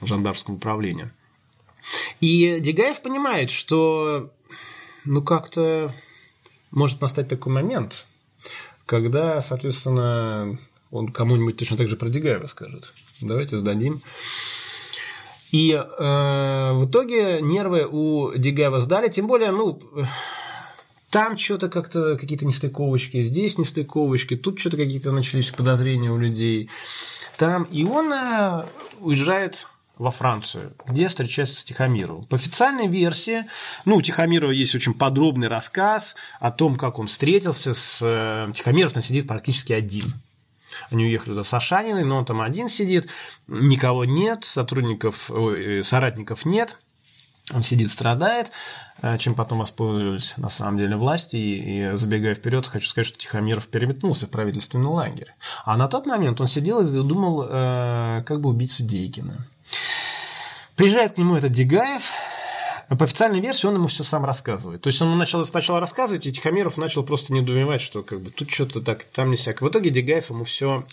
жандармского 0.00 0.54
управления. 0.54 1.12
И 2.20 2.58
Дегаев 2.60 3.02
понимает, 3.02 3.50
что 3.50 4.32
ну 5.04 5.22
как-то 5.22 5.94
может 6.70 7.02
настать 7.02 7.28
такой 7.28 7.52
момент, 7.52 8.06
когда, 8.86 9.42
соответственно, 9.42 10.58
он 10.90 11.08
кому-нибудь 11.08 11.56
точно 11.56 11.76
так 11.76 11.88
же 11.88 11.96
про 11.96 12.08
Дегаева 12.08 12.46
скажет. 12.46 12.92
Давайте 13.20 13.56
сдадим. 13.56 14.00
И 15.52 15.72
э, 15.72 16.72
в 16.72 16.86
итоге 16.86 17.40
нервы 17.40 17.86
у 17.90 18.36
Дегаева 18.36 18.80
сдали, 18.80 19.08
тем 19.08 19.26
более, 19.26 19.52
ну, 19.52 19.80
там 21.10 21.38
что-то 21.38 21.68
как-то 21.68 22.16
какие-то 22.18 22.44
нестыковочки, 22.44 23.22
здесь 23.22 23.56
нестыковочки, 23.56 24.36
тут 24.36 24.58
что-то 24.58 24.76
какие-то 24.76 25.12
начались 25.12 25.50
подозрения 25.50 26.10
у 26.10 26.18
людей. 26.18 26.68
Там, 27.38 27.64
и 27.64 27.84
он 27.84 28.12
э, 28.12 28.64
уезжает 29.00 29.66
во 29.98 30.10
Францию, 30.10 30.74
где 30.86 31.08
встречается 31.08 31.60
с 31.60 31.64
Тихомировым. 31.64 32.26
По 32.26 32.36
официальной 32.36 32.86
версии, 32.86 33.44
ну, 33.84 33.96
у 33.96 34.02
Тихомирова 34.02 34.50
есть 34.50 34.74
очень 34.74 34.92
подробный 34.92 35.48
рассказ 35.48 36.16
о 36.38 36.50
том, 36.50 36.76
как 36.76 36.98
он 36.98 37.06
встретился 37.06 37.72
с... 37.72 38.00
э, 38.02 38.52
Тихомиров 38.52 38.92
там 38.92 39.02
сидит 39.02 39.26
практически 39.26 39.72
один. 39.72 40.12
Они 40.90 41.04
уехали 41.04 41.30
туда 41.30 41.44
с 41.44 41.54
Ашаниной, 41.54 42.04
но 42.04 42.18
он 42.18 42.24
там 42.24 42.40
один 42.40 42.68
сидит, 42.68 43.08
никого 43.46 44.04
нет, 44.04 44.44
сотрудников, 44.44 45.30
ой, 45.30 45.80
э, 45.80 45.82
соратников 45.82 46.44
нет. 46.44 46.76
Он 47.54 47.62
сидит, 47.62 47.92
страдает, 47.92 48.50
э, 49.02 49.18
чем 49.18 49.36
потом 49.36 49.60
воспользовались 49.60 50.36
на 50.36 50.48
самом 50.48 50.78
деле 50.78 50.96
власти. 50.96 51.36
И, 51.36 51.92
и 51.92 51.96
забегая 51.96 52.34
вперед, 52.34 52.66
хочу 52.66 52.88
сказать, 52.88 53.06
что 53.06 53.18
Тихомиров 53.18 53.68
переметнулся 53.68 54.26
в 54.26 54.30
правительственный 54.30 54.88
лагерь. 54.88 55.32
А 55.64 55.76
на 55.76 55.86
тот 55.86 56.06
момент 56.06 56.40
он 56.40 56.48
сидел 56.48 56.80
и 56.80 56.86
думал, 56.86 57.46
э, 57.48 58.24
как 58.26 58.40
бы 58.40 58.50
убить 58.50 58.72
Судейкина. 58.72 59.46
Приезжает 60.74 61.14
к 61.14 61.18
нему 61.18 61.36
этот 61.36 61.52
Дегаев, 61.52 62.10
по 62.88 63.04
официальной 63.04 63.40
версии 63.40 63.66
он 63.66 63.74
ему 63.74 63.88
все 63.88 64.04
сам 64.04 64.24
рассказывает. 64.24 64.82
То 64.82 64.88
есть 64.88 65.02
он 65.02 65.16
начал 65.18 65.44
сначала 65.44 65.80
рассказывать, 65.80 66.26
и 66.26 66.32
Тихомиров 66.32 66.76
начал 66.76 67.02
просто 67.02 67.32
недоумевать, 67.32 67.80
что 67.80 68.02
как 68.02 68.20
бы 68.20 68.30
тут 68.30 68.50
что-то 68.50 68.80
так, 68.80 69.04
там 69.04 69.30
не 69.30 69.36
всякое. 69.36 69.66
В 69.66 69.72
итоге 69.72 69.90
Дегаев 69.90 70.30
ему 70.30 70.44
все 70.44 70.84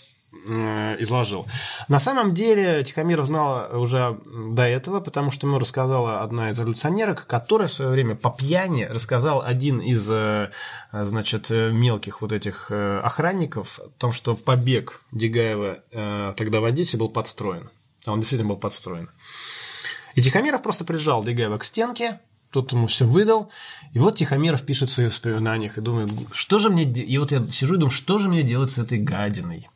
э, 0.48 0.96
изложил. 0.98 1.46
На 1.86 2.00
самом 2.00 2.34
деле 2.34 2.82
Тихомиров 2.82 3.26
знал 3.26 3.80
уже 3.80 4.18
до 4.26 4.64
этого, 4.64 4.98
потому 4.98 5.30
что 5.30 5.46
ему 5.46 5.60
рассказала 5.60 6.22
одна 6.22 6.50
из 6.50 6.58
революционерок, 6.58 7.28
которая 7.28 7.68
в 7.68 7.72
свое 7.72 7.92
время 7.92 8.16
по 8.16 8.30
пьяни 8.30 8.84
рассказал 8.84 9.42
один 9.42 9.80
из 9.80 10.04
э, 10.10 10.50
значит, 10.92 11.50
мелких 11.50 12.22
вот 12.22 12.32
этих 12.32 12.72
э, 12.72 12.98
охранников 13.04 13.78
о 13.78 13.88
том, 13.98 14.10
что 14.10 14.34
побег 14.34 15.00
Дегаева 15.12 16.34
тогда 16.36 16.58
в 16.58 16.64
Одессе 16.64 16.96
был 16.96 17.08
подстроен. 17.08 17.70
А 18.04 18.12
он 18.12 18.20
действительно 18.20 18.50
был 18.50 18.58
подстроен. 18.58 19.08
И 20.14 20.22
Тихомиров 20.22 20.62
просто 20.62 20.84
прижал 20.84 21.24
Дегаева 21.24 21.58
к 21.58 21.64
стенке, 21.64 22.20
тот 22.54 22.70
ему 22.72 22.86
все 22.86 23.04
выдал. 23.04 23.50
И 23.92 23.98
вот 23.98 24.16
Тихомиров 24.16 24.62
пишет 24.62 24.88
в 24.88 24.92
своих 24.92 25.10
воспоминаниях 25.10 25.76
и 25.76 25.80
думает, 25.80 26.10
что 26.32 26.58
же 26.60 26.70
мне... 26.70 26.84
И 26.84 27.18
вот 27.18 27.32
я 27.32 27.44
сижу 27.50 27.74
и 27.74 27.78
думаю, 27.78 27.90
что 27.90 28.18
же 28.18 28.28
мне 28.28 28.44
делать 28.44 28.70
с 28.70 28.78
этой 28.78 28.98
гадиной? 28.98 29.68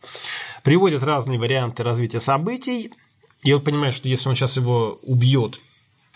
Приводит 0.62 1.03
разные 1.03 1.41
варианты 1.41 1.82
развития 1.82 2.20
событий. 2.20 2.93
И 3.43 3.53
он 3.53 3.62
понимает, 3.62 3.95
что 3.95 4.09
если 4.09 4.28
он 4.28 4.36
сейчас 4.36 4.57
его 4.57 5.01
убьет, 5.03 5.61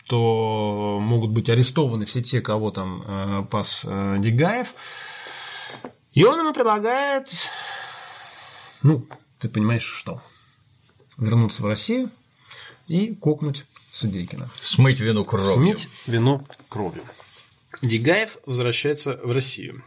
то 0.06 0.98
могут 1.00 1.30
быть 1.30 1.50
арестованы 1.50 2.06
все 2.06 2.22
те, 2.22 2.40
кого 2.40 2.70
там 2.70 3.02
э, 3.06 3.44
пас 3.50 3.82
э, 3.84 4.16
Дегаев. 4.20 4.74
И 6.12 6.24
он 6.24 6.38
ему 6.38 6.52
предлагает, 6.52 7.28
ну, 8.82 9.04
ты 9.40 9.48
понимаешь, 9.48 9.84
что? 9.84 10.22
Вернуться 11.16 11.62
в 11.62 11.66
Россию 11.66 12.10
и 12.92 13.14
кокнуть 13.14 13.64
Судейкина. 13.92 14.50
Смыть 14.60 15.00
вину 15.00 15.24
кровью. 15.24 15.52
Смыть 15.52 15.88
вину 16.06 16.46
кровью. 16.68 17.04
Дегаев 17.80 18.36
возвращается 18.44 19.18
в 19.22 19.32
Россию. 19.32 19.82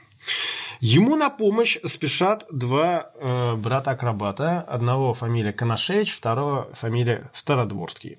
Ему 0.81 1.15
на 1.15 1.29
помощь 1.29 1.77
спешат 1.85 2.45
два 2.51 3.11
э, 3.13 3.55
брата-акробата. 3.55 4.61
Одного 4.61 5.13
фамилия 5.13 5.53
Коношевич, 5.53 6.13
второго 6.13 6.67
фамилия 6.73 7.29
Стародворский. 7.31 8.17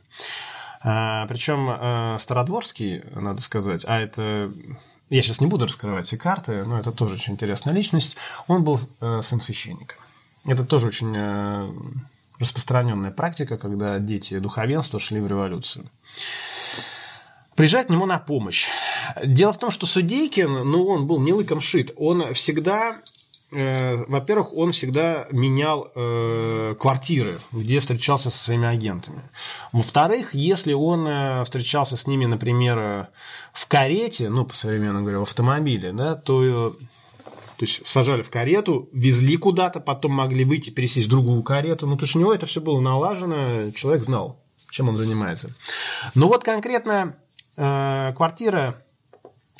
А, 0.83 1.27
причем 1.27 1.69
э, 1.69 2.17
Стародворский, 2.21 3.03
надо 3.13 3.43
сказать, 3.43 3.85
а 3.87 4.01
это 4.01 4.53
я 5.11 5.23
сейчас 5.23 5.41
не 5.41 5.49
буду 5.49 5.67
раскрывать 5.67 6.07
все 6.07 6.17
карты, 6.17 6.65
но 6.65 6.79
это 6.79 6.93
тоже 6.93 7.15
очень 7.15 7.33
интересная 7.33 7.75
личность. 7.75 8.17
Он 8.47 8.63
был 8.63 8.79
э, 9.01 9.21
сын 9.23 9.41
священника. 9.41 9.97
Это 10.45 10.65
тоже 10.65 10.87
очень 10.87 11.13
э, 11.17 11.73
распространенная 12.39 13.11
практика, 13.11 13.57
когда 13.57 13.99
дети 13.99 14.39
духовенства 14.39 14.99
шли 14.99 15.21
в 15.21 15.27
революцию. 15.27 15.91
Приезжает 17.55 17.87
к 17.87 17.91
нему 17.91 18.05
на 18.05 18.19
помощь. 18.19 18.67
Дело 19.25 19.53
в 19.53 19.59
том, 19.59 19.71
что 19.71 19.87
Судейкин, 19.87 20.71
ну, 20.71 20.87
он 20.87 21.07
был 21.07 21.21
не 21.21 21.33
лыком 21.33 21.61
шит. 21.61 21.93
Он 21.97 22.35
всегда 22.35 23.01
э, 23.51 23.97
во-первых, 24.09 24.53
он 24.53 24.73
всегда 24.73 25.27
менял 25.31 25.91
э, 25.95 26.75
квартиры, 26.79 27.41
где 27.53 27.81
встречался 27.81 28.29
со 28.29 28.45
своими 28.45 28.69
агентами. 28.69 29.23
Во-вторых, 29.73 30.35
если 30.35 30.75
он 30.75 31.07
э, 31.09 31.45
встречался 31.45 31.97
с 31.97 32.07
ними, 32.07 32.27
например, 32.27 32.79
э, 32.79 33.07
в 33.55 33.67
карете, 33.67 34.29
ну, 34.29 34.45
по 34.45 34.55
современному 34.55 35.01
говоря, 35.01 35.21
в 35.21 35.23
автомобиле, 35.23 35.93
да, 35.93 36.15
то 36.15 36.77
то 37.57 37.65
есть 37.65 37.87
сажали 37.87 38.23
в 38.23 38.31
карету, 38.31 38.89
везли 38.93 39.37
куда-то, 39.37 39.81
потом 39.81 40.13
могли 40.13 40.45
выйти, 40.45 40.71
пересесть 40.71 41.07
в 41.07 41.11
другую 41.11 41.43
карету. 41.43 41.87
Ну, 41.87 41.97
то 41.97 42.05
есть 42.05 42.15
у 42.15 42.19
него 42.19 42.35
это 42.35 42.47
все 42.47 42.61
было 42.61 42.81
налажено, 42.81 43.71
человек 43.71 44.05
знал, 44.05 44.43
чем 44.71 44.89
он 44.89 44.97
занимается. 44.97 45.51
Но 46.15 46.29
вот 46.29 46.45
конкретно 46.45 47.17
э, 47.57 48.13
квартира, 48.15 48.83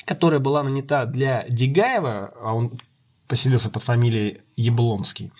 которая 0.05 0.39
была 0.39 0.63
нанята 0.63 1.05
для 1.05 1.45
Дегаева, 1.49 2.33
а 2.39 2.53
он 2.53 2.77
поселился 3.27 3.69
под 3.69 3.83
фамилией 3.83 4.41
Яблонский, 4.55 5.31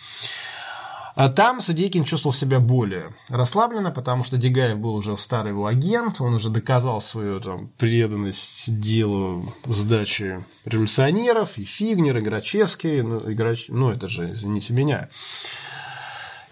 а 1.18 1.30
там 1.30 1.62
Судейкин 1.62 2.04
чувствовал 2.04 2.32
себя 2.32 2.60
более 2.60 3.12
расслабленно, 3.28 3.90
потому 3.90 4.24
что 4.24 4.38
Дегаев 4.38 4.78
был 4.78 4.94
уже 4.94 5.18
старый 5.18 5.52
его 5.52 5.66
агент, 5.66 6.22
он 6.22 6.36
уже 6.36 6.52
доказал 6.52 7.02
свою 7.02 7.40
там, 7.40 7.70
преданность 7.80 8.80
делу 8.80 9.52
сдачи 9.66 10.46
революционеров, 10.66 11.58
и 11.58 11.64
Фигнер, 11.64 12.20
и 12.20 12.22
Грачевский, 12.22 13.02
ну, 13.02 13.28
и 13.28 13.34
Грач... 13.34 13.66
ну 13.70 13.90
это 13.90 14.08
же, 14.08 14.34
извините 14.34 14.74
меня, 14.74 15.10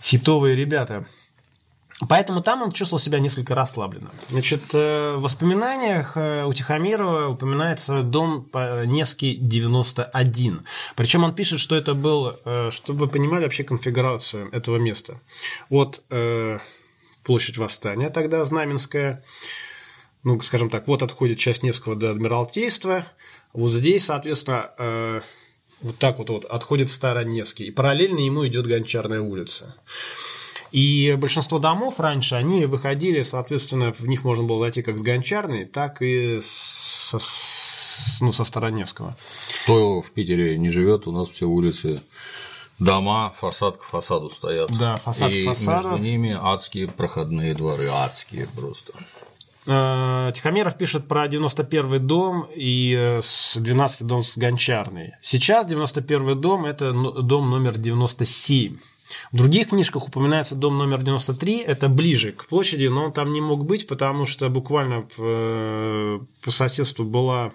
хитовые 0.02 0.56
ребята– 0.56 1.06
Поэтому 2.10 2.42
там 2.42 2.62
он 2.62 2.74
чувствовал 2.74 3.00
себя 3.00 3.20
несколько 3.20 3.56
расслабленно. 3.56 4.12
Значит, 4.28 4.64
э, 4.74 5.16
в 5.16 5.22
воспоминаниях 5.22 6.18
э, 6.18 6.44
у 6.44 6.52
Тихомирова 6.52 7.30
упоминается 7.30 8.02
дом 8.02 8.50
Невский 8.54 9.38
91. 9.38 10.66
Причем 10.98 11.24
он 11.24 11.34
пишет, 11.34 11.62
что 11.62 11.74
это 11.76 11.94
был, 11.94 12.36
э, 12.44 12.70
чтобы 12.72 13.06
вы 13.06 13.08
понимали 13.08 13.44
вообще 13.44 13.64
конфигурацию 13.64 14.50
этого 14.52 14.78
места. 14.78 15.22
Вот 15.70 16.04
площадь 17.24 17.58
Восстания, 17.58 18.10
тогда 18.10 18.46
Знаменская, 18.46 19.24
ну, 20.24 20.40
скажем 20.42 20.70
так, 20.70 20.88
вот 20.88 21.02
отходит 21.02 21.40
часть 21.40 21.64
Невского 21.64 21.96
до 21.96 22.12
Адмиралтейства, 22.12 23.04
вот 23.54 23.72
здесь, 23.72 24.06
соответственно, 24.06 25.24
вот 25.82 25.98
так 25.98 26.20
вот, 26.20 26.30
вот 26.30 26.46
отходит 26.46 26.92
Староневский, 26.92 27.66
и 27.66 27.72
параллельно 27.72 28.20
ему 28.20 28.46
идет 28.46 28.68
Гончарная 28.68 29.22
улица. 29.22 29.76
И 30.76 31.16
большинство 31.18 31.58
домов 31.58 32.02
раньше, 32.02 32.36
они 32.36 32.66
выходили, 32.66 33.22
соответственно, 33.22 33.94
в 33.94 34.06
них 34.10 34.26
можно 34.26 34.44
было 34.44 34.60
зайти 34.60 34.82
как 34.82 34.98
с 34.98 35.02
Гончарной, 35.02 35.64
так 35.64 36.02
и 36.02 36.40
со, 36.42 37.18
ну, 38.20 38.34
со 38.34 38.44
Староневского. 38.44 39.16
Кто 39.64 40.02
в 40.02 40.12
Питере 40.12 40.58
не 40.58 40.72
живет, 40.72 41.08
у 41.08 41.14
нас 41.14 41.30
все 41.30 41.46
улицы 41.46 42.02
дома 42.78 43.34
фасад 43.40 43.78
к 43.78 43.84
фасаду 43.84 44.30
стоят. 44.30 44.70
Да, 44.78 44.98
фасад 44.98 45.32
и 45.32 45.44
к 45.44 45.48
фасаду. 45.48 45.92
между 45.92 46.04
ними 46.04 46.38
адские 46.38 46.90
проходные 46.90 47.54
дворы, 47.54 47.88
адские 47.88 48.46
просто. 48.54 48.92
Э, 49.68 50.34
Тихомиров 50.36 50.78
пишет 50.78 51.08
про 51.08 51.30
91 51.30 52.06
дом 52.06 52.50
и 52.54 53.22
12 53.56 54.02
э, 54.02 54.04
дом 54.04 54.24
с 54.24 54.38
Гончарной. 54.38 55.14
Сейчас 55.22 55.68
91 55.68 56.42
дом– 56.42 56.66
это 56.68 56.92
дом 56.92 57.50
номер 57.50 57.78
97. 57.78 58.76
В 59.32 59.38
других 59.38 59.70
книжках 59.70 60.08
упоминается 60.08 60.56
дом 60.56 60.78
номер 60.78 61.04
93, 61.04 61.60
это 61.60 61.90
ближе 61.90 62.32
к 62.32 62.48
площади, 62.48 62.88
но 62.88 63.06
он 63.06 63.12
там 63.12 63.32
не 63.32 63.42
мог 63.42 63.66
быть, 63.66 63.88
потому 63.88 64.26
что 64.26 64.50
буквально 64.50 65.08
э, 65.18 66.20
по 66.44 66.52
соседству 66.52 67.06
была 67.06 67.54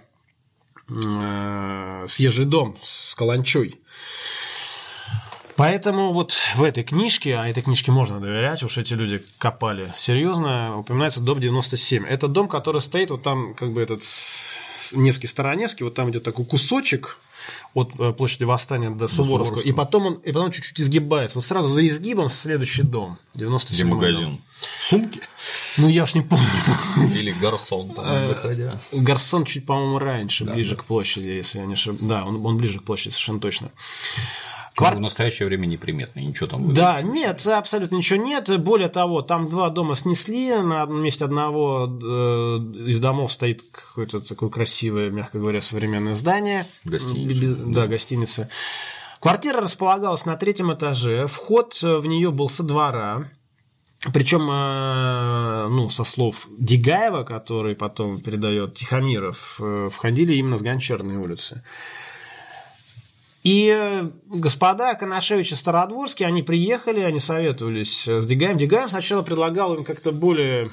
э, 0.89 2.05
съезжий 2.07 2.45
дом 2.45 2.77
с 2.83 3.15
каланчой. 3.15 3.81
Поэтому 5.57 6.13
вот 6.13 6.33
в 6.55 6.63
этой 6.63 6.85
книжке, 6.85 7.37
а 7.37 7.47
этой 7.47 7.63
книжке 7.63 7.93
можно 7.93 8.19
доверять, 8.19 8.63
уж 8.63 8.79
эти 8.79 8.95
люди 8.95 9.21
копали 9.37 9.93
серьезно, 9.99 10.79
упоминается 10.79 11.21
дом 11.21 11.39
97. 11.39 12.07
Это 12.07 12.29
дом, 12.29 12.49
который 12.49 12.81
стоит 12.81 13.11
вот 13.11 13.23
там, 13.23 13.55
как 13.55 13.73
бы 13.73 13.83
этот 13.83 14.01
Невский 14.93 15.27
Староневский, 15.27 15.85
вот 15.85 15.95
там 15.95 16.11
идет 16.11 16.23
такой 16.23 16.47
кусочек, 16.47 17.19
от 17.75 17.99
э, 17.99 18.13
площади 18.13 18.45
Восстания 18.45 18.91
до 18.91 19.09
Суворовского, 19.09 19.61
и 19.61 19.73
потом 19.73 20.07
он 20.07 20.15
и 20.15 20.33
потом 20.33 20.51
чуть-чуть 20.51 20.81
изгибается. 20.81 21.39
Вот 21.39 21.45
сразу 21.45 21.69
за 21.69 21.87
изгибом 21.87 22.29
следующий 22.29 22.83
дом. 22.83 23.19
97 23.35 23.87
Где 23.87 23.95
магазин? 23.95 24.25
Дом. 24.25 24.41
Сумки? 24.81 25.21
Ну, 25.79 25.89
я 25.89 26.03
уж 26.03 26.15
не 26.15 26.23
помню. 26.23 26.47
Или 27.15 27.33
Гарсон 27.33 27.91
там, 27.91 28.29
выходя. 28.29 28.75
Э, 28.93 28.99
Гарсон 28.99 29.45
чуть, 29.45 29.67
по-моему, 29.67 29.99
раньше, 29.99 30.45
да, 30.45 30.53
ближе 30.53 30.77
да. 30.77 30.83
к 30.83 30.85
площади, 30.85 31.29
если 31.29 31.61
я 31.61 31.67
не 31.67 31.75
ошибаюсь. 31.75 32.03
Да, 32.03 32.25
он, 32.25 32.45
он 32.45 32.57
ближе 32.57 32.81
к 32.81 32.83
площади, 32.83 33.13
совершенно 33.13 33.41
точно. 33.41 33.71
Квар... 34.77 34.97
В 34.97 35.01
настоящее 35.01 35.47
время 35.49 35.67
неприметно, 35.67 36.21
ничего 36.21 36.49
там 36.49 36.73
Да, 36.73 37.03
нет, 37.03 37.47
абсолютно 37.47 37.97
ничего 37.97 38.23
нет. 38.23 38.61
Более 38.61 38.89
того, 38.89 39.23
там 39.23 39.49
два 39.49 39.69
дома 39.69 39.95
снесли, 39.95 40.55
на 40.55 40.87
месте 40.87 41.25
одного 41.25 41.87
э, 41.87 42.87
из 42.89 42.99
домов 42.99 43.33
стоит 43.33 43.63
какое-то 43.71 44.21
такое 44.21 44.49
красивое, 44.49 45.11
мягко 45.11 45.39
говоря, 45.39 45.61
современное 45.61 46.15
здание. 46.15 46.67
Гостиница. 46.85 47.57
Да, 47.67 47.87
гостиница. 47.87 48.49
Квартира 49.21 49.61
располагалась 49.61 50.25
на 50.25 50.37
третьем 50.37 50.73
этаже, 50.73 51.27
вход 51.27 51.75
в 51.83 52.07
нее 52.07 52.31
был 52.31 52.49
со 52.49 52.63
двора. 52.63 53.31
Причем, 54.15 54.49
э, 54.51 55.69
ну, 55.69 55.91
со 55.91 56.05
слов 56.05 56.49
Дегаева, 56.59 57.23
который 57.25 57.75
потом 57.75 58.19
передает 58.19 58.75
Тихомиров, 58.75 59.61
э, 59.61 59.91
входили 59.93 60.35
именно 60.37 60.57
с 60.57 60.63
Гончарной 60.63 61.17
улицы. 61.17 61.63
И 63.43 64.05
господа 64.27 64.95
Коношевич 64.95 65.53
и 65.53 65.55
Стародворский, 65.55 66.27
они 66.27 66.43
приехали, 66.43 67.01
они 67.01 67.21
советовались 67.21 68.07
с 68.07 68.27
Дегаем. 68.27 68.59
Дегаем 68.59 68.89
сначала 68.89 69.23
предлагал 69.23 69.75
им 69.75 69.85
как-то 69.85 70.13
более 70.13 70.71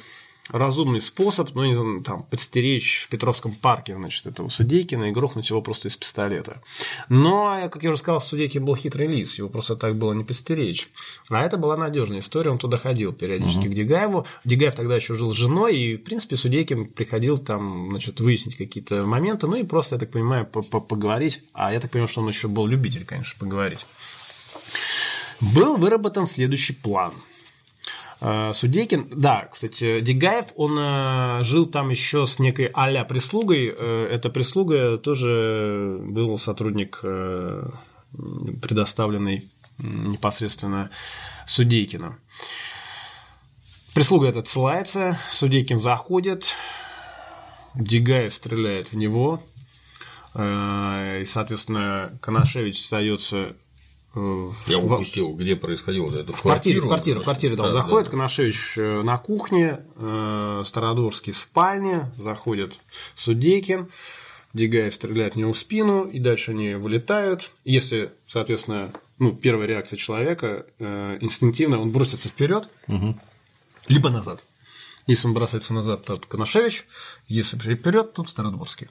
разумный 0.49 1.01
способ, 1.01 1.53
ну, 1.53 1.65
не 1.65 1.73
знаю, 1.73 2.01
там, 2.01 2.23
подстеречь 2.23 3.01
в 3.03 3.09
Петровском 3.09 3.53
парке, 3.53 3.95
значит, 3.95 4.25
этого 4.25 4.49
Судейкина 4.49 5.05
и 5.05 5.11
грохнуть 5.11 5.49
его 5.49 5.61
просто 5.61 5.87
из 5.87 5.97
пистолета. 5.97 6.61
Но, 7.09 7.69
как 7.71 7.83
я 7.83 7.89
уже 7.89 7.99
сказал, 7.99 8.21
Судейкин 8.21 8.63
был 8.63 8.75
хитрый 8.75 9.07
лис, 9.07 9.37
его 9.37 9.49
просто 9.49 9.75
так 9.75 9.95
было 9.95 10.13
не 10.13 10.23
подстеречь. 10.23 10.89
А 11.29 11.43
это 11.43 11.57
была 11.57 11.77
надежная 11.77 12.19
история, 12.19 12.51
он 12.51 12.57
туда 12.57 12.77
ходил 12.77 13.13
периодически 13.13 13.67
угу. 13.67 13.71
к 13.71 13.73
Дегаеву. 13.73 14.27
Дегаев 14.45 14.75
тогда 14.75 14.95
еще 14.95 15.13
жил 15.15 15.33
с 15.33 15.37
женой, 15.37 15.77
и, 15.77 15.95
в 15.95 16.03
принципе, 16.03 16.35
Судейкин 16.35 16.87
приходил 16.87 17.37
там, 17.37 17.89
значит, 17.89 18.19
выяснить 18.19 18.55
какие-то 18.55 19.05
моменты, 19.05 19.47
ну 19.47 19.55
и 19.55 19.63
просто, 19.63 19.95
я 19.95 19.99
так 19.99 20.11
понимаю, 20.11 20.45
поговорить. 20.45 21.41
А 21.53 21.73
я 21.73 21.79
так 21.79 21.91
понимаю, 21.91 22.07
что 22.07 22.21
он 22.21 22.27
еще 22.27 22.47
был 22.47 22.67
любитель, 22.67 23.05
конечно, 23.05 23.35
поговорить. 23.39 23.85
Был 25.39 25.77
выработан 25.77 26.25
следующий 26.25 26.73
план– 26.73 27.13
Судейкин, 28.19 29.09
да, 29.11 29.47
кстати, 29.51 30.01
Дегаев, 30.01 30.47
он 30.55 30.75
э, 30.79 31.43
жил 31.43 31.67
там 31.67 31.89
еще 31.89 32.25
с 32.25 32.39
некой 32.39 32.71
а 32.73 33.03
прислугой. 33.03 33.75
Э, 33.77 34.07
эта 34.11 34.31
прислуга 34.31 34.97
тоже 34.97 35.99
был 36.01 36.37
сотрудник, 36.39 36.99
предоставленный 38.61 39.51
непосредственно 39.77 40.89
Судейкиным. 41.45 42.19
Прислуга 43.93 44.29
эта 44.29 44.39
отсылается, 44.39 45.19
Судейкин 45.29 45.79
заходит, 45.79 46.55
Дегаев 47.75 48.33
стреляет 48.33 48.91
в 48.91 48.97
него, 48.97 49.43
и, 50.35 51.23
соответственно, 51.25 52.17
Коношевич 52.21 52.81
остается 52.81 53.55
я 54.67 54.79
упустил, 54.79 55.33
где 55.33 55.55
происходило 55.55 56.13
это? 56.13 56.31
В, 56.33 56.37
в 56.37 56.41
квартире, 56.41 56.81
в 56.81 56.87
квартире, 56.87 57.19
в 57.19 57.23
квартире 57.23 57.55
там 57.55 57.67
да, 57.67 57.73
заходит 57.73 58.05
да. 58.05 58.11
Коношевич 58.11 58.77
э, 58.77 59.01
на 59.01 59.17
кухне, 59.17 59.81
э, 59.95 60.63
Стародорский 60.65 61.33
в 61.33 61.37
спальне, 61.37 62.11
заходит 62.17 62.79
Судейкин, 63.15 63.89
Дегаев 64.53 64.93
стреляет 64.93 65.35
в 65.35 65.37
него 65.37 65.53
в 65.53 65.57
спину, 65.57 66.05
и 66.05 66.19
дальше 66.19 66.51
они 66.51 66.75
вылетают. 66.75 67.51
Если, 67.63 68.11
соответственно, 68.27 68.91
ну, 69.19 69.33
первая 69.33 69.67
реакция 69.67 69.97
человека 69.97 70.65
э, 70.79 71.17
инстинктивно, 71.21 71.79
он 71.79 71.91
бросится 71.91 72.29
вперед, 72.29 72.69
угу. 72.87 73.17
либо 73.87 74.09
назад. 74.09 74.43
Если 75.05 75.27
он 75.27 75.33
бросается 75.33 75.73
назад, 75.73 76.03
то 76.05 76.17
Коношевич, 76.17 76.85
если 77.27 77.57
вперед, 77.57 78.13
то 78.13 78.25
Стародворский. 78.25 78.89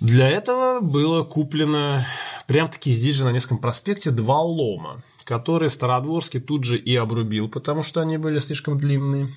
Для 0.00 0.28
этого 0.28 0.80
было 0.80 1.24
куплено 1.24 2.04
прям-таки 2.46 2.92
здесь 2.92 3.16
же 3.16 3.24
на 3.24 3.32
Невском 3.32 3.58
проспекте 3.58 4.10
два 4.10 4.40
лома, 4.40 5.02
которые 5.24 5.70
Стародворский 5.70 6.40
тут 6.40 6.64
же 6.64 6.78
и 6.78 6.94
обрубил, 6.96 7.48
потому 7.48 7.82
что 7.82 8.00
они 8.00 8.18
были 8.18 8.38
слишком 8.38 8.76
длинные. 8.76 9.34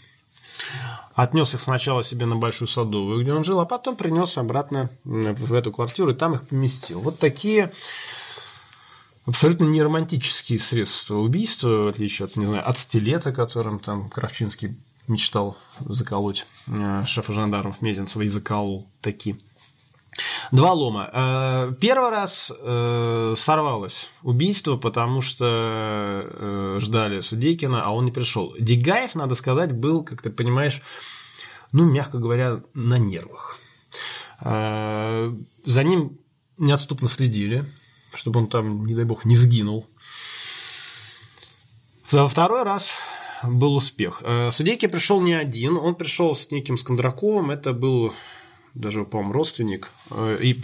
Отнес 1.16 1.54
их 1.56 1.62
сначала 1.62 2.04
себе 2.04 2.26
на 2.26 2.36
Большую 2.36 2.68
Садовую, 2.68 3.22
где 3.22 3.34
он 3.34 3.44
жил, 3.44 3.60
а 3.60 3.66
потом 3.66 3.96
принес 3.96 4.38
обратно 4.38 4.90
в 5.04 5.54
эту 5.54 5.72
квартиру 5.72 6.12
и 6.12 6.16
там 6.16 6.34
их 6.34 6.48
поместил. 6.48 7.00
Вот 7.00 7.20
такие 7.20 7.72
абсолютно 9.26 9.66
не 9.66 9.82
романтические 9.82 10.60
средства 10.60 11.16
убийства, 11.16 11.84
в 11.84 11.88
отличие 11.88 12.26
от, 12.26 12.36
не 12.36 12.46
знаю, 12.46 12.68
от 12.68 12.78
стилета, 12.78 13.32
которым 13.32 13.80
там 13.80 14.10
Кравчинский 14.10 14.78
мечтал 15.08 15.58
заколоть 15.80 16.46
э, 16.68 17.04
шефа 17.06 17.34
жандармов 17.34 17.82
Мезенцева 17.82 18.24
и 18.24 18.28
заколол 18.28 18.88
такие. 19.02 19.38
Два 20.52 20.74
лома. 20.74 21.10
Э, 21.12 21.74
первый 21.80 22.10
раз 22.10 22.52
э, 22.58 23.34
сорвалось 23.36 24.10
убийство, 24.24 24.78
потому 24.78 25.22
что 25.22 25.46
э, 25.46 26.78
ждали 26.80 27.22
Судейкина, 27.22 27.84
а 27.84 27.92
он 27.92 28.06
не 28.06 28.12
пришел. 28.12 28.56
Дегаев, 28.60 29.16
надо 29.16 29.36
сказать, 29.36 29.72
был, 29.72 30.04
как 30.04 30.22
ты 30.22 30.30
понимаешь, 30.30 30.82
ну, 31.72 31.86
мягко 31.86 32.18
говоря, 32.18 32.62
на 32.74 32.98
нервах. 32.98 33.58
За 34.40 35.84
ним 35.84 36.20
неотступно 36.58 37.08
следили, 37.08 37.66
чтобы 38.14 38.40
он 38.42 38.48
там, 38.48 38.86
не 38.86 38.94
дай 38.94 39.04
бог, 39.04 39.26
не 39.26 39.36
сгинул. 39.36 39.88
Второй 42.04 42.64
раз 42.64 42.98
был 43.44 43.74
успех. 43.74 44.22
Судейки 44.52 44.88
пришел 44.88 45.22
не 45.22 45.34
один, 45.34 45.76
он 45.76 45.96
пришел 45.96 46.36
с 46.36 46.52
неким 46.52 46.78
Скандраковым, 46.78 47.50
это 47.50 47.74
был 47.74 48.14
даже, 48.78 49.04
по-моему, 49.06 49.34
родственник, 49.34 49.92
э, 50.12 50.38
и, 50.42 50.62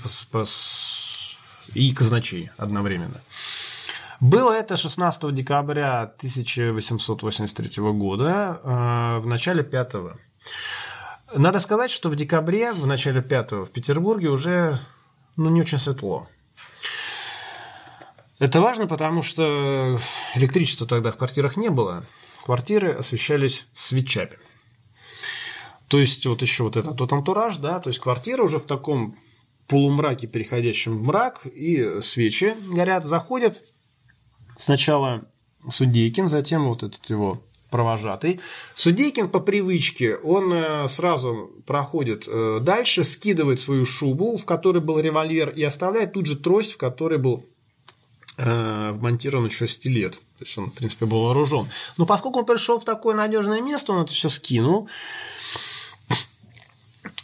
и 1.74 1.94
казначей 1.94 2.52
одновременно. 2.58 3.22
Было 4.20 4.54
это 4.54 4.78
16 4.78 5.34
декабря 5.34 6.04
1883 6.04 7.84
года, 7.92 8.62
э, 8.64 9.20
в 9.20 9.26
начале 9.26 9.64
пятого. 9.64 10.18
Надо 11.36 11.60
сказать, 11.60 11.92
что 11.92 12.10
в 12.10 12.16
декабре, 12.16 12.72
в 12.74 12.86
начале 12.86 13.22
пятого 13.22 13.66
в 13.66 13.72
Петербурге 13.72 14.30
уже 14.30 14.78
ну, 15.36 15.50
не 15.50 15.62
очень 15.62 15.80
светло. 15.80 16.28
Это 18.40 18.62
важно, 18.62 18.88
потому 18.88 19.22
что 19.22 20.00
электричества 20.36 20.86
тогда 20.86 21.12
в 21.12 21.18
квартирах 21.18 21.58
не 21.58 21.70
было. 21.70 22.06
Квартиры 22.46 22.92
освещались 22.92 23.68
свечами. 23.74 24.38
То 25.88 26.00
есть 26.00 26.26
вот 26.26 26.42
еще 26.42 26.64
вот 26.64 26.78
этот 26.78 27.00
вот 27.00 27.14
антураж, 27.14 27.58
да, 27.58 27.80
то 27.80 27.90
есть 27.90 28.00
квартира 28.00 28.44
уже 28.44 28.58
в 28.58 28.66
таком 28.66 29.16
полумраке, 29.68 30.28
переходящем 30.28 30.98
в 30.98 31.04
мрак, 31.04 31.46
и 31.46 32.02
свечи 32.02 32.56
горят, 32.68 33.06
заходят 33.06 33.62
сначала 34.58 35.26
Судейкин, 35.70 36.30
затем 36.30 36.68
вот 36.68 36.84
этот 36.84 37.10
его 37.10 37.42
провожатый. 37.70 38.40
Судейкин 38.76 39.30
по 39.30 39.40
привычке, 39.40 40.16
он 40.18 40.54
э, 40.54 40.88
сразу 40.88 41.52
проходит 41.66 42.26
э, 42.28 42.60
дальше, 42.62 43.04
скидывает 43.04 43.60
свою 43.60 43.86
шубу, 43.86 44.38
в 44.38 44.46
которой 44.46 44.78
был 44.78 45.00
револьвер, 45.00 45.50
и 45.50 45.64
оставляет 45.64 46.14
тут 46.14 46.28
же 46.28 46.38
трость, 46.38 46.74
в 46.74 46.78
которой 46.78 47.18
был 47.18 47.46
э, 48.38 48.92
вмонтирован 48.92 49.48
еще 49.48 49.68
стилет. 49.68 50.14
То 50.38 50.46
есть 50.46 50.56
он, 50.56 50.70
в 50.70 50.76
принципе, 50.76 51.08
был 51.08 51.24
вооружен. 51.24 51.68
Но 51.98 52.06
поскольку 52.06 52.40
он 52.40 52.46
пришел 52.46 52.80
в 52.80 52.86
такое 52.86 53.16
надежное 53.16 53.62
место, 53.62 53.94
он 53.94 54.04
это 54.04 54.14
все 54.14 54.30
скинул. 54.30 54.88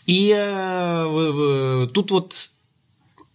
И 0.10 0.34
э, 0.36 1.88
тут 1.94 2.10
вот 2.10 2.50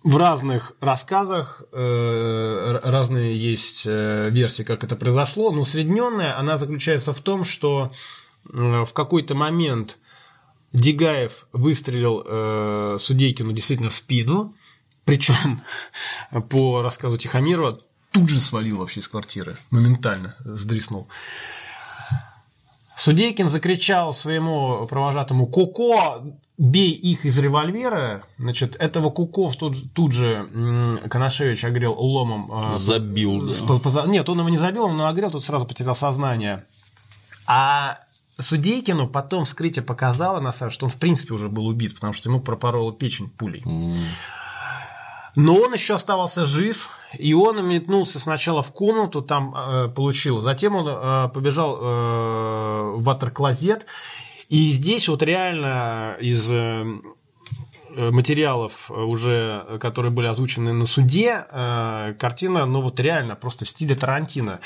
в 0.02 0.16
разных 0.16 0.72
рассказах 0.80 1.62
э, 1.70 2.80
разные 2.82 3.38
есть 3.38 3.84
э, 3.86 4.28
версии, 4.30 4.64
как 4.64 4.82
это 4.82 4.96
произошло, 4.96 5.52
но 5.52 5.60
усредненная 5.60 6.36
она 6.36 6.58
заключается 6.58 7.12
в 7.12 7.20
том, 7.20 7.44
что 7.44 7.92
в 8.42 8.88
какой-то 8.92 9.36
момент 9.36 9.98
Дегаев 10.72 11.46
выстрелил 11.52 12.24
э, 12.26 12.96
Судейкину 12.98 13.52
действительно 13.52 13.90
в 13.90 13.94
спину, 13.94 14.52
причем 15.04 15.62
по 16.50 16.82
рассказу 16.82 17.18
Тихомирова 17.18 17.78
тут 18.10 18.28
же 18.28 18.40
свалил 18.40 18.78
вообще 18.78 18.98
из 18.98 19.06
квартиры, 19.06 19.58
моментально 19.70 20.34
сдриснул. 20.40 21.06
Судейкин 22.96 23.48
закричал 23.48 24.12
своему 24.12 24.88
провожатому 24.88 25.46
«Коко, 25.46 26.24
бей 26.58 26.90
их 26.92 27.26
из 27.26 27.38
револьвера». 27.38 28.24
Значит, 28.38 28.76
этого 28.76 29.10
Куков 29.10 29.56
тут, 29.56 29.92
тут 29.92 30.12
же 30.12 31.00
Коношевич 31.10 31.64
огрел 31.64 31.94
ломом. 31.94 32.50
А, 32.52 32.72
забил, 32.72 33.48
да. 33.48 34.06
Нет, 34.06 34.28
он 34.28 34.38
его 34.38 34.48
не 34.48 34.58
забил, 34.58 34.84
он 34.84 34.94
его 34.94 35.06
огрел, 35.06 35.30
тут 35.30 35.44
сразу 35.44 35.66
потерял 35.66 35.96
сознание. 35.96 36.64
А 37.46 37.98
Судейкину 38.38 39.08
потом 39.08 39.44
вскрытие 39.44 39.84
показало, 39.84 40.40
на 40.40 40.52
самом 40.52 40.70
деле, 40.70 40.74
что 40.74 40.86
он 40.86 40.90
в 40.90 40.96
принципе 40.96 41.34
уже 41.34 41.48
был 41.48 41.66
убит, 41.66 41.94
потому 41.94 42.12
что 42.12 42.28
ему 42.28 42.40
пропорола 42.40 42.92
печень 42.92 43.28
пулей. 43.28 43.62
Mm. 43.64 43.96
Но 45.36 45.56
он 45.56 45.72
еще 45.72 45.94
оставался 45.94 46.44
жив, 46.44 46.90
и 47.18 47.34
он 47.34 47.66
метнулся 47.66 48.20
сначала 48.20 48.62
в 48.62 48.72
комнату, 48.72 49.20
там 49.20 49.54
э, 49.54 49.88
получил, 49.88 50.40
затем 50.40 50.76
он 50.76 50.86
э, 50.88 51.28
побежал 51.30 51.76
э, 51.76 52.92
в 52.96 53.02
ватер-клозет, 53.02 53.86
и 54.48 54.70
здесь 54.70 55.08
вот 55.08 55.22
реально 55.22 56.16
из 56.20 56.50
э, 56.50 56.84
материалов 57.96 58.90
уже, 58.90 59.78
которые 59.80 60.12
были 60.12 60.26
озвучены 60.26 60.72
на 60.72 60.86
суде, 60.86 61.46
э, 61.50 62.14
картина, 62.18 62.66
ну 62.66 62.82
вот 62.82 63.00
реально 63.00 63.36
просто 63.36 63.64
в 63.64 63.68
стиле 63.68 63.94
Тарантино. 63.94 64.60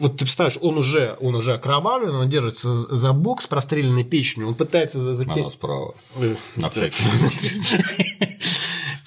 Вот 0.00 0.12
ты 0.12 0.24
представляешь, 0.24 0.58
он 0.60 0.76
уже, 0.76 1.16
он 1.20 1.36
уже 1.36 1.54
окровавлен, 1.54 2.14
он 2.14 2.28
держится 2.28 2.96
за 2.96 3.12
бок 3.12 3.42
с 3.42 3.46
простреленной 3.46 4.02
печенью, 4.04 4.48
он 4.48 4.54
пытается... 4.54 5.14
Запе... 5.14 5.40
Она 5.40 5.50
справа. 5.50 5.94
Э, 6.16 6.34
на 6.56 6.70
всякий 6.70 6.96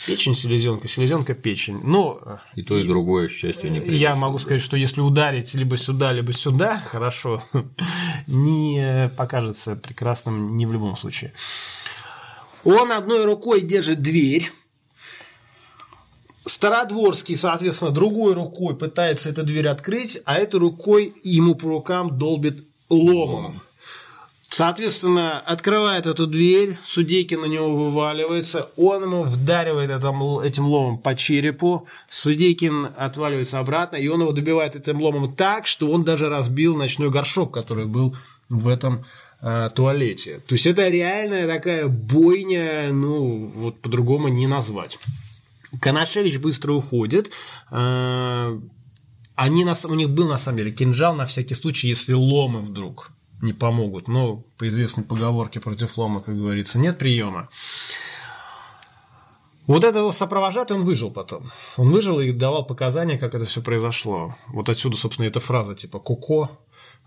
Печень, 0.08 0.34
селезенка, 0.36 0.88
селезенка, 0.88 1.34
печень. 1.34 1.82
Но 1.84 2.20
ну, 2.26 2.40
и 2.56 2.64
то, 2.64 2.78
и 2.78 2.88
другое, 2.88 3.28
к 3.28 3.32
счастью, 3.32 3.72
не 3.72 3.80
Я 3.98 4.16
могу 4.16 4.40
сказать, 4.40 4.62
что 4.62 4.78
если 4.78 5.02
ударить 5.02 5.54
либо 5.54 5.76
сюда, 5.76 6.14
либо 6.14 6.32
сюда, 6.32 6.78
хорошо, 6.86 7.44
не 8.26 9.12
покажется 9.18 9.76
прекрасным 9.76 10.56
ни 10.56 10.66
в 10.66 10.72
любом 10.72 10.96
случае. 10.96 11.34
Он 12.64 12.92
одной 12.92 13.26
рукой 13.26 13.62
держит 13.62 14.02
дверь, 14.02 14.52
Стародворский, 16.46 17.36
соответственно, 17.36 17.92
другой 17.92 18.34
рукой 18.34 18.76
пытается 18.76 19.30
эту 19.30 19.44
дверь 19.44 19.68
открыть, 19.68 20.22
а 20.24 20.36
этой 20.38 20.62
рукой 20.62 21.14
ему 21.24 21.56
по 21.56 21.68
рукам 21.68 22.18
долбит 22.18 22.66
ломом. 22.90 23.62
Соответственно, 24.58 25.40
открывает 25.42 26.08
эту 26.08 26.26
дверь, 26.26 26.80
Судейкин 26.84 27.42
на 27.42 27.46
него 27.46 27.76
вываливается, 27.76 28.72
он 28.76 29.04
ему 29.04 29.22
вдаривает 29.22 29.92
этим, 29.92 30.40
этим 30.40 30.66
ломом 30.66 30.98
по 30.98 31.16
черепу, 31.16 31.86
Судейкин 32.10 32.88
отваливается 32.98 33.60
обратно, 33.60 33.98
и 33.98 34.08
он 34.08 34.22
его 34.22 34.32
добивает 34.32 34.76
этим 34.76 35.00
ломом 35.00 35.36
так, 35.36 35.68
что 35.68 35.92
он 35.92 36.04
даже 36.04 36.28
разбил 36.28 36.76
ночной 36.76 37.12
горшок, 37.12 37.54
который 37.54 37.86
был 37.86 38.16
в 38.50 38.68
этом 38.68 39.06
э, 39.42 39.70
туалете. 39.76 40.42
То 40.48 40.56
есть 40.56 40.66
это 40.66 40.90
реальная 40.90 41.46
такая 41.46 41.88
бойня, 41.88 42.92
ну, 42.92 43.52
вот 43.54 43.80
по-другому 43.80 44.28
не 44.28 44.48
назвать. 44.48 44.98
Канашевич 45.80 46.40
быстро 46.40 46.74
уходит. 46.74 47.30
Э, 47.70 48.60
они, 49.36 49.68
у 49.88 49.94
них 49.94 50.10
был 50.10 50.28
на 50.28 50.40
самом 50.40 50.58
деле 50.58 50.72
кинжал 50.72 51.14
на 51.14 51.28
всякий 51.28 51.54
случай, 51.54 51.90
если 51.90 52.14
ломы 52.14 52.62
вдруг 52.62 53.12
не 53.42 53.54
помогут. 53.54 54.08
Но 54.08 54.44
по 54.58 54.68
известной 54.68 55.04
поговорке 55.04 55.60
против 55.60 55.98
лома, 55.98 56.22
как 56.22 56.38
говорится, 56.38 56.80
нет 56.80 56.98
приема. 56.98 57.50
Вот 59.68 59.84
этого 59.84 60.12
сопровожатый 60.12 60.78
он 60.78 60.86
выжил 60.86 61.12
потом. 61.12 61.52
Он 61.76 61.92
выжил 61.92 62.22
и 62.22 62.32
давал 62.32 62.66
показания, 62.66 63.18
как 63.18 63.36
это 63.36 63.46
все 63.46 63.62
произошло. 63.62 64.36
Вот 64.48 64.70
отсюда, 64.70 64.96
собственно, 64.96 65.28
эта 65.28 65.42
фраза 65.42 65.76
типа 65.76 66.00
«Коко», 66.00 66.58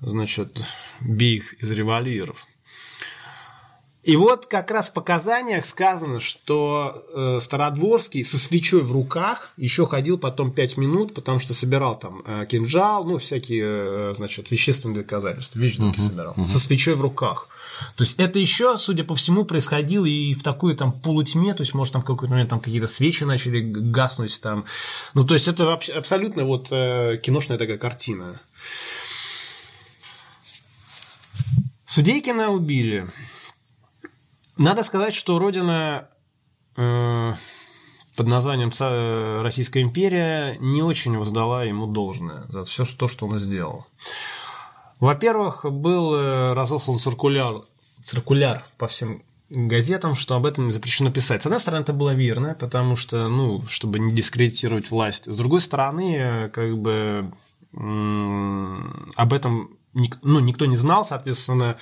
значит, 0.00 0.60
«бей 1.00 1.36
их 1.36 1.54
из 1.54 1.72
револьверов». 1.72 2.46
И 4.02 4.16
вот 4.16 4.46
как 4.46 4.70
раз 4.70 4.88
в 4.88 4.94
показаниях 4.94 5.66
сказано, 5.66 6.20
что 6.20 7.04
э, 7.12 7.38
Стародворский 7.40 8.24
со 8.24 8.38
свечой 8.38 8.80
в 8.80 8.92
руках 8.92 9.52
еще 9.58 9.86
ходил 9.86 10.16
потом 10.16 10.52
5 10.52 10.78
минут, 10.78 11.12
потому 11.12 11.38
что 11.38 11.52
собирал 11.52 11.98
там 11.98 12.22
э, 12.24 12.46
кинжал, 12.48 13.04
ну, 13.04 13.18
всякие, 13.18 13.62
э, 13.66 14.14
значит, 14.16 14.50
вещественные 14.50 15.02
доказательства, 15.02 15.58
вещдоки 15.58 15.98
uh-huh, 15.98 16.08
собирал, 16.08 16.34
uh-huh. 16.34 16.46
со 16.46 16.58
свечой 16.58 16.94
в 16.94 17.02
руках. 17.02 17.48
То 17.96 18.04
есть 18.04 18.18
это 18.18 18.38
еще, 18.38 18.78
судя 18.78 19.04
по 19.04 19.14
всему, 19.14 19.44
происходило 19.44 20.06
и 20.06 20.32
в 20.32 20.42
такой 20.42 20.74
там 20.74 20.92
полутьме, 20.92 21.52
то 21.52 21.62
есть, 21.62 21.74
может, 21.74 21.92
там 21.92 22.00
в 22.00 22.06
какой-то 22.06 22.32
момент 22.32 22.48
там 22.48 22.60
какие-то 22.60 22.86
свечи 22.86 23.24
начали 23.24 23.60
гаснуть 23.60 24.40
там. 24.40 24.64
Ну, 25.12 25.24
то 25.24 25.34
есть 25.34 25.46
это 25.46 25.74
абсолютно 25.74 26.44
вот 26.44 26.68
э, 26.70 27.18
киношная 27.22 27.58
такая 27.58 27.76
картина. 27.76 28.40
Судейкина 31.84 32.48
убили. 32.48 33.10
Надо 34.60 34.82
сказать, 34.82 35.14
что 35.14 35.38
родина 35.38 36.10
э, 36.76 37.32
под 38.14 38.26
названием 38.26 38.70
Российская 39.42 39.80
империя 39.80 40.58
не 40.60 40.82
очень 40.82 41.16
воздала 41.16 41.64
ему 41.64 41.86
должное 41.86 42.44
за 42.50 42.64
все 42.64 42.84
то, 42.84 43.08
что 43.08 43.26
он 43.26 43.38
сделал. 43.38 43.86
Во-первых, 44.98 45.64
был 45.64 46.14
э, 46.14 46.52
разослан 46.52 46.98
циркуляр, 46.98 47.62
циркуляр 48.04 48.66
по 48.76 48.86
всем 48.86 49.22
газетам, 49.48 50.14
что 50.14 50.36
об 50.36 50.44
этом 50.44 50.70
запрещено 50.70 51.10
писать. 51.10 51.42
С 51.42 51.46
одной 51.46 51.60
стороны, 51.60 51.80
это 51.80 51.94
было 51.94 52.10
верно, 52.12 52.54
потому 52.54 52.96
что, 52.96 53.28
ну, 53.28 53.64
чтобы 53.66 53.98
не 53.98 54.12
дискредитировать 54.12 54.90
власть. 54.90 55.24
С 55.24 55.36
другой 55.38 55.62
стороны, 55.62 56.16
э, 56.18 56.48
как 56.50 56.76
бы 56.76 57.32
об 57.72 59.32
этом 59.32 59.78
ну, 59.94 60.40
никто 60.40 60.66
не 60.66 60.76
знал, 60.76 61.04
соответственно, 61.04 61.76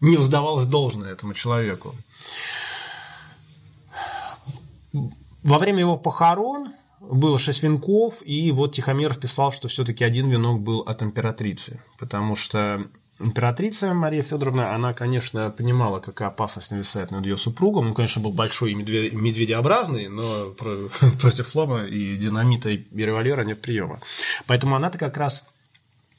не 0.00 0.16
вздавалось 0.16 0.66
должное 0.66 1.12
этому 1.12 1.34
человеку. 1.34 1.94
Во 5.42 5.58
время 5.58 5.80
его 5.80 5.96
похорон 5.96 6.72
было 7.00 7.38
шесть 7.38 7.62
венков, 7.62 8.22
и 8.24 8.50
вот 8.52 8.72
Тихомиров 8.72 9.18
писал, 9.18 9.52
что 9.52 9.68
все-таки 9.68 10.04
один 10.04 10.28
венок 10.28 10.60
был 10.60 10.80
от 10.80 11.02
императрицы, 11.02 11.80
потому 11.98 12.36
что 12.36 12.86
императрица 13.20 13.94
Мария 13.94 14.22
Федоровна, 14.22 14.74
она, 14.74 14.92
конечно, 14.94 15.50
понимала, 15.50 16.00
какая 16.00 16.28
опасность 16.28 16.70
нависает 16.70 17.10
над 17.10 17.24
ее 17.24 17.36
супругом. 17.36 17.88
Он, 17.88 17.94
конечно, 17.94 18.22
был 18.22 18.32
большой 18.32 18.72
и 18.72 18.74
медведеобразный, 18.74 20.08
но 20.08 20.50
против 21.20 21.54
лома 21.54 21.84
и 21.84 22.16
динамита 22.16 22.70
и 22.70 22.84
револьвера 22.94 23.42
нет 23.42 23.60
приема. 23.60 23.98
Поэтому 24.46 24.76
она-то 24.76 24.98
как 24.98 25.16
раз 25.16 25.44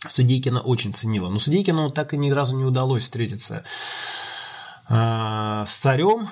Судейкина 0.07 0.61
очень 0.61 0.93
ценила. 0.93 1.29
Но 1.29 1.39
Судейкину 1.39 1.89
так 1.89 2.13
и 2.13 2.17
ни 2.17 2.31
разу 2.31 2.55
не 2.55 2.63
удалось 2.63 3.03
встретиться 3.03 3.65
а, 4.87 5.65
с 5.65 5.75
царем, 5.75 6.29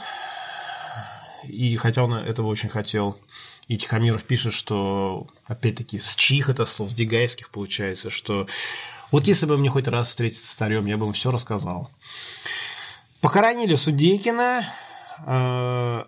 и 1.43 1.76
хотя 1.78 2.03
он 2.03 2.13
этого 2.13 2.47
очень 2.47 2.70
хотел, 2.70 3.18
и 3.68 3.78
Тихомиров 3.78 4.24
пишет, 4.24 4.53
что, 4.53 5.28
опять-таки, 5.45 5.99
с 5.99 6.15
чьих 6.15 6.49
это 6.49 6.65
слов, 6.65 6.89
с 6.89 6.93
Дегаевских 6.93 7.49
получается, 7.49 8.09
что 8.09 8.47
вот 9.11 9.28
если 9.28 9.45
бы 9.45 9.57
мне 9.57 9.70
хоть 9.70 9.88
раз 9.88 10.07
встретиться 10.07 10.47
с 10.47 10.53
царем, 10.53 10.86
я 10.86 10.97
бы 10.97 11.03
ему 11.03 11.13
все 11.13 11.32
рассказал. 11.32 11.89
Похоронили 13.22 13.76
Судейкина. 13.76 14.61
А, 15.26 16.07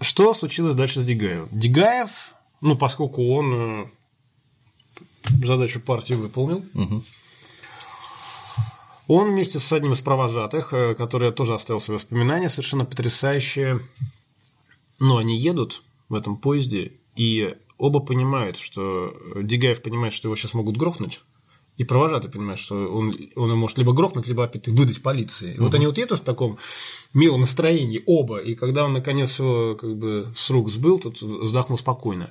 что 0.00 0.34
случилось 0.34 0.74
дальше 0.74 1.00
с 1.00 1.06
Дегаевым? 1.06 1.48
Дегаев, 1.52 2.34
ну, 2.60 2.76
поскольку 2.76 3.34
он 3.34 3.54
э, 3.54 3.86
задачу 5.44 5.80
партии 5.80 6.14
выполнил. 6.14 6.64
Угу. 6.74 7.02
Он 9.08 9.28
вместе 9.28 9.58
с 9.58 9.72
одним 9.72 9.92
из 9.92 10.00
провожатых, 10.00 10.72
э, 10.72 10.94
который 10.94 11.32
тоже 11.32 11.54
оставил 11.54 11.80
свои 11.80 11.96
воспоминания, 11.96 12.48
совершенно 12.48 12.84
потрясающие. 12.84 13.80
Но 15.00 15.16
они 15.16 15.36
едут 15.36 15.82
в 16.08 16.14
этом 16.14 16.36
поезде, 16.36 16.92
и 17.16 17.56
оба 17.76 18.00
понимают, 18.00 18.56
что 18.58 19.16
Дегаев 19.34 19.82
понимает, 19.82 20.12
что 20.12 20.28
его 20.28 20.36
сейчас 20.36 20.54
могут 20.54 20.76
грохнуть, 20.76 21.22
и 21.76 21.84
провожатый 21.84 22.30
понимает, 22.30 22.58
что 22.58 22.76
он, 22.76 23.16
он 23.34 23.56
может 23.56 23.78
либо 23.78 23.92
грохнуть, 23.92 24.26
либо 24.26 24.44
опять 24.44 24.68
выдать 24.68 25.02
полиции. 25.02 25.54
угу. 25.54 25.64
вот 25.64 25.74
они 25.74 25.86
вот 25.86 25.98
едут 25.98 26.18
в 26.18 26.22
таком 26.22 26.58
милом 27.14 27.40
настроении 27.40 28.02
оба, 28.06 28.38
и 28.38 28.54
когда 28.54 28.84
он 28.84 28.92
наконец 28.92 29.38
его 29.40 29.74
как 29.74 29.96
бы 29.96 30.28
с 30.36 30.50
рук 30.50 30.70
сбыл, 30.70 30.98
тот 30.98 31.20
вздохнул 31.20 31.78
спокойно. 31.78 32.30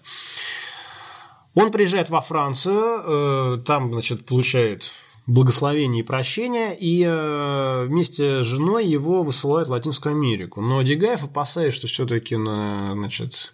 Он 1.60 1.72
приезжает 1.72 2.10
во 2.10 2.22
Францию, 2.22 3.56
э, 3.56 3.58
там, 3.66 3.92
значит, 3.92 4.26
получает 4.26 4.92
благословение 5.28 6.04
и 6.04 6.06
прощение, 6.06 6.76
и 6.78 7.04
э, 7.06 7.86
вместе 7.86 8.44
с 8.44 8.46
женой 8.46 8.88
его 8.88 9.24
высылают 9.24 9.68
в 9.68 9.72
Латинскую 9.72 10.16
Америку. 10.16 10.62
Но 10.62 10.82
Дегаев, 10.82 11.24
опасаясь, 11.24 11.74
что 11.74 11.88
все-таки 11.88 12.38
на 12.38 12.94
значит, 12.94 13.54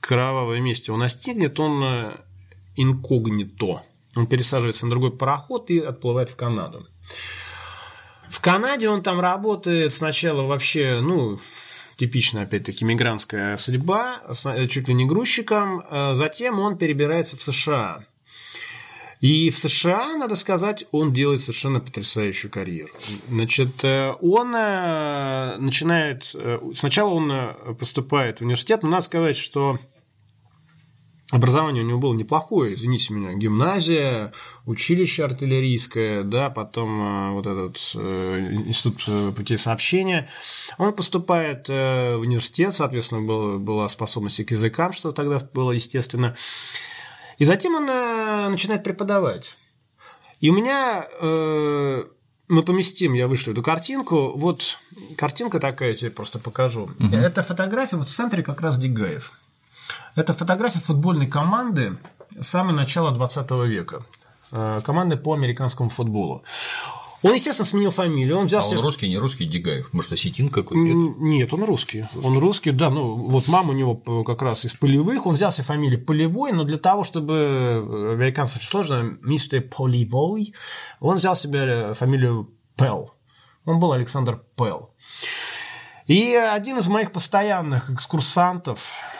кровавое 0.00 0.60
месте 0.60 0.92
он 0.92 1.00
настигнет, 1.00 1.58
он 1.58 1.82
э, 1.82 2.16
инкогнито. 2.76 3.82
Он 4.14 4.26
пересаживается 4.28 4.86
на 4.86 4.90
другой 4.90 5.10
пароход 5.10 5.68
и 5.70 5.80
отплывает 5.80 6.30
в 6.30 6.36
Канаду. 6.36 6.86
В 8.30 8.40
Канаде 8.40 8.88
он 8.88 9.02
там 9.02 9.20
работает 9.20 9.92
сначала 9.92 10.42
вообще, 10.42 11.00
ну, 11.02 11.40
типичная, 12.02 12.42
опять-таки, 12.42 12.84
мигрантская 12.84 13.56
судьба, 13.56 14.22
чуть 14.68 14.88
ли 14.88 14.94
не 14.94 15.04
грузчиком. 15.04 15.84
Э, 15.88 16.14
затем 16.14 16.58
он 16.58 16.76
перебирается 16.76 17.36
в 17.36 17.42
США. 17.42 18.04
И 19.20 19.50
в 19.50 19.56
США, 19.56 20.16
надо 20.16 20.34
сказать, 20.34 20.84
он 20.90 21.12
делает 21.12 21.42
совершенно 21.42 21.78
потрясающую 21.78 22.50
карьеру. 22.50 22.90
Значит, 23.28 23.84
э, 23.84 24.14
он 24.20 24.52
э, 24.56 25.58
начинает... 25.58 26.34
Сначала 26.74 27.10
он 27.10 27.32
поступает 27.78 28.40
в 28.40 28.42
университет, 28.42 28.82
но 28.82 28.88
надо 28.88 29.04
сказать, 29.04 29.36
что 29.36 29.78
Образование 31.32 31.82
у 31.82 31.86
него 31.86 31.98
было 31.98 32.12
неплохое, 32.12 32.74
извините 32.74 33.14
меня, 33.14 33.32
гимназия, 33.32 34.34
училище 34.66 35.24
артиллерийское, 35.24 36.24
да, 36.24 36.50
потом 36.50 37.02
э, 37.02 37.32
вот 37.32 37.46
этот 37.46 37.78
э, 37.94 38.50
институт 38.66 39.02
э, 39.06 39.32
путей 39.34 39.56
сообщения. 39.56 40.28
Он 40.76 40.92
поступает 40.92 41.68
в 41.68 42.18
университет, 42.18 42.74
соответственно, 42.74 43.22
был, 43.22 43.58
была 43.58 43.88
способность 43.88 44.44
к 44.44 44.50
языкам, 44.50 44.92
что 44.92 45.12
тогда 45.12 45.38
было 45.54 45.72
естественно. 45.72 46.36
И 47.38 47.44
затем 47.44 47.76
он 47.76 47.86
начинает 47.86 48.84
преподавать. 48.84 49.56
И 50.40 50.50
у 50.50 50.54
меня 50.54 51.06
мы 52.48 52.62
поместим, 52.62 53.14
я 53.14 53.26
вышлю 53.26 53.54
эту 53.54 53.62
картинку. 53.62 54.32
Вот 54.36 54.78
картинка 55.16 55.60
такая, 55.60 55.90
я 55.90 55.94
тебе 55.94 56.10
просто 56.10 56.38
покажу. 56.38 56.90
Угу. 56.98 57.16
Это 57.16 57.42
фотография, 57.42 57.96
вот 57.96 58.08
в 58.08 58.14
центре 58.14 58.42
как 58.42 58.60
раз 58.60 58.78
Дигаев. 58.78 59.32
Это 60.14 60.34
фотография 60.34 60.80
футбольной 60.80 61.26
команды 61.26 61.96
с 62.38 62.48
самого 62.48 62.74
начала 62.74 63.10
20 63.10 63.50
века. 63.66 64.04
Э, 64.52 64.80
команды 64.84 65.16
по 65.16 65.32
американскому 65.32 65.88
футболу. 65.88 66.42
Он, 67.22 67.34
естественно, 67.34 67.66
сменил 67.66 67.90
фамилию. 67.90 68.36
Он 68.36 68.46
взял 68.46 68.62
а 68.62 68.64
он 68.64 68.70
себе... 68.70 68.80
русский, 68.80 69.08
не 69.08 69.16
русский 69.16 69.44
Дегаев? 69.46 69.92
Может, 69.92 70.12
осетин 70.12 70.48
какой-то? 70.48 70.74
Нет, 70.74 71.52
он 71.52 71.64
русский. 71.64 72.02
русский. 72.12 72.28
Он 72.28 72.38
русский, 72.38 72.70
да. 72.72 72.90
Ну, 72.90 73.28
вот 73.28 73.46
мама 73.48 73.70
у 73.70 73.72
него 73.72 73.94
как 74.24 74.42
раз 74.42 74.64
из 74.64 74.74
полевых. 74.74 75.24
Он 75.26 75.34
взял 75.34 75.52
себе 75.52 75.64
фамилию 75.64 76.04
Полевой, 76.04 76.52
но 76.52 76.64
для 76.64 76.78
того, 76.78 77.04
чтобы 77.04 77.34
э, 77.34 78.12
американцам 78.14 78.58
очень 78.58 78.68
сложно, 78.68 79.18
мистер 79.22 79.62
Полевой, 79.62 80.52
он 81.00 81.18
взял 81.18 81.36
себе 81.36 81.94
фамилию 81.94 82.50
Пел. 82.76 83.14
Он 83.64 83.78
был 83.78 83.92
Александр 83.92 84.42
Пел. 84.56 84.90
И 86.08 86.34
один 86.34 86.78
из 86.78 86.88
моих 86.88 87.12
постоянных 87.12 87.88
экскурсантов 87.88 88.90
э, 88.90 89.11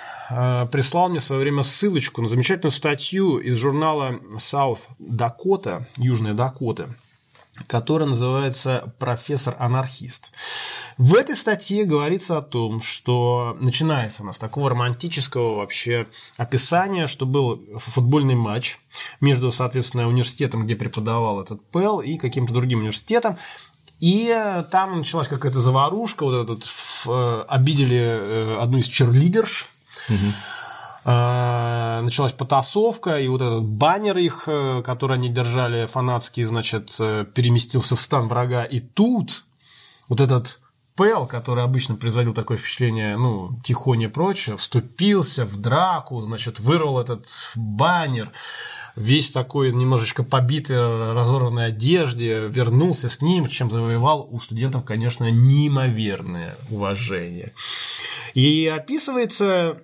прислал 0.70 1.08
мне 1.08 1.18
в 1.18 1.22
свое 1.22 1.42
время 1.42 1.62
ссылочку 1.62 2.22
на 2.22 2.28
замечательную 2.28 2.72
статью 2.72 3.38
из 3.38 3.56
журнала 3.56 4.20
South 4.36 4.80
Dakota, 4.98 5.84
Южная 5.96 6.34
Дакота, 6.34 6.94
которая 7.66 8.08
называется 8.08 8.94
«Профессор-анархист». 8.98 10.32
В 10.98 11.14
этой 11.14 11.34
статье 11.34 11.84
говорится 11.84 12.38
о 12.38 12.42
том, 12.42 12.80
что 12.80 13.56
начинается 13.60 14.22
она 14.22 14.32
с 14.32 14.38
такого 14.38 14.70
романтического 14.70 15.56
вообще 15.56 16.06
описания, 16.36 17.06
что 17.06 17.26
был 17.26 17.62
футбольный 17.78 18.34
матч 18.34 18.78
между, 19.20 19.52
соответственно, 19.52 20.08
университетом, 20.08 20.64
где 20.64 20.76
преподавал 20.76 21.42
этот 21.42 21.64
Пэл, 21.70 22.00
и 22.00 22.16
каким-то 22.16 22.52
другим 22.54 22.80
университетом, 22.80 23.36
и 24.00 24.34
там 24.70 24.98
началась 24.98 25.28
какая-то 25.28 25.60
заварушка, 25.60 26.24
вот 26.24 26.50
этот, 26.50 26.64
э, 27.06 27.44
обидели 27.48 27.98
э, 27.98 28.58
одну 28.60 28.78
из 28.78 28.88
черлидерш, 28.88 29.68
Э, 31.04 32.00
началась 32.02 32.32
потасовка, 32.32 33.18
и 33.18 33.26
вот 33.26 33.42
этот 33.42 33.64
баннер 33.64 34.18
их, 34.18 34.44
э, 34.46 34.82
который 34.84 35.16
они 35.16 35.28
держали, 35.28 35.86
фанатский, 35.86 36.44
значит, 36.44 36.94
э, 37.00 37.26
переместился 37.34 37.96
в 37.96 38.00
стан 38.00 38.28
врага. 38.28 38.62
И 38.62 38.78
тут 38.78 39.44
вот 40.08 40.20
этот 40.20 40.60
Пэл, 40.94 41.26
который 41.26 41.64
обычно 41.64 41.96
производил 41.96 42.34
такое 42.34 42.58
впечатление, 42.58 43.16
ну, 43.16 43.58
тихоне 43.64 44.06
и 44.06 44.08
прочее, 44.08 44.58
вступился 44.58 45.46
в 45.46 45.56
драку, 45.56 46.20
значит, 46.20 46.60
вырвал 46.60 47.00
этот 47.00 47.26
баннер, 47.56 48.30
весь 48.94 49.32
такой 49.32 49.72
немножечко 49.72 50.22
побитый, 50.22 50.76
разорванной 51.14 51.68
одежде, 51.68 52.46
вернулся 52.46 53.08
с 53.08 53.22
ним, 53.22 53.48
чем 53.48 53.70
завоевал 53.70 54.28
у 54.30 54.38
студентов, 54.38 54.84
конечно, 54.84 55.30
неимоверное 55.30 56.54
уважение. 56.68 57.54
И 58.34 58.66
описывается 58.66 59.78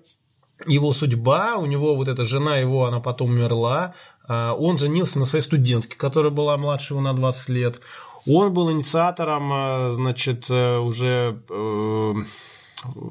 его 0.67 0.93
судьба, 0.93 1.57
у 1.57 1.67
него 1.67 1.95
вот 1.95 2.09
эта 2.09 2.25
жена 2.25 2.57
его, 2.57 2.87
она 2.87 3.01
потом 3.01 3.31
умерла, 3.31 3.95
а, 4.27 4.55
он 4.55 4.79
женился 4.79 5.19
на 5.19 5.25
своей 5.25 5.43
студентке, 5.43 5.97
которая 5.97 6.31
была 6.31 6.57
младше 6.57 6.95
его 6.95 7.01
на 7.01 7.15
20 7.15 7.49
лет. 7.49 7.81
Он 8.27 8.53
был 8.53 8.71
инициатором, 8.71 9.51
а, 9.53 9.91
значит, 9.93 10.51
э, 10.51 10.79
уже 10.79 11.41
э, 11.49 12.15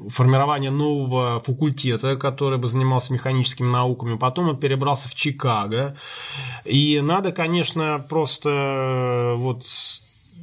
формирования 0.08 0.70
нового 0.70 1.40
факультета, 1.40 2.16
который 2.16 2.58
бы 2.58 2.68
занимался 2.68 3.12
механическими 3.12 3.70
науками. 3.70 4.16
Потом 4.16 4.50
он 4.50 4.58
перебрался 4.58 5.08
в 5.08 5.14
Чикаго. 5.14 5.96
И 6.64 7.00
надо, 7.00 7.32
конечно, 7.32 8.04
просто 8.08 8.50
э, 8.50 9.34
вот 9.36 9.64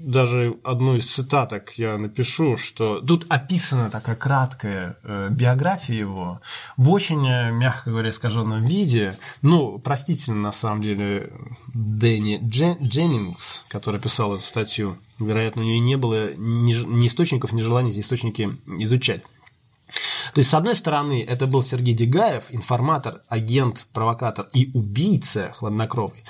даже 0.02 0.58
одну 0.64 0.96
из 0.96 1.12
цитаток 1.12 1.74
я 1.78 1.98
напишу, 1.98 2.58
что 2.58 3.02
тут 3.02 3.26
описана 3.30 3.90
такая 3.90 4.16
краткая 4.16 4.98
э, 5.04 5.30
биография 5.32 5.98
его 5.98 6.42
в 6.78 6.90
очень, 6.92 7.28
э, 7.28 7.52
мягко 7.52 7.90
говоря, 7.90 8.10
искаженном 8.10 8.64
виде. 8.66 9.18
Ну, 9.42 9.80
простительно, 9.80 10.38
на 10.38 10.52
самом 10.52 10.82
деле, 10.82 11.32
Дэнни 11.74 12.40
Джен, 12.44 12.78
Дженнингс, 12.82 13.66
который 13.68 14.00
писал 14.00 14.36
эту 14.36 14.44
статью, 14.44 14.98
вероятно, 15.20 15.62
у 15.62 15.66
нее 15.66 15.80
не 15.80 15.98
было 15.98 16.34
ни, 16.36 16.74
ни 16.74 17.08
источников, 17.08 17.52
ни 17.52 17.62
желания 17.62 17.92
эти 17.92 18.00
источники 18.00 18.58
изучать. 18.80 19.24
То 20.34 20.40
есть, 20.40 20.50
с 20.50 20.54
одной 20.54 20.76
стороны, 20.76 21.24
это 21.24 21.48
был 21.48 21.64
Сергей 21.64 21.94
Дегаев, 21.94 22.46
информатор, 22.50 23.22
агент, 23.30 23.88
провокатор 23.94 24.48
и 24.54 24.70
убийца 24.74 25.52
хладнокровный. 25.54 26.24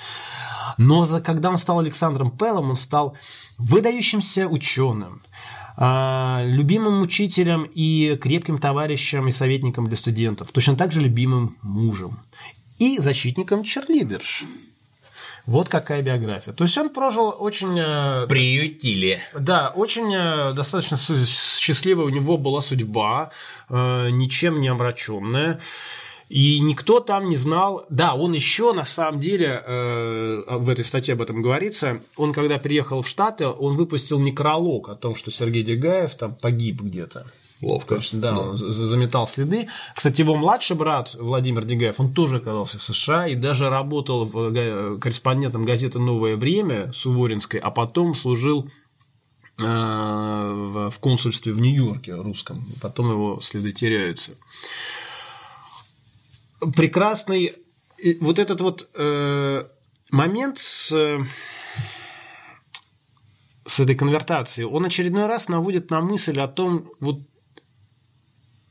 Но 0.76 1.06
когда 1.20 1.50
он 1.50 1.58
стал 1.58 1.78
Александром 1.80 2.30
Пеллом, 2.30 2.70
он 2.70 2.76
стал 2.76 3.16
выдающимся 3.58 4.46
ученым, 4.46 5.22
а, 5.76 6.42
любимым 6.44 7.02
учителем 7.02 7.68
и 7.74 8.16
крепким 8.16 8.58
товарищем 8.58 9.28
и 9.28 9.30
советником 9.30 9.86
для 9.86 9.96
студентов, 9.96 10.50
точно 10.52 10.76
так 10.76 10.92
же 10.92 11.00
любимым 11.00 11.56
мужем 11.62 12.18
и 12.78 12.98
защитником 12.98 13.64
черлидерш. 13.64 14.44
Вот 15.46 15.68
какая 15.68 16.02
биография. 16.02 16.52
То 16.52 16.64
есть 16.64 16.76
он 16.76 16.90
прожил 16.90 17.34
очень... 17.38 17.78
Э, 17.78 18.26
Приютили. 18.26 19.20
Да, 19.32 19.68
очень 19.68 20.12
э, 20.12 20.52
достаточно 20.54 20.96
счастливая 20.96 22.06
у 22.06 22.08
него 22.08 22.36
была 22.36 22.60
судьба, 22.60 23.30
э, 23.68 24.10
ничем 24.10 24.60
не 24.60 24.66
омраченная. 24.66 25.60
И 26.28 26.58
никто 26.60 27.00
там 27.00 27.28
не 27.28 27.36
знал. 27.36 27.86
Да, 27.88 28.14
он 28.14 28.32
еще 28.32 28.72
на 28.72 28.84
самом 28.84 29.20
деле, 29.20 29.62
э, 29.64 30.42
в 30.48 30.68
этой 30.68 30.84
статье 30.84 31.14
об 31.14 31.22
этом 31.22 31.40
говорится, 31.40 32.00
он 32.16 32.32
когда 32.32 32.58
приехал 32.58 33.02
в 33.02 33.08
Штаты, 33.08 33.46
он 33.46 33.76
выпустил 33.76 34.18
некролог 34.18 34.88
о 34.88 34.96
том, 34.96 35.14
что 35.14 35.30
Сергей 35.30 35.62
Дегаев 35.62 36.14
там 36.16 36.34
погиб 36.34 36.82
где-то. 36.82 37.26
Ловко. 37.62 37.94
Есть, 37.94 38.20
да, 38.20 38.32
да, 38.32 38.40
он 38.40 38.56
заметал 38.56 39.26
следы. 39.26 39.68
Кстати, 39.94 40.20
его 40.20 40.36
младший 40.36 40.76
брат 40.76 41.14
Владимир 41.14 41.64
Дегаев, 41.64 41.98
он 42.00 42.12
тоже 42.12 42.36
оказался 42.36 42.78
в 42.78 42.82
США 42.82 43.28
и 43.28 43.34
даже 43.34 43.70
работал 43.70 44.26
в 44.26 44.98
корреспондентом 44.98 45.64
газеты 45.64 45.98
«Новое 45.98 46.36
время» 46.36 46.92
Суворинской, 46.92 47.58
а 47.60 47.70
потом 47.70 48.14
служил 48.14 48.68
э, 49.58 49.62
в 49.64 50.98
консульстве 51.00 51.52
в 51.52 51.60
Нью-Йорке 51.60 52.16
русском. 52.16 52.66
Потом 52.82 53.10
его 53.10 53.40
следы 53.40 53.72
теряются 53.72 54.32
прекрасный 56.74 57.52
вот 58.20 58.38
этот 58.38 58.60
вот 58.60 58.88
э, 58.94 59.64
момент 60.10 60.58
с, 60.58 60.92
с 63.64 63.80
этой 63.80 63.94
конвертацией, 63.94 64.66
он 64.66 64.84
очередной 64.84 65.26
раз 65.26 65.48
наводит 65.48 65.90
на 65.90 66.00
мысль 66.00 66.40
о 66.40 66.48
том, 66.48 66.90
вот 67.00 67.20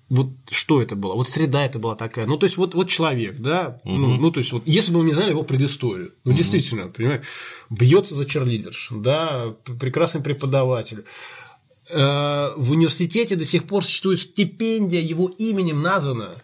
вот 0.08 0.30
что 0.52 0.84
это 0.84 0.96
было, 0.96 1.16
вот 1.16 1.30
среда 1.30 1.66
это 1.66 1.80
была 1.80 1.96
такая, 1.96 2.28
ну 2.28 2.38
то 2.38 2.46
есть 2.46 2.58
вот, 2.58 2.76
вот 2.76 2.90
человек, 2.90 3.40
да, 3.40 3.82
угу. 3.84 3.98
ну, 3.98 4.18
ну 4.18 4.32
то 4.32 4.40
есть 4.40 4.52
вот 4.52 4.62
если 4.66 4.92
бы 4.92 5.00
мы 5.00 5.06
не 5.06 5.14
знали 5.14 5.32
его 5.32 5.42
предысторию, 5.42 6.14
ну 6.24 6.32
угу. 6.32 6.38
действительно, 6.38 6.90
понимаешь, 6.90 7.26
бьется 7.72 8.14
за 8.14 8.26
черлидерш, 8.26 8.90
да, 8.92 9.48
прекрасный 9.80 10.22
преподаватель, 10.22 11.06
э, 11.90 11.96
в 12.56 12.72
университете 12.72 13.36
до 13.36 13.46
сих 13.46 13.64
пор 13.64 13.84
существует 13.84 14.20
стипендия, 14.20 15.02
его 15.02 15.28
именем 15.28 15.82
названа, 15.82 16.36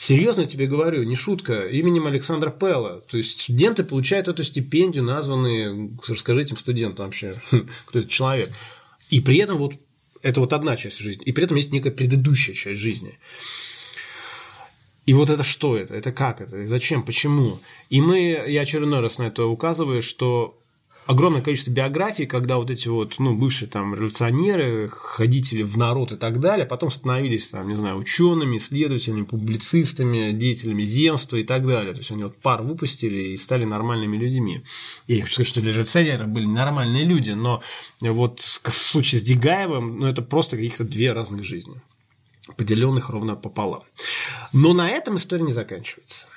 Серьезно 0.00 0.46
тебе 0.46 0.66
говорю, 0.66 1.02
не 1.02 1.14
шутка, 1.14 1.66
именем 1.66 2.06
Александра 2.06 2.48
Пелла. 2.48 3.02
То 3.02 3.18
есть 3.18 3.42
студенты 3.42 3.84
получают 3.84 4.28
эту 4.28 4.42
стипендию, 4.44 5.04
названные, 5.04 5.90
расскажите 6.08 6.46
этим 6.46 6.56
студентам 6.56 7.04
вообще, 7.04 7.34
кто 7.84 7.98
этот 7.98 8.10
человек. 8.10 8.50
И 9.10 9.20
при 9.20 9.36
этом 9.36 9.58
вот 9.58 9.74
это 10.22 10.40
вот 10.40 10.54
одна 10.54 10.78
часть 10.78 11.00
жизни, 11.00 11.22
и 11.26 11.32
при 11.32 11.44
этом 11.44 11.58
есть 11.58 11.70
некая 11.70 11.90
предыдущая 11.90 12.54
часть 12.54 12.80
жизни. 12.80 13.18
И 15.04 15.12
вот 15.12 15.28
это 15.28 15.42
что 15.42 15.76
это? 15.76 15.94
Это 15.94 16.12
как 16.12 16.40
это? 16.40 16.64
Зачем? 16.64 17.02
Почему? 17.02 17.60
И 17.90 18.00
мы, 18.00 18.42
я 18.48 18.62
очередной 18.62 19.00
раз 19.00 19.18
на 19.18 19.24
это 19.24 19.44
указываю, 19.44 20.00
что 20.00 20.58
огромное 21.10 21.42
количество 21.42 21.72
биографий, 21.72 22.24
когда 22.24 22.56
вот 22.56 22.70
эти 22.70 22.86
вот, 22.86 23.18
ну, 23.18 23.34
бывшие 23.34 23.68
там 23.68 23.94
революционеры, 23.94 24.88
ходители 24.88 25.62
в 25.62 25.76
народ 25.76 26.12
и 26.12 26.16
так 26.16 26.38
далее, 26.38 26.66
потом 26.66 26.88
становились 26.88 27.48
там, 27.48 27.68
не 27.68 27.74
знаю, 27.74 27.96
учеными, 27.96 28.58
исследователями, 28.58 29.24
публицистами, 29.24 30.30
деятелями 30.30 30.84
земства 30.84 31.36
и 31.36 31.42
так 31.42 31.66
далее. 31.66 31.92
То 31.94 31.98
есть 31.98 32.12
они 32.12 32.22
вот 32.22 32.36
пар 32.36 32.62
выпустили 32.62 33.32
и 33.32 33.36
стали 33.36 33.64
нормальными 33.64 34.16
людьми. 34.16 34.62
Я 35.08 35.22
хочу 35.22 35.34
сказать, 35.34 35.48
что 35.48 35.60
для 35.60 35.72
революционеров 35.72 36.28
были 36.28 36.46
нормальные 36.46 37.04
люди, 37.04 37.32
но 37.32 37.60
вот 38.00 38.38
в 38.40 38.70
случае 38.70 39.20
с 39.20 39.22
Дегаевым, 39.24 39.98
ну, 39.98 40.06
это 40.06 40.22
просто 40.22 40.56
каких-то 40.56 40.84
две 40.84 41.12
разных 41.12 41.42
жизни, 41.42 41.82
поделенных 42.56 43.10
ровно 43.10 43.34
пополам. 43.34 43.82
Но 44.52 44.74
на 44.74 44.88
этом 44.88 45.16
история 45.16 45.42
не 45.44 45.52
заканчивается. 45.52 46.28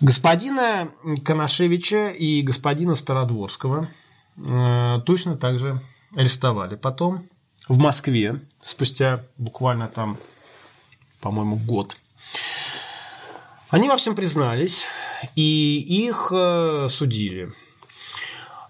Господина 0.00 0.92
Коношевича 1.24 2.10
и 2.10 2.42
господина 2.42 2.94
Стародворского 2.94 3.88
э, 4.36 5.00
точно 5.04 5.36
так 5.36 5.58
же 5.58 5.80
арестовали 6.14 6.76
потом 6.76 7.28
в 7.68 7.78
Москве 7.78 8.40
спустя 8.62 9.24
буквально 9.38 9.88
там, 9.88 10.16
по-моему, 11.20 11.56
год. 11.56 11.96
Они 13.70 13.88
во 13.88 13.96
всем 13.96 14.14
признались, 14.14 14.86
и 15.34 15.78
их 16.06 16.32
э, 16.32 16.86
судили. 16.88 17.52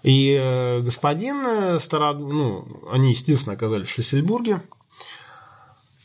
И 0.01 0.35
э, 0.35 0.79
господин 0.81 1.79
Старод... 1.79 2.17
ну, 2.17 2.89
они, 2.91 3.11
естественно, 3.11 3.53
оказались 3.53 3.87
в 3.87 3.91
Шлиссельбурге. 3.91 4.63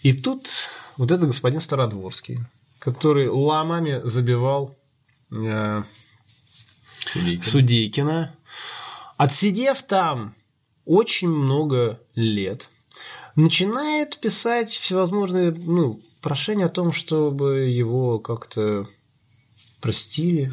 И 0.03 0.12
тут 0.12 0.68
вот 0.99 1.11
этот 1.11 1.29
господин 1.29 1.61
Стародворский, 1.61 2.41
который 2.79 3.29
ломами 3.29 4.03
забивал 4.05 4.77
Судейкина. 7.07 7.43
Судейкина. 7.43 8.37
Отсидев 9.16 9.82
там 9.82 10.35
очень 10.85 11.28
много 11.28 12.01
лет, 12.14 12.70
начинает 13.37 14.18
писать 14.20 14.70
всевозможные 14.70 15.51
ну, 15.51 16.01
прошения 16.20 16.66
о 16.66 16.70
том, 16.70 16.93
чтобы 16.93 17.66
его 17.66 18.18
как-то 18.18 18.89
простили, 19.80 20.53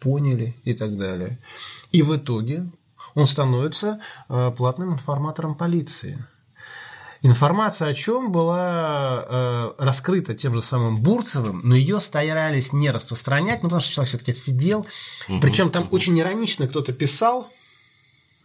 поняли 0.00 0.54
и 0.64 0.74
так 0.74 0.96
далее. 0.96 1.38
И 1.92 2.02
в 2.02 2.16
итоге 2.16 2.70
он 3.14 3.26
становится 3.26 4.00
э, 4.28 4.50
платным 4.56 4.94
информатором 4.94 5.54
полиции. 5.54 6.24
Информация 7.26 7.88
о 7.88 7.94
чем 7.94 8.30
была 8.30 9.24
э, 9.26 9.72
раскрыта 9.78 10.34
тем 10.34 10.54
же 10.54 10.60
самым 10.60 10.98
Бурцевым, 11.02 11.62
но 11.64 11.74
ее 11.74 11.98
старались 11.98 12.74
не 12.74 12.90
распространять, 12.90 13.62
ну, 13.62 13.70
потому 13.70 13.80
что 13.80 13.92
человек 13.92 14.08
все-таки 14.10 14.32
отсидел. 14.32 14.86
Причем 15.40 15.70
там 15.70 15.88
очень 15.90 16.20
иронично 16.20 16.68
кто-то 16.68 16.92
писал, 16.92 17.48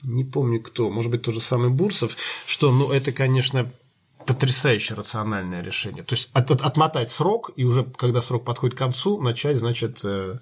не 0.02 0.24
помню 0.24 0.62
кто, 0.62 0.90
может 0.90 1.12
быть, 1.12 1.24
тот 1.24 1.34
же 1.34 1.42
самый 1.42 1.70
Бурцев, 1.70 2.16
что, 2.48 2.72
ну, 2.72 2.90
это, 2.90 3.12
конечно, 3.12 3.70
потрясающе 4.26 4.94
рациональное 4.94 5.62
решение. 5.62 6.04
То 6.04 6.14
есть 6.16 6.30
от, 6.32 6.50
от- 6.50 6.62
отмотать 6.62 7.10
срок, 7.12 7.52
и 7.58 7.66
уже 7.66 7.84
когда 7.84 8.22
срок 8.22 8.46
подходит 8.46 8.76
к 8.76 8.80
концу, 8.80 9.22
начать, 9.22 9.58
значит... 9.58 10.00
э, 10.06 10.38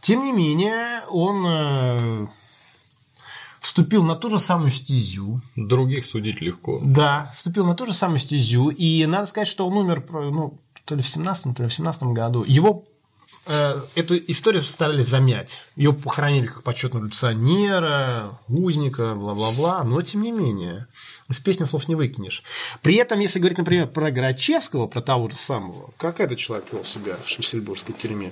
Тем 0.00 0.22
не 0.22 0.32
менее, 0.32 1.02
он 1.08 1.46
э, 1.46 2.26
вступил 3.66 4.04
на 4.04 4.14
ту 4.14 4.30
же 4.30 4.38
самую 4.38 4.70
стезю, 4.70 5.40
Других 5.56 6.06
судить 6.06 6.40
легко. 6.40 6.80
да, 6.84 7.30
вступил 7.34 7.66
на 7.66 7.74
ту 7.74 7.84
же 7.84 7.92
самую 7.92 8.18
стезю, 8.20 8.68
и 8.70 9.04
надо 9.06 9.26
сказать, 9.26 9.48
что 9.48 9.66
он 9.66 9.76
умер, 9.76 10.04
ну, 10.12 10.60
то 10.84 10.94
ли 10.94 11.02
в 11.02 11.08
17 11.08 11.56
то 11.56 11.62
ли 11.64 11.68
в 11.68 11.74
17 11.74 12.04
году. 12.04 12.44
Его 12.46 12.84
э, 13.46 13.74
эту 13.96 14.16
историю 14.16 14.62
старались 14.62 15.08
замять. 15.08 15.64
Его 15.74 15.92
похоронили 15.92 16.46
как 16.46 16.62
почетного 16.62 17.02
революционера, 17.02 18.38
узника, 18.46 19.16
бла-бла-бла, 19.16 19.82
но 19.82 20.00
тем 20.00 20.22
не 20.22 20.30
менее. 20.30 20.86
Из 21.28 21.40
песни 21.40 21.64
слов 21.64 21.88
не 21.88 21.96
выкинешь. 21.96 22.44
При 22.82 22.94
этом, 22.94 23.18
если 23.18 23.40
говорить, 23.40 23.58
например, 23.58 23.88
про 23.88 24.12
Грачевского, 24.12 24.86
про 24.86 25.00
того 25.00 25.28
же 25.28 25.34
самого, 25.34 25.90
как 25.96 26.20
этот 26.20 26.38
человек 26.38 26.72
вел 26.72 26.84
себя 26.84 27.16
в 27.24 27.28
Шамсельбургской 27.28 27.96
тюрьме? 27.98 28.30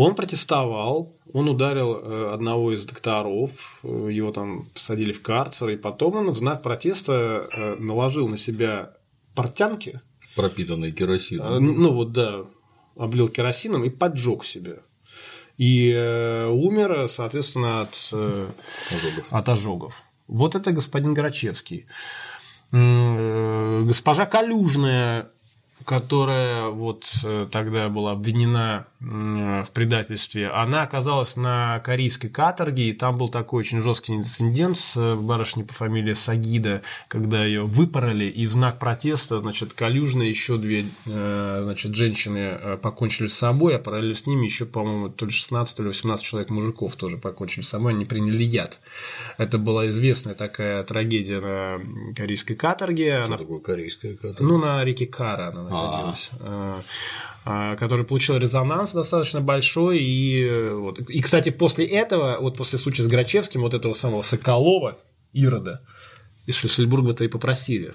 Он 0.00 0.14
протестовал, 0.14 1.14
он 1.34 1.46
ударил 1.50 1.94
э, 1.94 2.30
одного 2.32 2.72
из 2.72 2.86
докторов, 2.86 3.80
э, 3.82 4.08
его 4.10 4.32
там 4.32 4.64
посадили 4.72 5.12
в 5.12 5.20
карцер, 5.20 5.68
и 5.68 5.76
потом 5.76 6.16
он 6.16 6.30
в 6.30 6.38
знак 6.38 6.62
протеста 6.62 7.44
э, 7.54 7.74
наложил 7.76 8.26
на 8.26 8.38
себя 8.38 8.94
портянки, 9.34 10.00
Пропитанный 10.34 10.88
э, 10.88 10.92
керосином. 10.92 11.62
ну 11.62 11.92
вот 11.92 12.12
да, 12.12 12.46
облил 12.96 13.28
керосином 13.28 13.84
и 13.84 13.90
поджег 13.90 14.42
себя. 14.42 14.76
И 15.58 15.92
умер, 16.48 17.06
соответственно, 17.06 17.82
от, 17.82 17.94
Ожогов. 18.10 19.26
от 19.28 19.48
ожогов. 19.50 20.02
Вот 20.28 20.54
это 20.54 20.72
господин 20.72 21.12
Грачевский. 21.12 21.84
Госпожа 22.72 24.24
Калюжная, 24.24 25.30
которая 25.84 26.68
вот 26.68 27.06
э, 27.24 27.46
тогда 27.50 27.88
была 27.88 28.12
обвинена 28.12 28.86
м, 29.00 29.64
в 29.64 29.70
предательстве, 29.70 30.48
она 30.48 30.82
оказалась 30.82 31.36
на 31.36 31.80
корейской 31.80 32.28
каторге, 32.28 32.90
и 32.90 32.92
там 32.92 33.16
был 33.18 33.28
такой 33.28 33.60
очень 33.60 33.80
жесткий 33.80 34.14
инцидент 34.14 34.76
с 34.76 34.96
э, 34.96 35.14
барышней 35.16 35.64
по 35.64 35.72
фамилии 35.72 36.12
Сагида, 36.12 36.82
когда 37.08 37.44
ее 37.44 37.62
выпороли, 37.62 38.24
и 38.26 38.46
в 38.46 38.50
знак 38.52 38.78
протеста, 38.78 39.38
значит, 39.38 39.72
Калюжная 39.72 40.26
еще 40.26 40.58
две, 40.58 40.86
э, 41.06 41.60
значит, 41.64 41.94
женщины 41.94 42.38
э, 42.38 42.76
покончили 42.80 43.26
с 43.26 43.34
собой, 43.34 43.76
а 43.76 43.78
параллельно 43.78 44.14
с 44.14 44.26
ними 44.26 44.44
еще, 44.44 44.66
по-моему, 44.66 45.08
то 45.08 45.26
ли 45.26 45.32
16, 45.32 45.76
то 45.76 45.82
ли 45.82 45.88
18 45.88 46.24
человек 46.24 46.50
мужиков 46.50 46.96
тоже 46.96 47.16
покончили 47.16 47.62
с 47.62 47.68
собой, 47.68 47.92
они 47.92 48.04
приняли 48.04 48.42
яд. 48.42 48.80
Это 49.38 49.58
была 49.58 49.88
известная 49.88 50.34
такая 50.34 50.82
трагедия 50.84 51.40
на 51.40 52.14
корейской 52.14 52.54
каторге. 52.54 53.22
Что 53.22 53.28
Она 53.34 53.38
такое 53.38 53.60
корейская 53.60 54.14
каторга? 54.14 54.42
ну, 54.44 54.58
на 54.58 54.84
реке 54.84 55.06
Кара 55.06 55.48
она 55.48 55.69
находилась. 55.70 56.30
э, 56.40 56.80
э, 57.46 57.76
Который 57.78 58.04
получил 58.04 58.36
резонанс 58.36 58.92
достаточно 58.92 59.40
большой. 59.40 59.98
И, 59.98 60.44
э, 60.44 60.74
вот. 60.74 60.98
и, 60.98 61.20
кстати, 61.20 61.50
после 61.50 61.86
этого, 61.86 62.38
вот 62.40 62.56
после 62.56 62.78
случая 62.78 63.02
с 63.02 63.08
Грачевским, 63.08 63.60
вот 63.60 63.74
этого 63.74 63.94
самого 63.94 64.22
Соколова, 64.22 64.98
Ирода, 65.32 65.80
из 66.46 66.56
Шлиссельбурга-то 66.56 67.24
и 67.24 67.28
попросили. 67.28 67.94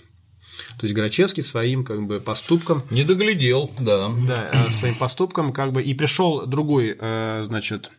То 0.78 0.86
есть 0.86 0.94
Грачевский 0.94 1.44
своим 1.44 1.84
как 1.84 2.06
бы 2.06 2.20
поступком 2.22 2.84
Не 2.90 3.04
доглядел, 3.04 3.70
да. 3.80 4.10
да, 4.28 4.50
э, 4.54 4.70
своим 4.70 4.96
поступком 4.96 5.52
как 5.52 5.74
бы 5.74 5.84
и 5.84 5.94
пришел 5.94 6.46
другой, 6.46 6.96
э, 6.98 7.44
значит, 7.46 7.92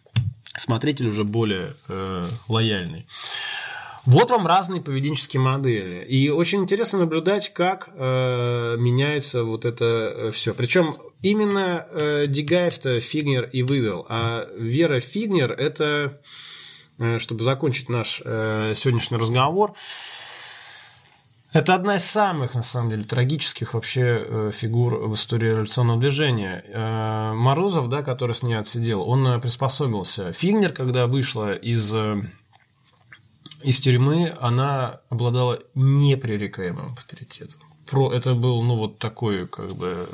смотритель 0.56 1.08
уже 1.08 1.24
более 1.24 1.74
лояльный. 2.48 3.06
Вот 4.06 4.30
вам 4.30 4.46
разные 4.46 4.80
поведенческие 4.80 5.40
модели. 5.40 6.04
И 6.04 6.30
очень 6.30 6.60
интересно 6.60 7.00
наблюдать, 7.00 7.52
как 7.52 7.88
э, 7.92 8.76
меняется 8.78 9.42
вот 9.42 9.64
это 9.64 10.30
все. 10.32 10.54
Причем 10.54 10.94
именно 11.22 11.86
э, 11.90 12.26
Дегаев-то 12.28 13.00
Фигнер 13.00 13.50
и 13.52 13.62
выдал, 13.64 14.06
а 14.08 14.48
Вера 14.56 15.00
Фигнер 15.00 15.50
это, 15.50 16.20
э, 16.98 17.18
чтобы 17.18 17.42
закончить 17.42 17.88
наш 17.88 18.22
э, 18.24 18.74
сегодняшний 18.76 19.16
разговор, 19.16 19.74
это 21.52 21.74
одна 21.74 21.96
из 21.96 22.04
самых, 22.04 22.54
на 22.54 22.62
самом 22.62 22.90
деле, 22.90 23.02
трагических 23.02 23.74
вообще 23.74 24.24
э, 24.24 24.50
фигур 24.52 25.08
в 25.08 25.14
истории 25.14 25.48
революционного 25.48 25.98
движения. 25.98 26.62
Э, 26.68 27.32
Морозов, 27.32 27.88
да, 27.88 28.02
который 28.02 28.34
с 28.34 28.42
ней 28.42 28.54
отсидел, 28.54 29.00
он 29.08 29.26
э, 29.26 29.40
приспособился. 29.40 30.32
Фигнер, 30.32 30.72
когда 30.72 31.06
вышла 31.06 31.54
из, 31.54 31.94
э, 31.94 32.20
из 33.66 33.80
тюрьмы, 33.80 34.32
она 34.40 35.00
обладала 35.10 35.58
непререкаемым 35.74 36.92
авторитетом. 36.92 37.60
Про, 37.90 38.12
это 38.12 38.34
был, 38.34 38.62
ну, 38.62 38.76
вот 38.76 38.98
такой, 38.98 39.48
как 39.48 39.74
бы... 39.74 40.08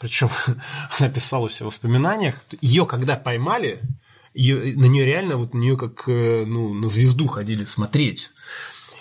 Причем 0.00 0.30
она 0.98 1.08
писала 1.08 1.48
все 1.48 1.62
в 1.62 1.68
воспоминаниях. 1.68 2.42
Ее, 2.60 2.86
когда 2.86 3.14
поймали, 3.16 3.80
её- 4.34 4.76
на 4.76 4.86
нее 4.86 5.04
реально, 5.04 5.36
вот 5.36 5.54
на 5.54 5.58
нее 5.58 5.76
как 5.76 6.08
э, 6.08 6.44
ну, 6.44 6.74
на 6.74 6.88
звезду 6.88 7.28
ходили 7.28 7.64
смотреть. 7.64 8.30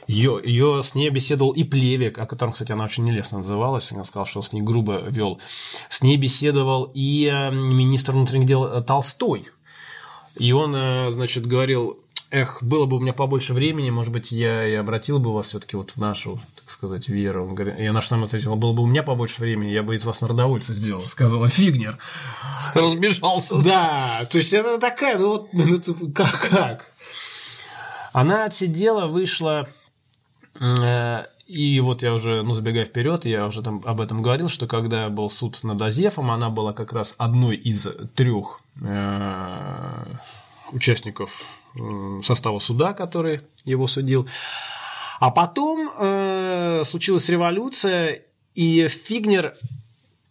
Ее, 0.07 0.39
ее 0.43 0.81
с 0.83 0.93
ней 0.93 1.09
беседовал 1.09 1.51
и 1.51 1.63
Плевик, 1.63 2.19
о 2.19 2.27
котором, 2.27 2.53
кстати, 2.53 2.71
она 2.71 2.83
очень 2.83 3.03
нелестно 3.03 3.39
называлась. 3.39 3.91
Он 3.91 4.05
сказал, 4.05 4.27
что 4.27 4.39
он 4.39 4.43
с 4.43 4.53
ней 4.53 4.61
грубо 4.61 5.03
вел. 5.07 5.39
С 5.89 6.03
ней 6.03 6.17
беседовал 6.17 6.91
и 6.93 7.25
э, 7.25 7.49
министр 7.51 8.11
внутренних 8.11 8.45
дел 8.45 8.65
э, 8.65 8.81
Толстой. 8.83 9.47
И 10.37 10.51
он, 10.51 10.71
значит, 11.11 11.45
говорил, 11.47 11.99
эх, 12.31 12.61
было 12.61 12.85
бы 12.85 12.97
у 12.97 12.99
меня 12.99 13.13
побольше 13.13 13.53
времени, 13.53 13.89
может 13.89 14.13
быть, 14.13 14.31
я 14.31 14.67
и 14.67 14.73
обратил 14.73 15.19
бы 15.19 15.33
вас 15.33 15.47
все-таки 15.47 15.75
вот 15.75 15.91
в 15.91 15.97
нашу, 15.97 16.39
так 16.55 16.69
сказать, 16.69 17.09
веру. 17.09 17.47
Он 17.47 17.55
говорит- 17.55 17.79
она 17.89 18.01
что 18.01 18.15
нам 18.15 18.25
ответила, 18.25 18.55
было 18.55 18.73
бы 18.73 18.83
у 18.83 18.87
меня 18.87 19.03
побольше 19.03 19.41
времени, 19.41 19.71
я 19.71 19.83
бы 19.83 19.95
из 19.95 20.05
вас 20.05 20.21
народовольца 20.21 20.73
сделал, 20.73 21.01
сказала 21.01 21.49
Фигнер. 21.49 21.97
Разбежался. 22.73 23.61
Да, 23.63 24.27
то 24.29 24.37
есть 24.37 24.53
это 24.53 24.77
такая, 24.79 25.17
ну 25.17 25.29
вот, 25.29 25.49
ну, 25.53 26.11
как, 26.13 26.49
как? 26.49 26.91
Она 28.13 28.45
отсидела, 28.45 29.07
вышла, 29.07 29.69
э, 30.59 31.23
и 31.47 31.79
вот 31.79 32.03
я 32.03 32.13
уже, 32.13 32.43
ну, 32.43 32.53
забегая 32.53 32.85
вперед, 32.85 33.25
я 33.25 33.47
уже 33.47 33.63
там 33.63 33.81
об 33.85 34.01
этом 34.01 34.21
говорил, 34.21 34.49
что 34.49 34.67
когда 34.67 35.09
был 35.09 35.29
суд 35.29 35.63
над 35.63 35.81
Азефом, 35.81 36.31
она 36.31 36.49
была 36.49 36.73
как 36.73 36.93
раз 36.93 37.15
одной 37.17 37.55
из 37.55 37.87
трех 38.15 38.61
э, 38.81 40.05
участников 40.73 41.45
состава 42.23 42.59
суда, 42.59 42.93
который 42.93 43.41
его 43.65 43.87
судил. 43.87 44.27
А 45.19 45.31
потом 45.31 45.89
э, 45.99 46.83
случилась 46.85 47.27
революция, 47.29 48.23
и 48.55 48.87
Фигнер 48.87 49.55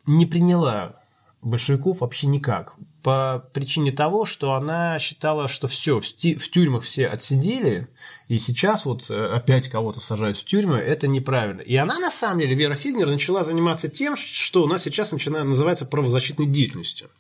не 0.07 0.25
приняла 0.25 0.97
большевиков 1.43 2.01
вообще 2.01 2.27
никак. 2.27 2.75
По 3.03 3.49
причине 3.53 3.93
того, 3.93 4.25
что 4.25 4.55
она 4.55 4.99
считала, 4.99 5.47
что 5.47 5.69
все, 5.69 6.01
в, 6.01 6.05
тюрьмах 6.05 6.83
все 6.83 7.07
отсидели, 7.07 7.89
и 8.27 8.39
сейчас 8.39 8.87
вот 8.87 9.11
э, 9.11 9.27
опять 9.35 9.69
кого-то 9.69 10.01
сажают 10.01 10.37
в 10.37 10.45
тюрьму, 10.45 10.75
это 10.75 11.07
неправильно. 11.07 11.61
И 11.61 11.77
она, 11.77 11.99
на 11.99 12.11
самом 12.11 12.41
деле, 12.41 12.55
Вера 12.55 12.75
Фигнер, 12.75 13.07
начала 13.07 13.45
заниматься 13.45 13.89
тем, 13.89 14.17
что 14.17 14.65
у 14.65 14.67
нас 14.67 14.83
сейчас 14.83 15.13
начинает, 15.13 15.47
называется 15.47 15.87
правозащитной 15.87 16.47
деятельностью. 16.47 17.11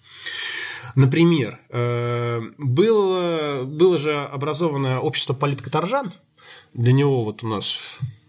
Например, 0.95 1.59
э, 1.70 2.41
было, 2.59 3.64
было 3.64 3.99
же 3.99 4.16
образовано 4.18 5.01
общество 5.01 5.34
политкоторжан. 5.34 6.12
Для 6.74 6.93
него 6.93 7.24
вот 7.24 7.43
у 7.45 7.49
нас 7.49 7.78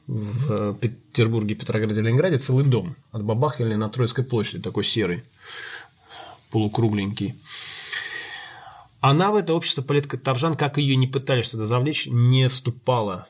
в 0.07 0.51
э, 0.51 0.75
Петербурге, 0.79 1.55
Петрограде, 1.55 2.01
Ленинграде 2.01 2.39
целый 2.39 2.65
дом 2.65 2.95
от 3.11 3.23
Бабахали 3.23 3.75
на 3.75 3.89
Троицкой 3.89 4.25
площади, 4.25 4.63
такой 4.63 4.83
серый, 4.83 5.23
полукругленький. 6.51 7.35
Она 9.01 9.31
в 9.31 9.35
это 9.35 9.53
общество 9.53 9.81
политкоторжан, 9.81 10.55
как 10.55 10.77
ее 10.77 10.95
не 10.95 11.07
пытались 11.07 11.49
туда 11.49 11.65
завлечь, 11.65 12.07
не 12.07 12.49
вступала. 12.49 13.27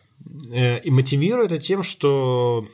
Э, 0.52 0.80
И 0.80 0.90
мотивирует 0.90 1.52
это 1.52 1.62
тем, 1.62 1.84
что 1.84 2.68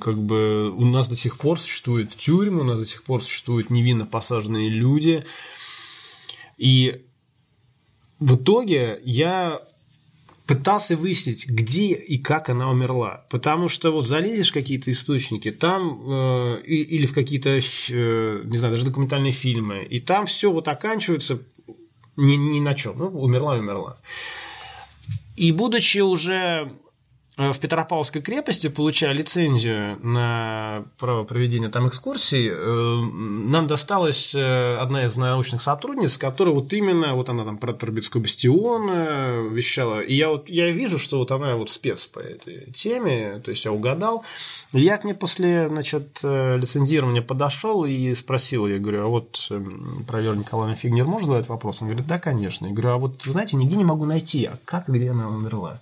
как 0.00 0.18
бы 0.18 0.70
у 0.70 0.84
нас 0.84 1.08
до 1.08 1.16
сих 1.16 1.38
пор 1.38 1.58
существуют 1.58 2.14
тюрьмы, 2.14 2.60
у 2.60 2.64
нас 2.64 2.78
до 2.78 2.86
сих 2.86 3.02
пор 3.02 3.22
существуют 3.22 3.70
невинно 3.70 4.06
посаженные 4.06 4.68
люди. 4.68 5.24
И 6.56 7.04
в 8.18 8.36
итоге 8.36 9.00
я 9.04 9.62
пытался 10.48 10.96
выяснить, 10.96 11.46
где 11.46 11.92
и 11.92 12.16
как 12.18 12.48
она 12.48 12.70
умерла. 12.70 13.26
Потому 13.28 13.68
что 13.68 13.90
вот 13.90 14.08
залезешь 14.08 14.50
в 14.50 14.54
какие-то 14.54 14.90
источники, 14.90 15.50
там 15.50 16.00
э, 16.06 16.62
или 16.62 17.04
в 17.04 17.12
какие-то, 17.12 17.50
э, 17.50 18.42
не 18.44 18.56
знаю, 18.56 18.72
даже 18.72 18.86
документальные 18.86 19.32
фильмы, 19.32 19.84
и 19.84 20.00
там 20.00 20.24
все 20.24 20.50
вот 20.50 20.66
оканчивается 20.68 21.42
ни, 22.16 22.36
ни 22.36 22.60
на 22.60 22.74
чем. 22.74 22.98
Ну, 22.98 23.08
умерла 23.08 23.56
и 23.56 23.60
умерла. 23.60 23.98
И 25.36 25.52
будучи 25.52 25.98
уже 25.98 26.72
в 27.38 27.58
Петропавловской 27.60 28.20
крепости, 28.20 28.66
получая 28.66 29.12
лицензию 29.12 29.96
на 30.04 30.84
право 30.98 31.22
проведения 31.22 31.68
там 31.68 31.86
экскурсий, 31.86 32.48
э, 32.50 32.54
нам 32.54 33.68
досталась 33.68 34.34
э, 34.34 34.76
одна 34.76 35.04
из 35.04 35.14
научных 35.14 35.62
сотрудниц, 35.62 36.18
которая 36.18 36.52
вот 36.52 36.72
именно, 36.72 37.14
вот 37.14 37.28
она 37.28 37.44
там 37.44 37.56
про 37.56 37.72
Трубецкий 37.72 38.20
бастион 38.20 39.54
вещала, 39.54 40.00
и 40.00 40.14
я 40.14 40.30
вот 40.30 40.48
я 40.48 40.70
вижу, 40.70 40.98
что 40.98 41.18
вот 41.18 41.30
она 41.30 41.54
вот 41.54 41.70
спец 41.70 42.06
по 42.06 42.18
этой 42.18 42.72
теме, 42.72 43.40
то 43.44 43.52
есть 43.52 43.64
я 43.64 43.70
угадал, 43.72 44.24
я 44.72 44.98
к 44.98 45.04
ней 45.04 45.14
после, 45.14 45.68
значит, 45.68 46.20
лицензирования 46.22 47.22
подошел 47.22 47.84
и 47.84 48.14
спросил, 48.14 48.66
я 48.66 48.78
говорю, 48.78 49.04
а 49.04 49.06
вот 49.06 49.46
эм, 49.50 50.04
про 50.06 50.20
Веру 50.20 50.34
Николаевну 50.34 50.76
Фигнер 50.76 51.04
можно 51.04 51.32
задать 51.32 51.48
вопрос? 51.48 51.80
Он 51.80 51.88
говорит, 51.88 52.06
да, 52.06 52.18
конечно. 52.18 52.66
Я 52.66 52.72
говорю, 52.72 52.90
а 52.90 52.98
вот, 52.98 53.22
знаете, 53.24 53.56
нигде 53.56 53.76
не 53.76 53.84
могу 53.84 54.04
найти, 54.04 54.44
а 54.46 54.58
как 54.64 54.88
где 54.88 55.10
она 55.10 55.28
умерла? 55.28 55.80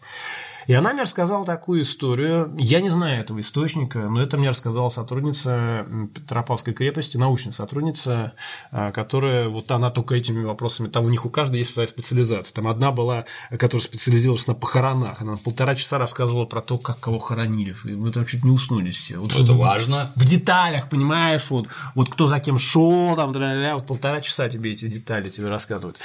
И 0.67 0.75
она 0.75 0.93
мне 0.93 1.03
рассказала 1.03 1.45
такую 1.45 1.83
историю. 1.83 2.55
Я 2.59 2.81
не 2.81 2.91
знаю 2.91 3.21
этого 3.21 3.41
источника, 3.41 4.01
но 4.01 4.21
это 4.21 4.37
мне 4.37 4.51
рассказала 4.51 4.89
сотрудница 4.89 5.87
Петропавловской 6.15 6.75
крепости, 6.75 7.17
научная 7.17 7.53
сотрудница, 7.53 8.33
а, 8.73 8.91
которая 8.93 9.49
вот 9.49 9.71
она 9.71 9.91
только 9.91 10.15
этими 10.15 10.45
вопросами, 10.45 10.89
там 10.89 11.05
у 11.05 11.09
них 11.09 11.25
у 11.25 11.31
каждой 11.31 11.59
есть 11.59 11.73
своя 11.73 11.87
специализация. 11.87 12.55
Там 12.55 12.69
одна 12.69 12.91
была, 12.91 13.25
которая 13.51 13.85
специализировалась 13.85 14.47
на 14.47 14.55
похоронах. 14.55 15.21
Она 15.21 15.37
полтора 15.37 15.75
часа 15.75 15.99
рассказывала 15.99 16.47
про 16.47 16.61
то, 16.61 16.79
как 16.79 16.99
кого 17.01 17.19
хоронили. 17.19 17.75
Мы 17.85 18.11
там 18.13 18.25
чуть 18.27 18.45
не 18.45 18.51
уснули 18.51 18.91
все. 18.91 19.19
Вот 19.19 19.35
это 19.35 19.53
важно. 19.53 20.13
В 20.17 20.25
деталях, 20.25 20.89
понимаешь, 20.89 21.47
вот, 21.51 21.69
вот 21.95 22.09
кто 22.11 22.27
за 22.27 22.41
кем 22.41 22.59
шел, 22.59 23.15
там, 23.17 23.33
вот 23.33 23.87
полтора 23.87 24.21
часа 24.21 24.49
тебе 24.49 24.73
эти 24.73 24.87
детали 24.87 25.31
тебе 25.31 25.49
рассказывают. 25.49 25.99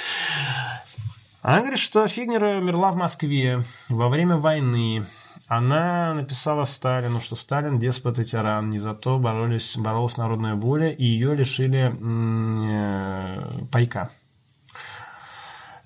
Она 1.41 1.59
говорит, 1.59 1.79
что 1.79 2.07
Фигнер 2.07 2.43
умерла 2.43 2.91
в 2.91 2.95
Москве 2.95 3.65
во 3.89 4.09
время 4.09 4.37
войны. 4.37 5.05
Она 5.47 6.13
написала 6.13 6.65
Сталину, 6.65 7.19
что 7.19 7.35
Сталин 7.35 7.79
деспот 7.79 8.19
и 8.19 8.25
тиран, 8.25 8.69
не 8.69 8.77
за 8.77 8.93
то 8.93 9.17
боролись, 9.17 9.75
боролась 9.75 10.17
народная 10.17 10.55
воля, 10.55 10.91
и 10.91 11.03
ее 11.03 11.35
лишили 11.35 11.93
э, 11.99 13.65
пайка. 13.71 14.11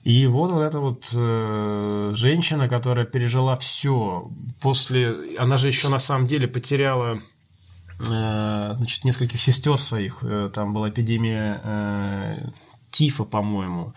И 0.03 0.27
вот, 0.27 0.51
вот 0.51 0.61
эта 0.61 0.79
вот 0.79 1.09
э, 1.15 2.11
женщина, 2.15 2.69
которая 2.69 3.05
пережила 3.05 3.55
все 3.55 4.29
после... 4.61 5.15
Она 5.39 5.57
же 5.57 5.67
еще 5.67 5.89
на 5.89 5.97
самом 5.99 6.27
деле 6.27 6.47
потеряла 6.47 7.21
э, 8.01 8.73
значит, 8.77 9.03
нескольких 9.03 9.39
сестер 9.41 9.79
своих. 9.79 10.19
Э, 10.21 10.51
там 10.53 10.73
была 10.73 10.89
эпидемия 10.89 11.59
э, 11.63 12.49
тифа, 12.91 13.23
по-моему. 13.23 13.95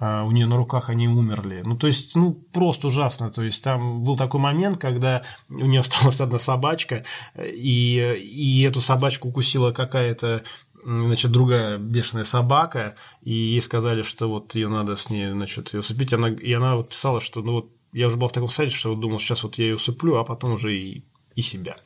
У 0.00 0.30
нее 0.30 0.46
на 0.46 0.56
руках 0.56 0.88
они 0.88 1.08
умерли. 1.08 1.62
Ну, 1.64 1.76
то 1.76 1.86
есть, 1.86 2.16
ну, 2.16 2.32
просто 2.32 2.86
ужасно. 2.86 3.30
То 3.30 3.42
есть, 3.42 3.62
там 3.62 4.02
был 4.02 4.16
такой 4.16 4.40
момент, 4.40 4.78
когда 4.78 5.22
у 5.48 5.66
нее 5.66 5.80
осталась 5.80 6.20
одна 6.20 6.38
собачка, 6.38 7.04
и, 7.38 8.18
и 8.18 8.62
эту 8.62 8.80
собачку 8.80 9.28
укусила 9.28 9.72
какая-то 9.72 10.42
значит, 10.82 11.30
другая 11.30 11.78
бешеная 11.78 12.24
собака, 12.24 12.96
и 13.22 13.32
ей 13.32 13.60
сказали, 13.60 14.02
что 14.02 14.28
вот 14.28 14.54
ее 14.54 14.68
надо 14.68 14.96
с 14.96 15.10
ней, 15.10 15.30
значит, 15.30 15.72
ее 15.74 15.80
усыпить. 15.80 16.12
Она, 16.12 16.30
и 16.30 16.52
она 16.52 16.76
вот 16.76 16.90
писала, 16.90 17.20
что, 17.20 17.42
ну, 17.42 17.52
вот 17.52 17.70
я 17.92 18.06
уже 18.06 18.16
был 18.16 18.28
в 18.28 18.32
таком 18.32 18.48
состоянии, 18.48 18.74
что 18.74 18.94
думал, 18.94 19.18
сейчас 19.18 19.42
вот 19.42 19.58
я 19.58 19.66
ее 19.66 19.76
усыплю, 19.76 20.16
а 20.16 20.24
потом 20.24 20.52
уже 20.52 20.74
и, 20.74 21.04
и 21.34 21.42
себя. 21.42 21.76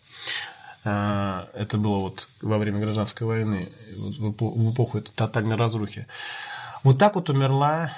А, 0.84 1.48
это 1.54 1.78
было 1.78 1.96
вот 1.96 2.28
во 2.42 2.58
время 2.58 2.78
гражданской 2.80 3.26
войны, 3.26 3.72
в 3.96 4.72
эпоху 4.72 4.98
этой 4.98 5.12
тотальной 5.12 5.56
разрухи. 5.56 6.06
Вот 6.84 6.98
так 6.98 7.16
вот 7.16 7.30
умерла 7.30 7.90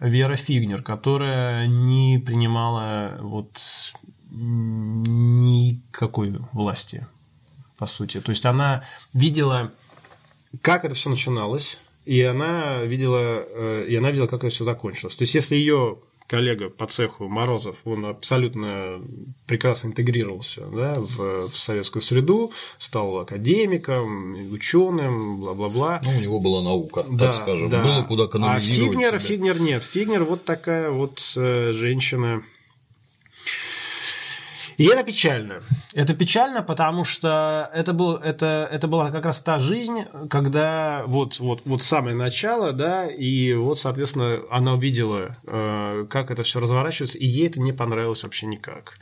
Вера 0.00 0.36
Фигнер, 0.36 0.82
которая 0.82 1.66
не 1.66 2.22
принимала 2.24 3.18
вот 3.20 3.58
никакой 5.10 6.38
власти, 6.52 7.06
по 7.76 7.86
сути. 7.86 8.20
То 8.20 8.30
есть 8.30 8.46
она 8.46 8.84
видела, 9.12 9.72
как 10.62 10.84
это 10.84 10.94
все 10.94 11.10
начиналось, 11.10 11.80
и 12.04 12.22
она 12.22 12.84
видела, 12.84 13.44
э, 13.44 13.86
и 13.88 13.96
она 13.96 14.12
видела, 14.12 14.28
как 14.28 14.44
это 14.44 14.54
все 14.54 14.64
закончилось. 14.64 15.16
То 15.16 15.22
есть, 15.22 15.34
если 15.34 15.56
ее 15.56 15.98
коллега 16.28 16.68
по 16.68 16.86
цеху 16.86 17.26
Морозов, 17.26 17.78
он 17.84 18.04
абсолютно 18.04 19.00
прекрасно 19.46 19.88
интегрировался 19.88 20.66
да, 20.66 20.94
в, 20.94 21.48
в 21.48 21.56
советскую 21.56 22.02
среду, 22.02 22.52
стал 22.76 23.18
академиком, 23.18 24.52
ученым, 24.52 25.40
бла-бла-бла. 25.40 26.00
Ну, 26.04 26.10
у 26.18 26.20
него 26.20 26.38
была 26.38 26.62
наука, 26.62 27.04
да, 27.10 27.32
так 27.32 27.42
скажем, 27.42 27.70
да. 27.70 27.82
было 27.82 28.02
куда 28.02 28.26
канализировать 28.26 28.90
А 28.90 28.92
Фигнер, 28.92 29.08
себя. 29.08 29.18
Фигнер 29.18 29.60
нет. 29.60 29.82
Фигнер 29.82 30.24
вот 30.24 30.44
такая 30.44 30.90
вот 30.90 31.20
э, 31.36 31.72
женщина, 31.72 32.42
и 34.78 34.86
это 34.86 35.02
печально. 35.02 35.60
Это 35.92 36.14
печально, 36.14 36.62
потому 36.62 37.02
что 37.02 37.68
это, 37.74 37.92
был, 37.92 38.14
это, 38.14 38.68
это 38.70 38.86
была 38.86 39.10
как 39.10 39.24
раз 39.24 39.40
та 39.40 39.58
жизнь, 39.58 40.04
когда 40.30 41.02
вот, 41.06 41.40
вот, 41.40 41.62
вот 41.64 41.82
самое 41.82 42.14
начало, 42.14 42.72
да, 42.72 43.06
и 43.06 43.54
вот, 43.54 43.80
соответственно, 43.80 44.40
она 44.50 44.74
увидела, 44.74 45.36
э, 45.42 46.06
как 46.08 46.30
это 46.30 46.44
все 46.44 46.60
разворачивается, 46.60 47.18
и 47.18 47.26
ей 47.26 47.48
это 47.48 47.60
не 47.60 47.72
понравилось 47.72 48.22
вообще 48.22 48.46
никак. 48.46 49.00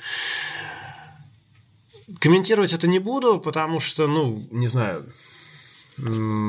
Комментировать 2.21 2.73
это 2.73 2.89
не 2.89 2.99
буду, 2.99 3.39
потому 3.39 3.79
что, 3.79 4.07
ну, 4.07 4.43
не 4.51 4.69
знаю, 4.69 5.05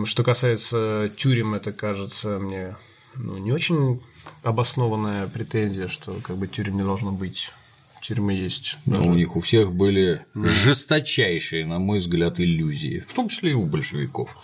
что 0.05 0.23
касается 0.23 1.11
тюрем, 1.17 1.53
это 1.53 1.73
кажется 1.73 2.39
мне 2.39 2.78
ну, 3.15 3.38
не 3.38 3.51
очень 3.51 4.01
обоснованная 4.43 5.28
претензия, 5.28 5.88
что 5.88 6.13
как 6.21 6.38
бы 6.38 6.47
тюрем 6.47 6.78
не 6.78 6.84
должно 6.84 7.11
быть 7.11 7.51
тюрьмы 8.08 8.34
есть. 8.34 8.78
Но 8.86 9.01
у 9.03 9.14
них 9.14 9.36
у 9.36 9.39
всех 9.39 9.74
были 9.74 10.26
жесточайшие, 10.34 11.66
на 11.66 11.80
мой 11.80 11.99
взгляд, 11.99 12.39
иллюзии, 12.39 13.03
в 13.08 13.14
том 13.14 13.28
числе 13.28 13.51
и 13.51 13.53
у 13.53 13.66
большевиков. 13.66 14.36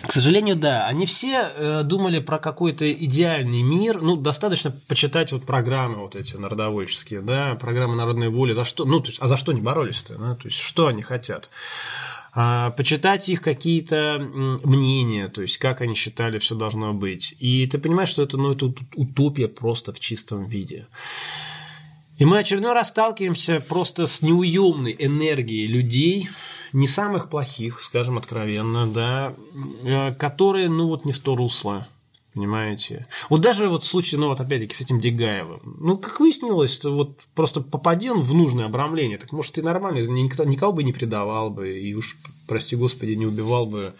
К 0.00 0.10
сожалению, 0.10 0.56
да. 0.56 0.86
Они 0.86 1.04
все 1.04 1.50
э, 1.54 1.82
думали 1.84 2.18
про 2.18 2.38
какой-то 2.38 2.90
идеальный 2.90 3.62
мир. 3.62 4.00
Ну, 4.00 4.16
достаточно 4.16 4.70
почитать 4.88 5.32
вот 5.32 5.44
программы 5.44 5.96
вот 5.96 6.16
эти 6.16 6.36
народовольческие, 6.36 7.20
да, 7.20 7.54
программы 7.56 7.96
народной 7.96 8.30
воли. 8.30 8.54
За 8.54 8.64
что? 8.64 8.84
Ну, 8.84 9.00
то 9.00 9.08
есть, 9.08 9.18
а 9.20 9.28
за 9.28 9.36
что 9.36 9.52
они 9.52 9.60
боролись-то? 9.60 10.14
Да? 10.16 10.34
То 10.36 10.48
есть, 10.48 10.58
что 10.58 10.86
они 10.86 11.02
хотят? 11.02 11.50
А, 12.34 12.70
почитать 12.70 13.28
их 13.28 13.42
какие-то 13.42 14.18
мнения, 14.64 15.28
то 15.28 15.42
есть 15.42 15.58
как 15.58 15.82
они 15.82 15.94
считали 15.94 16.38
все 16.38 16.54
должно 16.54 16.94
быть. 16.94 17.34
И 17.38 17.66
ты 17.66 17.76
понимаешь, 17.76 18.08
что 18.08 18.22
это, 18.22 18.38
ну, 18.38 18.52
это 18.52 18.72
утопия 18.94 19.48
просто 19.48 19.92
в 19.92 20.00
чистом 20.00 20.46
виде. 20.46 20.86
И 22.18 22.24
мы 22.24 22.38
очередной 22.38 22.72
раз 22.72 22.88
сталкиваемся 22.88 23.60
просто 23.60 24.06
с 24.06 24.22
неуемной 24.22 24.94
энергией 24.98 25.66
людей, 25.66 26.28
не 26.72 26.86
самых 26.86 27.28
плохих, 27.30 27.80
скажем 27.80 28.18
откровенно, 28.18 28.86
да, 28.86 29.34
э, 29.84 30.12
которые, 30.14 30.68
ну 30.68 30.88
вот, 30.88 31.04
не 31.04 31.12
в 31.12 31.18
то 31.18 31.36
русло, 31.36 31.86
понимаете. 32.34 33.06
Вот 33.28 33.40
даже 33.40 33.68
вот 33.68 33.84
в 33.84 33.86
случае, 33.86 34.20
ну 34.20 34.28
вот 34.28 34.40
опять-таки 34.40 34.74
с 34.74 34.80
этим 34.80 35.00
Дегаевым, 35.00 35.60
ну 35.80 35.98
как 35.98 36.20
выяснилось, 36.20 36.82
вот 36.84 37.18
просто 37.34 37.60
попади 37.60 38.10
он 38.10 38.20
в 38.20 38.34
нужное 38.34 38.66
обрамление, 38.66 39.18
так 39.18 39.32
может 39.32 39.58
и 39.58 39.62
нормально, 39.62 39.98
никто, 39.98 40.44
никого 40.44 40.72
бы 40.72 40.82
не 40.82 40.92
предавал 40.92 41.50
бы, 41.50 41.78
и 41.78 41.94
уж, 41.94 42.16
прости 42.46 42.76
господи, 42.76 43.12
не 43.12 43.26
убивал 43.26 43.66
бы 43.66 43.94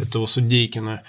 этого 0.00 0.26
Судейкина. 0.26 1.02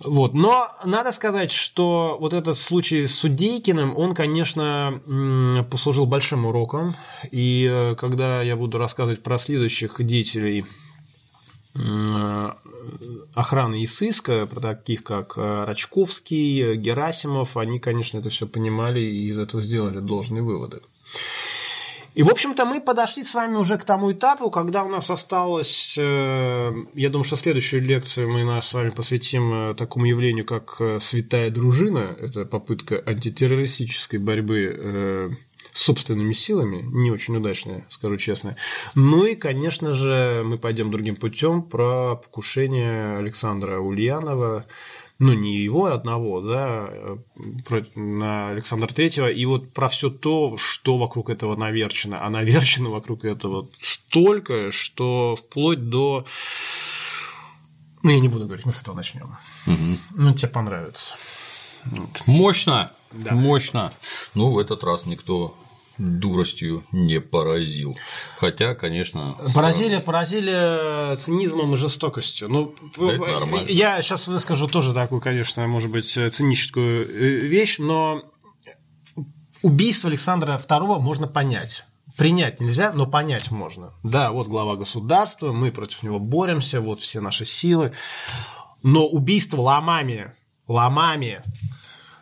Вот. 0.00 0.32
Но 0.32 0.68
надо 0.84 1.12
сказать, 1.12 1.50
что 1.50 2.16
вот 2.20 2.32
этот 2.32 2.56
случай 2.56 3.06
с 3.06 3.16
Судейкиным, 3.16 3.96
он, 3.96 4.14
конечно, 4.14 5.00
послужил 5.70 6.06
большим 6.06 6.46
уроком. 6.46 6.96
И 7.30 7.68
э, 7.68 7.94
когда 7.96 8.42
я 8.42 8.56
буду 8.56 8.78
рассказывать 8.78 9.22
про 9.22 9.38
следующих 9.38 9.96
деятелей 10.04 10.64
охраны 13.34 13.82
и 13.82 13.86
сыска, 13.86 14.46
про 14.46 14.60
таких 14.60 15.04
как 15.04 15.34
э, 15.36 15.64
Рачковский, 15.64 16.74
Герасимов, 16.76 17.56
они, 17.56 17.78
конечно, 17.78 18.18
это 18.18 18.30
все 18.30 18.46
понимали 18.46 19.00
и 19.00 19.28
из 19.28 19.38
этого 19.38 19.62
сделали 19.62 19.98
должные 19.98 20.42
выводы. 20.42 20.80
И, 22.14 22.22
в 22.22 22.30
общем-то, 22.30 22.64
мы 22.64 22.80
подошли 22.80 23.22
с 23.22 23.34
вами 23.34 23.56
уже 23.56 23.78
к 23.78 23.84
тому 23.84 24.12
этапу, 24.12 24.50
когда 24.50 24.82
у 24.82 24.88
нас 24.88 25.10
осталось, 25.10 25.96
э, 25.98 26.72
я 26.94 27.08
думаю, 27.10 27.24
что 27.24 27.36
следующую 27.36 27.82
лекцию 27.82 28.30
мы 28.30 28.44
нас 28.44 28.68
с 28.68 28.74
вами 28.74 28.90
посвятим 28.90 29.70
э, 29.70 29.74
такому 29.74 30.06
явлению, 30.06 30.44
как 30.44 30.76
э, 30.80 30.98
святая 31.00 31.50
дружина. 31.50 32.16
Это 32.18 32.44
попытка 32.44 33.02
антитеррористической 33.06 34.18
борьбы 34.18 35.36
с 35.72 35.82
собственными 35.82 36.32
силами, 36.32 36.82
не 36.82 37.10
очень 37.10 37.36
удачная, 37.36 37.84
скажу 37.88 38.16
честно. 38.16 38.56
Ну 38.94 39.24
и, 39.24 39.34
конечно 39.36 39.92
же, 39.92 40.42
мы 40.44 40.58
пойдем 40.58 40.90
другим 40.90 41.14
путем 41.14 41.62
про 41.62 42.16
покушение 42.16 43.18
Александра 43.18 43.78
Ульянова, 43.78 44.66
ну, 45.18 45.32
не 45.32 45.56
его 45.56 45.86
одного, 45.86 46.40
да, 46.40 46.90
на 47.96 48.50
Александра 48.50 48.86
Третьего, 48.86 49.28
и 49.28 49.44
вот 49.46 49.72
про 49.72 49.88
все 49.88 50.10
то, 50.10 50.56
что 50.56 50.96
вокруг 50.96 51.28
этого 51.28 51.56
наверчено. 51.56 52.24
А 52.24 52.30
наверчено 52.30 52.90
вокруг 52.90 53.24
этого 53.24 53.68
столько, 53.78 54.70
что 54.70 55.34
вплоть 55.34 55.88
до... 55.88 56.24
Ну, 58.04 58.10
я 58.10 58.20
не 58.20 58.28
буду 58.28 58.44
говорить, 58.46 58.64
мы 58.64 58.70
с 58.70 58.80
этого 58.80 58.94
начнем. 58.94 59.36
Угу. 59.66 59.98
Ну, 60.14 60.34
тебе 60.34 60.48
понравится. 60.48 61.16
Вот. 61.86 62.22
Мощно, 62.26 62.92
да. 63.10 63.34
мощно. 63.34 63.92
Ну, 64.34 64.52
в 64.52 64.58
этот 64.58 64.84
раз 64.84 65.04
никто 65.06 65.56
дуростью 65.98 66.84
не 66.92 67.20
поразил. 67.20 67.96
Хотя, 68.38 68.74
конечно. 68.74 69.36
Поразили, 69.54 69.98
поразили 69.98 71.16
цинизмом 71.16 71.74
и 71.74 71.76
жестокостью. 71.76 72.48
Ну, 72.48 72.74
это 72.96 73.18
нормально. 73.18 73.68
я 73.68 74.00
сейчас 74.02 74.28
выскажу 74.28 74.68
тоже 74.68 74.94
такую, 74.94 75.20
конечно, 75.20 75.66
может 75.66 75.90
быть, 75.90 76.06
циническую 76.06 77.06
э, 77.08 77.46
вещь, 77.46 77.78
но 77.78 78.22
убийство 79.62 80.08
Александра 80.08 80.60
II 80.64 81.00
можно 81.00 81.26
понять. 81.26 81.84
Принять 82.16 82.60
нельзя, 82.60 82.92
но 82.92 83.06
понять 83.06 83.50
можно. 83.50 83.92
Да, 84.02 84.32
вот 84.32 84.48
глава 84.48 84.76
государства, 84.76 85.52
мы 85.52 85.70
против 85.70 86.02
него 86.02 86.18
боремся, 86.18 86.80
вот 86.80 87.00
все 87.00 87.20
наши 87.20 87.44
силы. 87.44 87.92
Но 88.82 89.06
убийство 89.06 89.60
ломами, 89.60 90.32
ломами, 90.66 91.42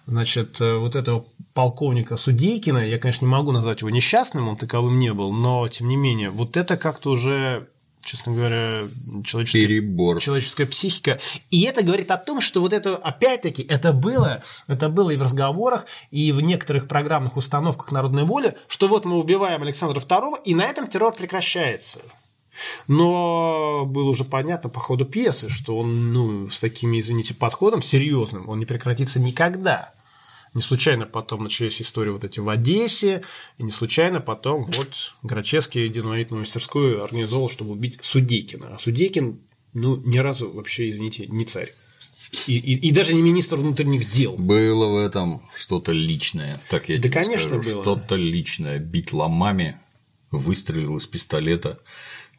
значит, 0.06 0.60
э, 0.60 0.76
вот 0.76 0.96
этого 0.96 1.26
полковника 1.56 2.18
Судейкина, 2.18 2.86
я, 2.86 2.98
конечно, 2.98 3.24
не 3.24 3.30
могу 3.30 3.50
назвать 3.50 3.80
его 3.80 3.88
несчастным, 3.88 4.46
он 4.48 4.58
таковым 4.58 4.98
не 4.98 5.12
был, 5.14 5.32
но, 5.32 5.66
тем 5.68 5.88
не 5.88 5.96
менее, 5.96 6.28
вот 6.28 6.56
это 6.56 6.76
как-то 6.76 7.10
уже 7.10 7.68
честно 8.04 8.32
говоря, 8.32 8.82
человеческая, 9.24 9.66
Перебор. 9.66 10.20
человеческая 10.20 10.66
психика. 10.66 11.18
И 11.50 11.62
это 11.62 11.82
говорит 11.82 12.12
о 12.12 12.18
том, 12.18 12.40
что 12.40 12.60
вот 12.60 12.72
это, 12.72 12.94
опять-таки, 12.94 13.62
это 13.62 13.92
было, 13.92 14.44
это 14.68 14.88
было 14.88 15.10
и 15.10 15.16
в 15.16 15.22
разговорах, 15.22 15.86
и 16.12 16.30
в 16.30 16.40
некоторых 16.40 16.86
программных 16.86 17.36
установках 17.36 17.90
народной 17.90 18.22
воли, 18.22 18.56
что 18.68 18.86
вот 18.86 19.06
мы 19.06 19.18
убиваем 19.18 19.62
Александра 19.62 19.98
II, 19.98 20.36
и 20.44 20.54
на 20.54 20.62
этом 20.62 20.86
террор 20.86 21.16
прекращается. 21.16 21.98
Но 22.86 23.84
было 23.86 24.10
уже 24.10 24.22
понятно 24.22 24.70
по 24.70 24.78
ходу 24.78 25.04
пьесы, 25.04 25.48
что 25.48 25.76
он 25.76 26.12
ну, 26.12 26.48
с 26.48 26.60
таким, 26.60 26.96
извините, 26.96 27.34
подходом 27.34 27.82
серьезным, 27.82 28.48
он 28.48 28.60
не 28.60 28.66
прекратится 28.66 29.18
никогда. 29.18 29.95
Не 30.56 30.62
случайно 30.62 31.04
потом 31.04 31.42
начались 31.42 31.82
истории 31.82 32.08
вот 32.08 32.24
эти 32.24 32.40
в 32.40 32.48
Одессе, 32.48 33.22
и 33.58 33.62
не 33.62 33.70
случайно 33.70 34.22
потом 34.22 34.64
вот 34.64 35.12
Грачевский 35.22 35.86
динамитную 35.90 36.40
мастерскую 36.40 37.04
организовал, 37.04 37.50
чтобы 37.50 37.72
убить 37.72 37.98
Судейкина. 38.00 38.68
А 38.74 38.78
Судейкин, 38.78 39.38
ну, 39.74 39.96
ни 39.96 40.16
разу 40.16 40.50
вообще, 40.50 40.88
извините, 40.88 41.26
не 41.26 41.44
царь. 41.44 41.74
И, 42.46 42.56
и, 42.56 42.88
и 42.88 42.90
даже 42.90 43.14
не 43.14 43.20
министр 43.20 43.56
внутренних 43.56 44.10
дел. 44.10 44.34
Было 44.38 44.86
в 44.86 44.96
этом 44.96 45.42
что-то 45.54 45.92
личное, 45.92 46.58
так 46.70 46.88
я 46.88 46.96
Да, 46.96 47.02
тебе 47.02 47.12
конечно, 47.12 47.48
скажу. 47.60 47.70
было. 47.74 47.82
Что-то 47.82 48.16
личное. 48.16 48.78
Бить 48.78 49.12
ломами, 49.12 49.78
выстрелил 50.30 50.96
из 50.96 51.06
пистолета. 51.06 51.80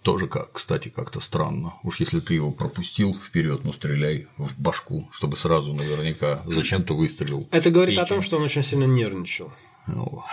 Тоже, 0.07 0.27
как, 0.27 0.53
кстати, 0.53 0.87
как-то 0.87 1.19
странно. 1.19 1.73
Уж 1.83 1.99
если 1.99 2.21
ты 2.21 2.33
его 2.33 2.53
пропустил 2.53 3.13
вперед, 3.13 3.65
ну 3.65 3.73
стреляй 3.73 4.27
в 4.37 4.57
башку, 4.57 5.09
чтобы 5.11 5.35
сразу 5.35 5.73
наверняка 5.73 6.43
зачем 6.45 6.83
ты 6.83 6.93
выстрелил. 6.93 7.49
Это 7.51 7.71
говорит 7.71 7.99
о 7.99 8.05
том, 8.05 8.21
что 8.21 8.37
он 8.37 8.43
очень 8.43 8.63
сильно 8.63 8.85
нервничал. 8.85 9.51
Ну, 9.85 10.23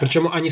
Причем 0.00 0.30
они, 0.32 0.50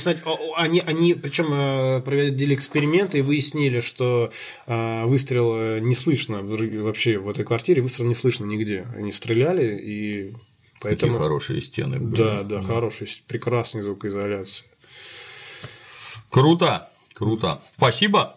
они, 0.57 0.81
они 0.81 1.15
причем 1.15 1.47
э, 1.55 2.03
проводили 2.03 2.55
эксперименты 2.55 3.21
и 3.21 3.23
выяснили, 3.23 3.81
что 3.81 4.31
э, 4.67 5.07
выстрел 5.07 5.55
э, 5.57 5.81
не 5.81 5.95
слышно 5.95 6.43
вообще 6.43 7.17
в 7.17 7.31
этой 7.31 7.47
квартире, 7.47 7.81
выстрел 7.81 8.05
не 8.05 8.15
слышно 8.15 8.45
нигде. 8.45 8.87
Они 8.95 9.11
стреляли 9.11 9.75
и 9.75 10.33
Какие 10.33 10.39
поэтому 10.83 11.15
хорошие 11.15 11.63
стены 11.63 11.99
были. 11.99 12.21
да, 12.21 12.43
да, 12.43 12.61
хороший, 12.61 13.09
прекрасный 13.27 13.81
звукоизоляция. 13.81 14.69
Круто, 16.29 16.91
круто. 17.19 17.61
Спасибо, 17.77 18.37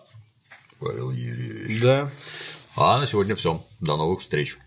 Павел 0.80 1.12
Юрьевич. 1.12 1.82
Да. 1.82 2.12
А 2.76 2.98
на 2.99 3.06
сегодня 3.06 3.36
все. 3.36 3.64
До 3.80 3.95
новых 3.95 4.22
встреч. 4.22 4.58